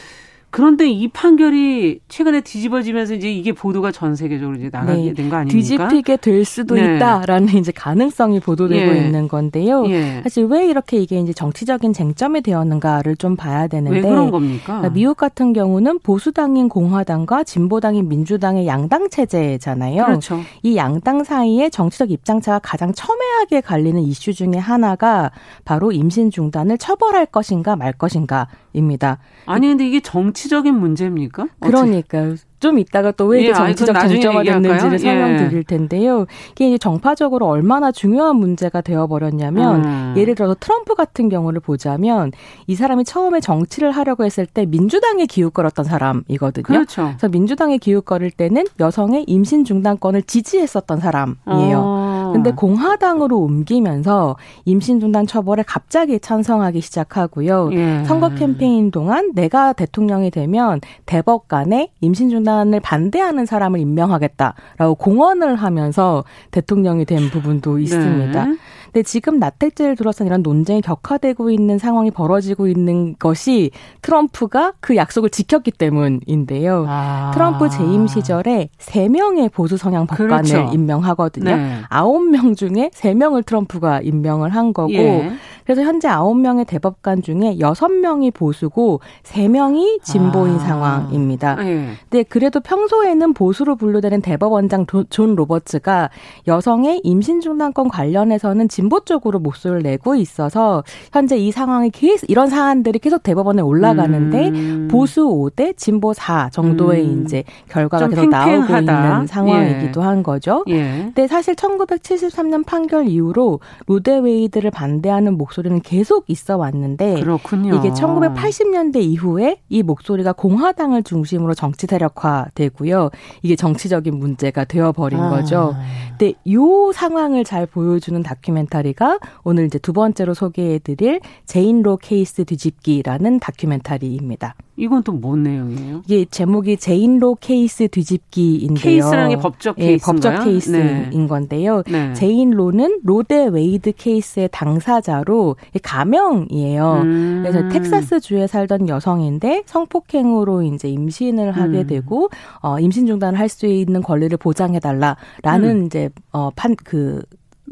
그런데 0.50 0.90
이 0.90 1.08
판결이 1.10 2.00
최근에 2.08 2.42
뒤집어지면서 2.42 3.16
이제 3.16 3.32
이게 3.32 3.52
보도가 3.52 3.92
전 3.92 4.16
세계적으로 4.16 4.58
이제 4.58 4.70
나가게 4.72 5.02
네. 5.02 5.14
된거 5.14 5.36
아닙니까? 5.36 5.58
뒤집히게 5.58 6.18
될 6.18 6.46
수도 6.46 6.76
네. 6.76 6.96
있다라는 6.96 7.58
이제 7.58 7.72
가능성이 7.72 8.40
보도되고 8.40 8.96
예. 8.96 8.98
있는 8.98 9.28
건데요. 9.28 9.86
예. 9.90 10.22
사실 10.24 10.46
왜 10.46 10.66
이렇게 10.66 10.98
이게 10.98 11.20
이제 11.20 11.34
정치적인 11.34 11.92
쟁점이 11.94 12.42
되었는가를 12.42 13.18
좀 13.18 13.36
봐야 13.36 13.68
되는데 13.68 13.98
왜 13.98 14.02
그런 14.02 14.32
겁니까? 14.32 14.78
그러니까 14.78 14.90
미국 14.90 15.18
같은 15.18 15.52
경우는 15.52 16.00
보수당인 16.00 16.70
공화당과 16.70 17.44
진보당인 17.44 18.08
민주당의 18.08 18.68
양당 18.68 19.10
체제잖아요. 19.10 20.06
그렇죠. 20.06 20.40
이 20.64 20.78
양당 20.78 21.26
사이에 21.26 21.70
정치적 21.70 22.10
입장차가 22.10 22.60
가장 22.60 22.94
첨예하게 22.94 23.62
갈리는 23.62 24.02
이슈 24.02 24.34
중에 24.34 24.58
하나가 24.58 25.32
바로 25.66 25.92
임신 25.92 26.32
중단을 26.32 26.78
처벌할 26.78 27.26
것인가 27.26 27.76
말 27.76 27.92
것인가 27.92 28.48
입니다. 28.78 29.20
아니 29.46 29.68
근데 29.68 29.88
이게 29.88 30.00
정치 30.00 30.48
정치적인 30.48 30.74
문제입니까? 30.76 31.48
그러니까 31.60 32.36
좀 32.60 32.80
이따가 32.80 33.12
또 33.12 33.28
왜 33.28 33.42
이게 33.42 33.50
예, 33.50 33.54
정치적 33.54 34.00
쟁점화 34.00 34.44
됐는지를 34.44 34.94
예. 34.94 34.98
설명드릴 34.98 35.64
텐데요. 35.66 36.26
이게 36.54 36.70
이제 36.70 36.78
정파적으로 36.78 37.46
얼마나 37.48 37.92
중요한 37.92 38.38
문제가 38.38 38.82
되어버렸냐면 38.82 39.86
음. 39.86 40.14
예를 40.16 40.34
들어서 40.36 40.56
트럼프 40.60 40.96
같은 40.96 41.28
경우를 41.30 41.60
보자면 41.60 42.32
이 42.68 42.76
사람이 42.76 43.04
처음에 43.04 43.42
정치를 43.42 43.92
하려고 43.92 44.24
했을 44.24 44.46
때 44.46 44.66
민주당에 44.66 45.26
기웃거렸던 45.26 45.86
사람이거든요. 45.86 46.64
그렇죠. 46.64 47.04
그래서 47.18 47.28
민주당에 47.30 47.78
기웃거릴 47.78 48.32
때는 48.32 48.66
여성의 48.80 49.26
임신 49.28 49.66
중단권을 49.66 50.24
지지했었던 50.24 51.00
사람이에요. 51.00 51.78
어. 51.78 51.97
근데 52.38 52.52
공화당으로 52.52 53.38
옮기면서 53.40 54.36
임신 54.66 55.00
중단 55.00 55.28
처벌에 55.28 55.64
갑자기 55.66 56.20
찬성하기 56.20 56.82
시작하고요. 56.82 57.70
예. 57.74 58.04
선거 58.06 58.30
캠페인 58.30 58.92
동안 58.92 59.32
내가 59.34 59.74
대통령이 59.74 60.32
되면 60.32 60.82
대법관에 61.06 61.92
임신 62.02 62.30
중단 62.30 62.48
중단을 62.48 62.80
반대하는 62.80 63.46
사람을 63.46 63.80
임명하겠다라고 63.80 64.96
공언을 64.96 65.56
하면서 65.56 66.24
대통령이 66.52 67.06
된 67.06 67.30
부분도 67.30 67.80
있습니다. 67.80 68.46
네. 68.46 68.58
근데 68.92 69.04
지금 69.04 69.40
나택제를 69.40 69.96
둘러싼 69.96 70.28
이런 70.28 70.42
논쟁이 70.42 70.82
격화되고 70.82 71.50
있는 71.50 71.78
상황이 71.78 72.12
벌어지고 72.12 72.68
있는 72.68 73.16
것이 73.18 73.72
트럼프가 74.02 74.74
그 74.80 74.96
약속을 74.96 75.30
지켰기 75.30 75.72
때문인데요. 75.72 76.86
아. 76.88 77.32
트럼프 77.34 77.70
재임 77.70 78.08
시절에 78.08 78.70
3명의 78.80 79.52
보수 79.52 79.78
성향 79.78 80.08
법관을 80.08 80.30
그렇죠. 80.30 80.70
임명하거든요. 80.74 81.56
네. 81.56 81.82
9명 81.90 82.56
중에 82.56 82.90
3명을 82.94 83.46
트럼프가 83.46 84.02
임명을 84.02 84.50
한 84.50 84.74
거고 84.74 84.94
예. 84.94 85.32
그래서 85.68 85.82
현재 85.82 86.08
9명의 86.08 86.66
대법관 86.66 87.22
중에 87.22 87.58
6명이 87.58 88.34
보수고 88.34 89.02
3명이 89.24 90.02
진보인 90.02 90.56
아. 90.56 90.60
상황입니다. 90.60 91.58
예. 91.60 91.90
근데 92.10 92.24
그래도 92.24 92.62
평소에는 92.62 93.34
보수로 93.34 93.76
분류되는 93.76 94.22
대법원장 94.22 94.86
존 95.10 95.36
로버츠가 95.36 96.10
여성의 96.48 97.02
임신 97.04 97.42
중단권 97.42 97.90
관련해서는 97.90 98.70
진보 98.70 99.02
쪽으로 99.02 99.40
목소리를 99.40 99.84
내고 99.84 100.16
있어서 100.16 100.86
현재 101.12 101.36
이 101.36 101.52
상황이 101.52 101.90
계속 101.90 102.30
이런 102.30 102.48
사안들이 102.48 103.00
계속 103.00 103.22
대법원에 103.24 103.62
올라가는데 103.62 104.48
음. 104.48 104.88
보수 104.90 105.26
5대 105.28 105.76
진보 105.76 106.14
4 106.14 106.50
정도의 106.50 107.04
음. 107.04 107.24
이제 107.26 107.44
결과가 107.68 108.08
계속 108.08 108.30
나오고 108.30 108.74
있는 108.78 109.28
상황이기도 109.28 110.00
예. 110.00 110.06
한 110.06 110.24
거죠. 110.24 110.64
예. 110.70 111.02
근데 111.08 111.28
사실 111.28 111.56
1973년 111.56 112.66
판결 112.66 113.10
이후로 113.10 113.60
로 113.88 113.99
대 113.99 114.16
웨이드를 114.16 114.72
반대하는 114.72 115.38
목소리 115.38 115.57
는 115.64 115.82
계속 115.82 116.26
있어 116.28 116.58
왔는데 116.58 117.20
그렇군요. 117.22 117.76
이게 117.76 117.90
1980년대 117.90 119.02
이후에 119.02 119.60
이 119.70 119.84
목소리가 119.84 120.34
공화당을 120.34 121.04
중심으로 121.04 121.56
정치 121.56 121.88
세력화되고요. 121.88 123.10
이게 123.42 123.56
정치적인 123.56 124.18
문제가 124.18 124.66
되어 124.66 124.92
버린 124.92 125.20
아. 125.20 125.30
거죠. 125.30 125.76
근데 126.18 126.34
이 126.46 126.58
상황을 126.94 127.44
잘 127.44 127.66
보여주는 127.66 128.22
다큐멘터리 128.24 128.58
다큐멘터리가 128.68 129.20
오늘 129.44 129.66
이제 129.66 129.80
두 129.80 129.94
번째로 129.94 130.34
소개해드릴 130.34 131.22
제인로 131.46 131.98
케이스 131.98 132.46
뒤집기라는 132.46 133.40
다큐멘터리입니다. 133.40 134.56
이건 134.78 135.02
또 135.04 135.14
뭔 135.18 135.42
내용이에요? 135.42 136.04
이게 136.06 136.26
제목이 136.30 136.78
제인로 136.78 137.36
케이스 137.42 137.88
뒤집기인데요. 137.88 138.76
케이스라는 138.76 139.30
게 139.32 139.36
법적 139.38 139.76
케이스 139.76 139.92
예, 139.92 139.98
법적 139.98 140.44
케이스인 140.46 141.10
네. 141.12 141.28
건데요. 141.28 141.82
네. 141.90 142.14
제인로는 142.14 143.00
로 143.04 143.21
대 143.21 143.48
웨이드 143.48 143.94
케이스의 143.98 144.50
당사자로 144.52 145.56
가명이에요. 145.82 147.02
음. 147.04 147.44
그래서 147.44 147.68
텍사스 147.70 148.20
주에 148.20 148.46
살던 148.46 148.88
여성인데 148.88 149.64
성폭행으로 149.66 150.62
이제 150.62 150.88
임신을 150.90 151.52
하게 151.52 151.80
음. 151.80 151.88
되고 151.88 152.30
어, 152.62 152.80
임신 152.80 153.08
중단을 153.08 153.40
할 153.40 153.48
수 153.50 153.66
있는 153.66 154.02
권리를 154.04 154.38
보장해 154.38 154.80
달라라는 154.80 155.70
음. 155.82 155.86
이제 155.86 156.10
어, 156.34 156.52
판그 156.56 157.24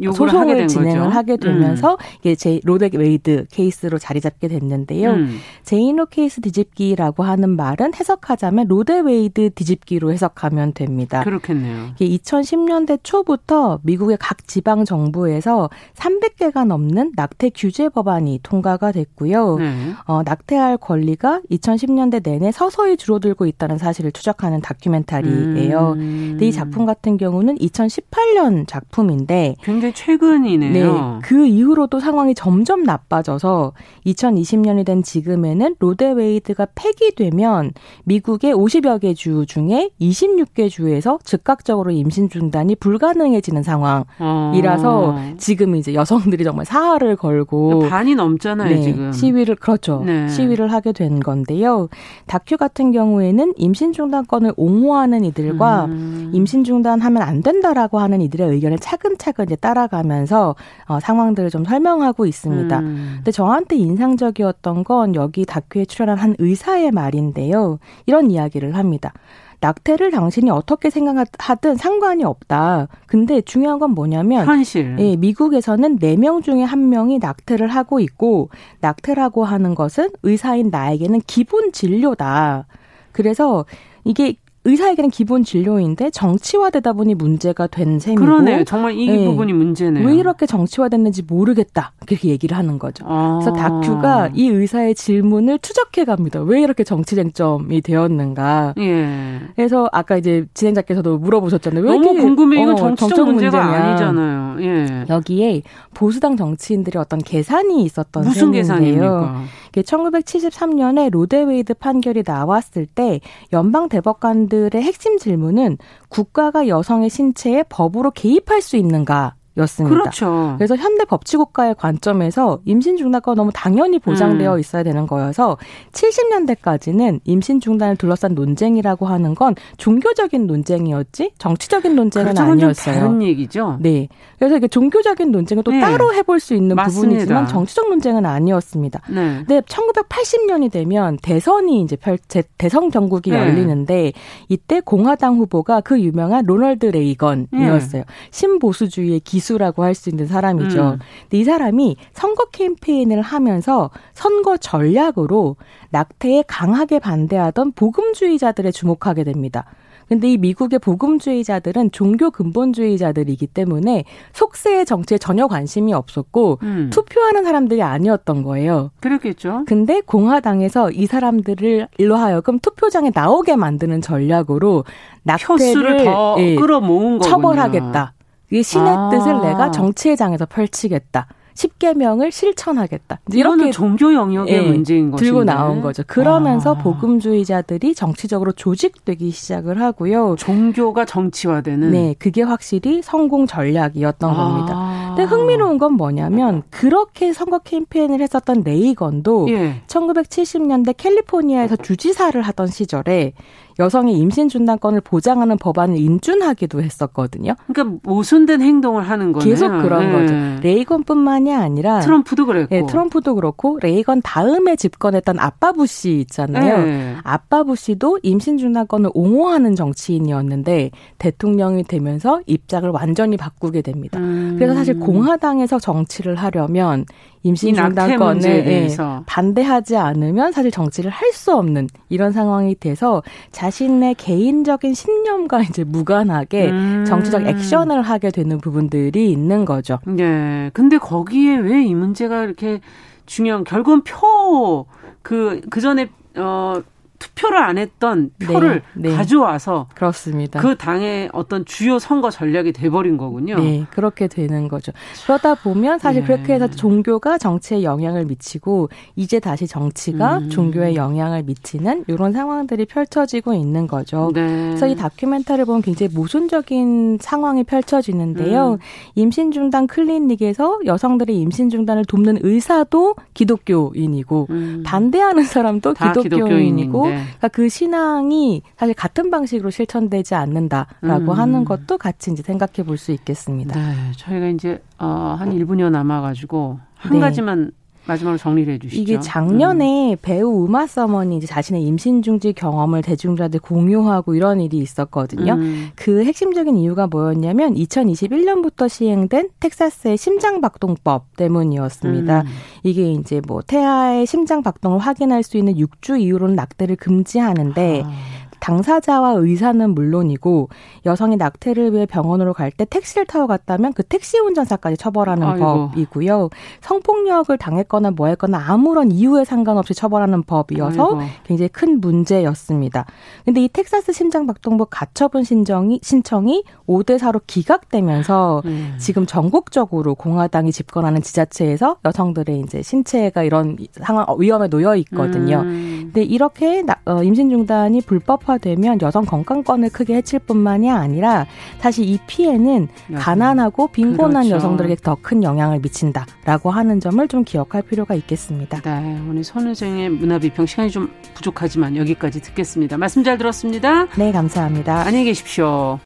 소송을 0.03 0.51
하게 0.51 0.67
진행을 0.67 0.99
거죠. 0.99 1.09
하게 1.09 1.37
되면서 1.37 1.93
음. 1.93 1.97
이게 2.19 2.35
제 2.35 2.59
로 2.63 2.74
대 2.74 2.89
웨이드 2.93 3.45
케이스로 3.51 3.97
자리 3.97 4.21
잡게 4.21 4.47
됐는데요. 4.47 5.11
음. 5.11 5.37
제인로 5.63 6.07
케이스 6.07 6.41
뒤집기라고 6.41 7.23
하는 7.23 7.55
말은 7.55 7.93
해석하자면 7.95 8.67
로 8.67 8.80
대 8.80 8.99
웨이드 8.99 9.51
뒤집기로 9.51 10.11
해석하면 10.11 10.73
됩니다. 10.73 11.23
그렇겠네요. 11.23 11.91
이게 11.97 12.17
2010년대 12.17 12.99
초부터 13.03 13.79
미국의 13.83 14.17
각 14.19 14.47
지방 14.47 14.85
정부에서 14.85 15.69
300개가 15.95 16.65
넘는 16.65 17.13
낙태 17.15 17.51
규제 17.55 17.89
법안이 17.89 18.39
통과가 18.43 18.91
됐고요. 18.91 19.57
네. 19.57 19.93
어, 20.05 20.21
낙태할 20.23 20.77
권리가 20.77 21.41
2010년대 21.51 22.21
내내 22.23 22.51
서서히 22.51 22.97
줄어들고 22.97 23.45
있다는 23.45 23.77
사실을 23.77 24.11
추적하는 24.11 24.61
다큐멘터리예요. 24.61 25.93
음. 25.93 26.27
근데 26.31 26.47
이 26.47 26.51
작품 26.51 26.85
같은 26.85 27.17
경우는 27.17 27.57
2018년 27.57 28.67
작품인데 28.67 29.55
굉장히 29.61 29.84
최근이네요. 29.93 30.93
네, 30.93 31.19
그 31.23 31.45
이후로도 31.45 31.99
상황이 31.99 32.33
점점 32.35 32.83
나빠져서 32.83 33.73
2020년이 34.05 34.85
된 34.85 35.03
지금에는 35.03 35.75
로데웨이드가 35.79 36.67
폐기되면 36.75 37.71
미국의 38.05 38.53
50여 38.53 38.99
개 39.01 39.13
주 39.15 39.45
중에 39.47 39.89
26개 40.01 40.69
주에서 40.69 41.19
즉각적으로 41.23 41.91
임신 41.91 42.29
중단이 42.29 42.75
불가능해지는 42.75 43.63
상황이라서 43.63 44.99
어. 45.09 45.33
지금 45.37 45.75
이제 45.75 45.93
여성들이 45.93 46.43
정말 46.43 46.65
사활을 46.65 47.15
걸고 47.15 47.87
반이 47.89 48.15
넘잖아요, 48.15 48.69
네, 48.69 48.81
지금. 48.81 49.11
시위를 49.11 49.55
그렇죠. 49.55 50.03
네. 50.05 50.27
시위를 50.27 50.71
하게 50.71 50.91
된 50.91 51.19
건데요. 51.19 51.87
다큐 52.25 52.57
같은 52.57 52.91
경우에는 52.91 53.53
임신 53.57 53.93
중단권을 53.93 54.53
옹호하는 54.57 55.23
이들과 55.25 55.85
음. 55.85 56.31
임신 56.33 56.63
중단하면 56.63 57.21
안 57.21 57.41
된다라고 57.41 57.99
하는 57.99 58.21
이들의 58.21 58.49
의견을 58.49 58.79
차근차근 58.79 59.45
이제 59.45 59.55
따라 59.55 59.74
가면서 59.87 60.55
어, 60.87 60.99
상황들을 60.99 61.49
좀 61.49 61.65
설명하고 61.65 62.25
있습니다. 62.25 62.79
음. 62.79 63.13
근데 63.17 63.31
저한테 63.31 63.75
인상적이었던 63.75 64.83
건 64.83 65.15
여기 65.15 65.45
다큐에 65.45 65.85
출연한 65.85 66.17
한 66.17 66.35
의사의 66.39 66.91
말인데요. 66.91 67.79
이런 68.05 68.31
이야기를 68.31 68.75
합니다. 68.75 69.13
낙태를 69.61 70.11
당신이 70.11 70.49
어떻게 70.49 70.89
생각하든 70.89 71.75
상관이 71.75 72.23
없다. 72.23 72.87
근데 73.07 73.41
중요한 73.41 73.79
건 73.79 73.91
뭐냐면 73.91 74.45
현실. 74.45 74.95
예, 74.99 75.15
미국에서는 75.15 75.97
4명 75.99 76.43
중에 76.43 76.65
1명이 76.65 77.19
낙태를 77.21 77.67
하고 77.67 77.99
있고 77.99 78.49
낙태라고 78.81 79.43
하는 79.43 79.75
것은 79.75 80.09
의사인 80.23 80.69
나에게는 80.69 81.21
기본 81.25 81.71
진료다. 81.71 82.67
그래서 83.11 83.65
이게 84.03 84.35
의사에게는 84.65 85.11
기본 85.11 85.43
진료인데 85.43 86.09
정치화되다 86.09 86.93
보니 86.93 87.13
문제가 87.15 87.67
된 87.67 87.99
셈이고 87.99 88.19
그러네요. 88.25 88.63
정말 88.63 88.93
이 88.97 89.07
네. 89.07 89.25
부분이 89.25 89.53
문제네요. 89.53 90.05
왜 90.07 90.15
이렇게 90.15 90.45
정치화됐는지 90.47 91.23
모르겠다. 91.27 91.93
그렇게 92.05 92.29
얘기를 92.29 92.57
하는 92.57 92.79
거죠. 92.79 93.05
아. 93.07 93.39
그래서 93.41 93.53
다큐가 93.55 94.31
이 94.33 94.47
의사의 94.49 94.95
질문을 94.95 95.59
추적해 95.59 96.03
갑니다. 96.03 96.41
왜 96.41 96.61
이렇게 96.61 96.83
정치 96.83 97.15
쟁점이 97.15 97.81
되었는가. 97.81 98.73
예. 98.79 99.39
그래서 99.55 99.87
아까 99.91 100.17
이제 100.17 100.45
진행자께서도 100.55 101.19
물어보셨잖아요. 101.19 101.83
왜 101.83 101.91
너무 101.91 102.13
궁금해. 102.15 102.61
이거 102.63 102.71
어, 102.71 102.75
정치적, 102.75 102.97
정치적 103.09 103.25
문제가 103.27 103.63
문제냐. 103.63 103.85
아니잖아요. 103.85 104.55
예. 104.61 105.05
여기에 105.09 105.61
보수당 105.93 106.35
정치인들의 106.37 106.99
어떤 106.99 107.19
계산이 107.19 107.83
있었던 107.83 108.23
무슨 108.23 108.51
계산입니까? 108.51 109.43
1973년에 109.81 111.09
로데웨이드 111.11 111.75
판결이 111.75 112.23
나왔을 112.25 112.85
때 112.85 113.19
연방 113.53 113.89
대법관들의 113.89 114.81
핵심 114.81 115.17
질문은 115.17 115.77
국가가 116.09 116.67
여성의 116.67 117.09
신체에 117.09 117.63
법으로 117.69 118.11
개입할 118.11 118.61
수 118.61 118.77
있는가 118.77 119.35
였습니다. 119.57 119.97
그렇죠. 119.97 120.55
그래서 120.57 120.75
현대 120.75 121.05
법치국가의 121.05 121.75
관점에서 121.75 122.59
임신 122.65 122.97
중단권 122.97 123.35
너무 123.35 123.51
당연히 123.53 123.99
보장되어 123.99 124.55
음. 124.55 124.59
있어야 124.59 124.83
되는 124.83 125.07
거여서 125.07 125.57
70년대까지는 125.93 127.21
임신 127.23 127.59
중단을 127.59 127.95
둘러싼 127.95 128.35
논쟁이라고 128.35 129.05
하는 129.05 129.35
건 129.35 129.55
종교적인 129.77 130.47
논쟁이었지 130.47 131.31
정치적인 131.37 131.95
논쟁은 131.95 132.33
그렇죠. 132.33 132.51
아니었어요. 132.51 132.95
다른 132.95 133.21
얘기죠. 133.21 133.77
네. 133.79 134.07
그래서 134.37 134.57
이게 134.57 134.67
종교적인 134.67 135.31
논쟁은 135.31 135.63
또 135.63 135.71
네. 135.71 135.79
따로 135.79 136.13
해볼 136.13 136.39
수 136.39 136.53
있는 136.53 136.75
맞습니다. 136.75 137.09
부분이지만 137.09 137.47
정치적 137.47 137.89
논쟁은 137.89 138.25
아니었습니다. 138.25 139.01
네. 139.09 139.43
근데 139.47 139.61
1980년이 139.61 140.71
되면 140.71 141.17
대선이 141.21 141.81
이제 141.81 141.95
펼, 141.95 142.17
대선 142.57 142.91
전국이 142.91 143.31
네. 143.31 143.37
열리는데 143.37 144.13
이때 144.49 144.81
공화당 144.81 145.37
후보가 145.37 145.81
그 145.81 145.99
유명한 146.01 146.45
로널드 146.45 146.87
레이건이었어요. 146.87 148.03
네. 148.03 148.05
신보수주의의 148.31 149.21
기수 149.21 149.44
기수라고 149.45 149.83
할 149.83 149.95
수 149.95 150.09
있는 150.09 150.25
사람이죠. 150.27 150.81
음. 150.95 150.99
근데 151.21 151.37
이 151.37 151.43
사람이 151.45 151.95
선거 152.11 152.45
캠페인을 152.45 153.21
하면서 153.21 153.91
선거 154.13 154.57
전략으로 154.57 155.55
낙태에 155.91 156.43
강하게 156.47 156.99
반대하던 156.99 157.71
복음주의자들에 157.73 158.71
주목하게 158.71 159.23
됩니다. 159.23 159.63
근데 160.09 160.33
이 160.33 160.37
미국의 160.37 160.79
복음주의자들은 160.79 161.91
종교 161.91 162.29
근본주의자들이기 162.29 163.47
때문에 163.47 164.03
속세의 164.33 164.85
정치에 164.85 165.17
전혀 165.17 165.47
관심이 165.47 165.93
없었고 165.93 166.59
음. 166.61 166.89
투표하는 166.91 167.43
사람들이 167.43 167.81
아니었던 167.81 168.43
거예요. 168.43 168.91
그렇겠죠. 168.99 169.63
근데 169.65 170.01
공화당에서 170.01 170.91
이 170.91 171.05
사람들을 171.07 171.87
일로 171.97 172.17
하여금 172.17 172.59
투표장에 172.59 173.11
나오게 173.15 173.55
만드는 173.55 174.01
전략으로 174.01 174.83
낙태를 175.23 176.03
더 176.03 176.35
예, 176.39 176.55
끌어모은 176.55 177.19
거군요. 177.19 177.21
처벌하겠다. 177.21 178.13
이 178.51 178.63
신의 178.63 178.87
아. 178.87 179.09
뜻을 179.09 179.41
내가 179.41 179.71
정치회장에서 179.71 180.45
펼치겠다. 180.45 181.27
10개명을 181.55 182.31
실천하겠다. 182.31 183.21
이렇게 183.31 183.71
종교 183.71 184.13
영역의 184.13 184.53
예, 184.53 184.61
문제인 184.61 185.09
거죠. 185.09 185.23
들고 185.23 185.43
나온 185.45 185.81
거죠. 185.81 186.03
그러면서 186.05 186.73
아. 186.73 186.77
복음주의자들이 186.77 187.95
정치적으로 187.95 188.51
조직되기 188.51 189.31
시작을 189.31 189.81
하고요. 189.81 190.35
종교가 190.37 191.05
정치화되는 191.05 191.91
네, 191.91 192.15
그게 192.19 192.41
확실히 192.41 193.01
성공 193.01 193.47
전략이었던 193.47 194.29
아. 194.29 194.33
겁니다. 194.33 195.15
근데 195.15 195.23
흥미로운 195.23 195.77
건 195.77 195.93
뭐냐면 195.93 196.63
그렇게 196.69 197.31
선거 197.31 197.59
캠페인을 197.59 198.19
했었던 198.19 198.63
레이건도 198.65 199.47
예. 199.49 199.81
1970년대 199.87 200.95
캘리포니아에서 200.97 201.77
주지사를 201.77 202.39
하던 202.41 202.67
시절에 202.67 203.33
여성의 203.79 204.15
임신 204.15 204.47
중단권을 204.47 205.01
보장하는 205.01 205.57
법안을 205.57 205.97
인준하기도 205.97 206.81
했었거든요. 206.81 207.55
그러니까 207.67 207.99
모순된 208.03 208.61
행동을 208.61 209.03
하는 209.03 209.33
거네요. 209.33 209.49
계속 209.49 209.67
그런 209.81 210.07
네. 210.07 210.11
거죠. 210.11 210.61
레이건뿐만이 210.61 211.53
아니라 211.53 211.99
트럼프도 211.99 212.45
그랬고, 212.45 212.75
네, 212.75 212.85
트럼프도 212.85 213.35
그렇고 213.35 213.77
레이건 213.81 214.21
다음에 214.21 214.75
집권했던 214.75 215.39
아빠 215.39 215.73
부시 215.73 216.19
있잖아요. 216.21 216.85
네. 216.85 217.15
아빠 217.23 217.63
부시도 217.63 218.19
임신 218.23 218.57
중단권을 218.57 219.11
옹호하는 219.13 219.75
정치인이었는데 219.75 220.91
대통령이 221.17 221.83
되면서 221.83 222.41
입장을 222.45 222.89
완전히 222.89 223.37
바꾸게 223.37 223.81
됩니다. 223.81 224.19
음. 224.19 224.55
그래서 224.57 224.73
사실 224.73 224.99
공화당에서 224.99 225.79
정치를 225.79 226.35
하려면 226.35 227.05
임신 227.43 227.75
중단권을 227.75 228.43
예, 228.65 228.87
반대하지 229.27 229.97
않으면 229.97 230.51
사실 230.51 230.71
정치를 230.71 231.11
할 231.11 231.25
수 231.35 231.53
없는 231.53 231.89
이런 232.07 232.31
상황이 232.31 232.75
돼서 232.75 233.21
자 233.51 233.64
신의 233.69 234.15
개인적인 234.15 234.93
신념과 234.93 235.61
이제 235.63 235.83
무관하게 235.83 236.69
음. 236.71 237.05
정치적 237.07 237.45
액션을 237.47 238.01
하게 238.01 238.31
되는 238.31 238.57
부분들이 238.59 239.31
있는 239.31 239.65
거죠. 239.65 239.99
네. 240.05 240.69
근데 240.73 240.97
거기에 240.97 241.57
왜 241.57 241.83
이 241.85 241.93
문제가 241.93 242.43
이렇게 242.43 242.79
중요한 243.25 243.63
결국은 243.63 244.01
표 244.03 244.85
그, 245.21 245.61
그 245.69 245.81
전에, 245.81 246.09
어, 246.37 246.81
투표를 247.25 247.57
안 247.57 247.77
했던 247.77 248.29
표를 248.41 248.81
네, 248.93 249.09
네. 249.09 249.15
가져와서 249.15 249.87
그렇습니다. 249.95 250.59
그 250.59 250.75
당의 250.75 251.29
어떤 251.33 251.65
주요 251.65 251.97
선거 251.97 252.29
전략이 252.29 252.73
돼버린 252.73 253.17
거군요. 253.17 253.55
네, 253.55 253.85
그렇게 253.89 254.27
되는 254.27 254.67
거죠. 254.67 254.91
그러다 255.25 255.55
보면 255.55 255.99
사실 255.99 256.21
네. 256.21 256.27
그렇게 256.27 256.53
해서 256.53 256.67
종교가 256.69 257.37
정치에 257.37 257.83
영향을 257.83 258.25
미치고 258.25 258.89
이제 259.15 259.39
다시 259.39 259.67
정치가 259.67 260.37
음. 260.37 260.49
종교에 260.49 260.95
영향을 260.95 261.43
미치는 261.43 262.05
이런 262.07 262.31
상황들이 262.31 262.85
펼쳐지고 262.85 263.53
있는 263.53 263.87
거죠. 263.87 264.31
네. 264.33 264.45
그래서 264.67 264.87
이 264.87 264.95
다큐멘터리를 264.95 265.65
보면 265.65 265.81
굉장히 265.81 266.13
모순적인 266.13 267.19
상황이 267.21 267.63
펼쳐지는데요. 267.63 268.73
음. 268.73 268.77
임신 269.15 269.51
중단 269.51 269.87
클리닉에서 269.87 270.81
여성들의 270.85 271.35
임신 271.35 271.69
중단을 271.69 272.05
돕는 272.05 272.39
의사도 272.41 273.15
기독교인이고 273.33 274.47
음. 274.49 274.83
반대하는 274.85 275.43
사람도 275.43 275.93
기독교인이고 275.93 277.14
그러니까 277.23 277.47
그 277.49 277.69
신앙이 277.69 278.61
사실 278.77 278.93
같은 278.93 279.29
방식으로 279.31 279.69
실천되지 279.69 280.35
않는다라고 280.35 281.31
음. 281.31 281.37
하는 281.37 281.65
것도 281.65 281.97
같이 281.97 282.31
이제 282.31 282.43
생각해 282.43 282.85
볼 282.85 282.97
수 282.97 283.11
있겠습니다. 283.11 283.79
네, 283.79 283.95
저희가 284.17 284.47
이제 284.47 284.81
어, 284.99 285.35
한 285.37 285.51
1분여 285.51 285.89
남아가지고 285.89 286.79
한 286.95 287.11
네. 287.11 287.19
가지만 287.19 287.71
마지막으로 288.07 288.37
정리를 288.37 288.73
해주시죠. 288.75 289.01
이게 289.01 289.19
작년에 289.19 290.13
음. 290.13 290.17
배우 290.21 290.63
우마 290.63 290.87
서머니 290.87 291.37
이제 291.37 291.47
자신의 291.47 291.83
임신 291.83 292.21
중지 292.21 292.53
경험을 292.53 293.01
대중들한테 293.01 293.59
공유하고 293.59 294.35
이런 294.35 294.61
일이 294.61 294.77
있었거든요. 294.77 295.53
음. 295.53 295.89
그 295.95 296.23
핵심적인 296.23 296.77
이유가 296.77 297.07
뭐였냐면 297.07 297.73
2021년부터 297.75 298.87
시행된 298.87 299.49
텍사스의 299.59 300.17
심장 300.17 300.61
박동법 300.61 301.35
때문이었습니다. 301.37 302.41
음. 302.41 302.45
이게 302.83 303.11
이제 303.11 303.41
뭐 303.47 303.61
태아의 303.61 304.25
심장 304.25 304.61
박동을 304.61 304.99
확인할 304.99 305.43
수 305.43 305.57
있는 305.57 305.75
6주 305.75 306.19
이후로는 306.19 306.55
낙태를 306.55 306.95
금지하는데 306.97 308.03
아. 308.05 308.11
당사자와 308.59 309.33
의사는 309.37 309.89
물론이고 309.93 310.69
여성이 311.05 311.35
낙태를 311.37 311.93
위해 311.93 312.05
병원으로 312.05 312.53
갈 312.53 312.75
때 312.77 312.85
택시를 312.85 313.25
타고 313.25 313.47
갔다면 313.47 313.93
그 313.93 314.03
택시 314.03 314.37
운전사까지 314.39 314.97
처벌하는 314.97 315.47
아이고. 315.47 315.89
법이고요. 315.89 316.49
성폭력을 316.81 317.57
당했거나 317.57 318.11
뭐 318.11 318.27
했거나 318.27 318.61
아무런 318.67 319.11
이유에 319.11 319.45
상관없이 319.45 319.93
처벌하는 319.93 320.43
법이어서 320.43 321.17
아이고. 321.17 321.21
굉장히 321.45 321.69
큰 321.69 322.01
문제였습니다. 322.01 323.05
근데 323.45 323.63
이 323.63 323.69
텍사스 323.69 324.11
심장박동법 324.11 324.89
가처분 324.91 325.43
신청이 325.43 325.99
신청이 326.03 326.63
5대 326.87 327.17
4로 327.17 327.41
기각되면서 327.47 328.61
음. 328.65 328.95
지금 328.99 329.25
전국적으로 329.25 330.15
공화당이 330.15 330.71
집권하는 330.71 331.21
지자체에서 331.21 331.97
여성들의 332.05 332.59
이제 332.61 332.81
신체가 332.81 333.43
이런 333.43 333.77
상황 333.91 334.25
위험에 334.37 334.67
놓여 334.67 334.95
있거든요. 334.97 335.61
음. 335.61 336.11
근데 336.13 336.23
이렇게 336.23 336.83
어, 337.05 337.23
임신 337.23 337.49
중단이 337.49 338.01
불법 338.01 338.44
화 338.45 338.57
되면 338.57 338.99
여성 339.01 339.25
건강권을 339.25 339.89
크게 339.89 340.15
해칠 340.15 340.39
뿐만이 340.39 340.89
아니라 340.91 341.45
사실 341.79 342.05
이 342.07 342.19
피해는 342.27 342.87
여성. 343.11 343.19
가난하고 343.19 343.87
빈곤한 343.87 344.43
그렇죠. 344.43 344.55
여성들에게 344.55 344.95
더 345.03 345.15
큰 345.21 345.41
영향을 345.43 345.79
미친다라고 345.79 346.69
하는 346.71 346.99
점을 346.99 347.27
좀 347.27 347.43
기억할 347.43 347.81
필요가 347.81 348.13
있겠습니다. 348.15 348.79
네, 348.81 349.19
오늘 349.29 349.43
손우정의 349.43 350.09
문화비평 350.09 350.65
시간이 350.65 350.91
좀 350.91 351.09
부족하지만 351.33 351.95
여기까지 351.97 352.41
듣겠습니다. 352.41 352.97
말씀 352.97 353.23
잘 353.23 353.37
들었습니다. 353.37 354.05
네, 354.15 354.31
감사합니다. 354.31 355.01
안녕히 355.05 355.25
계십시오. 355.25 355.99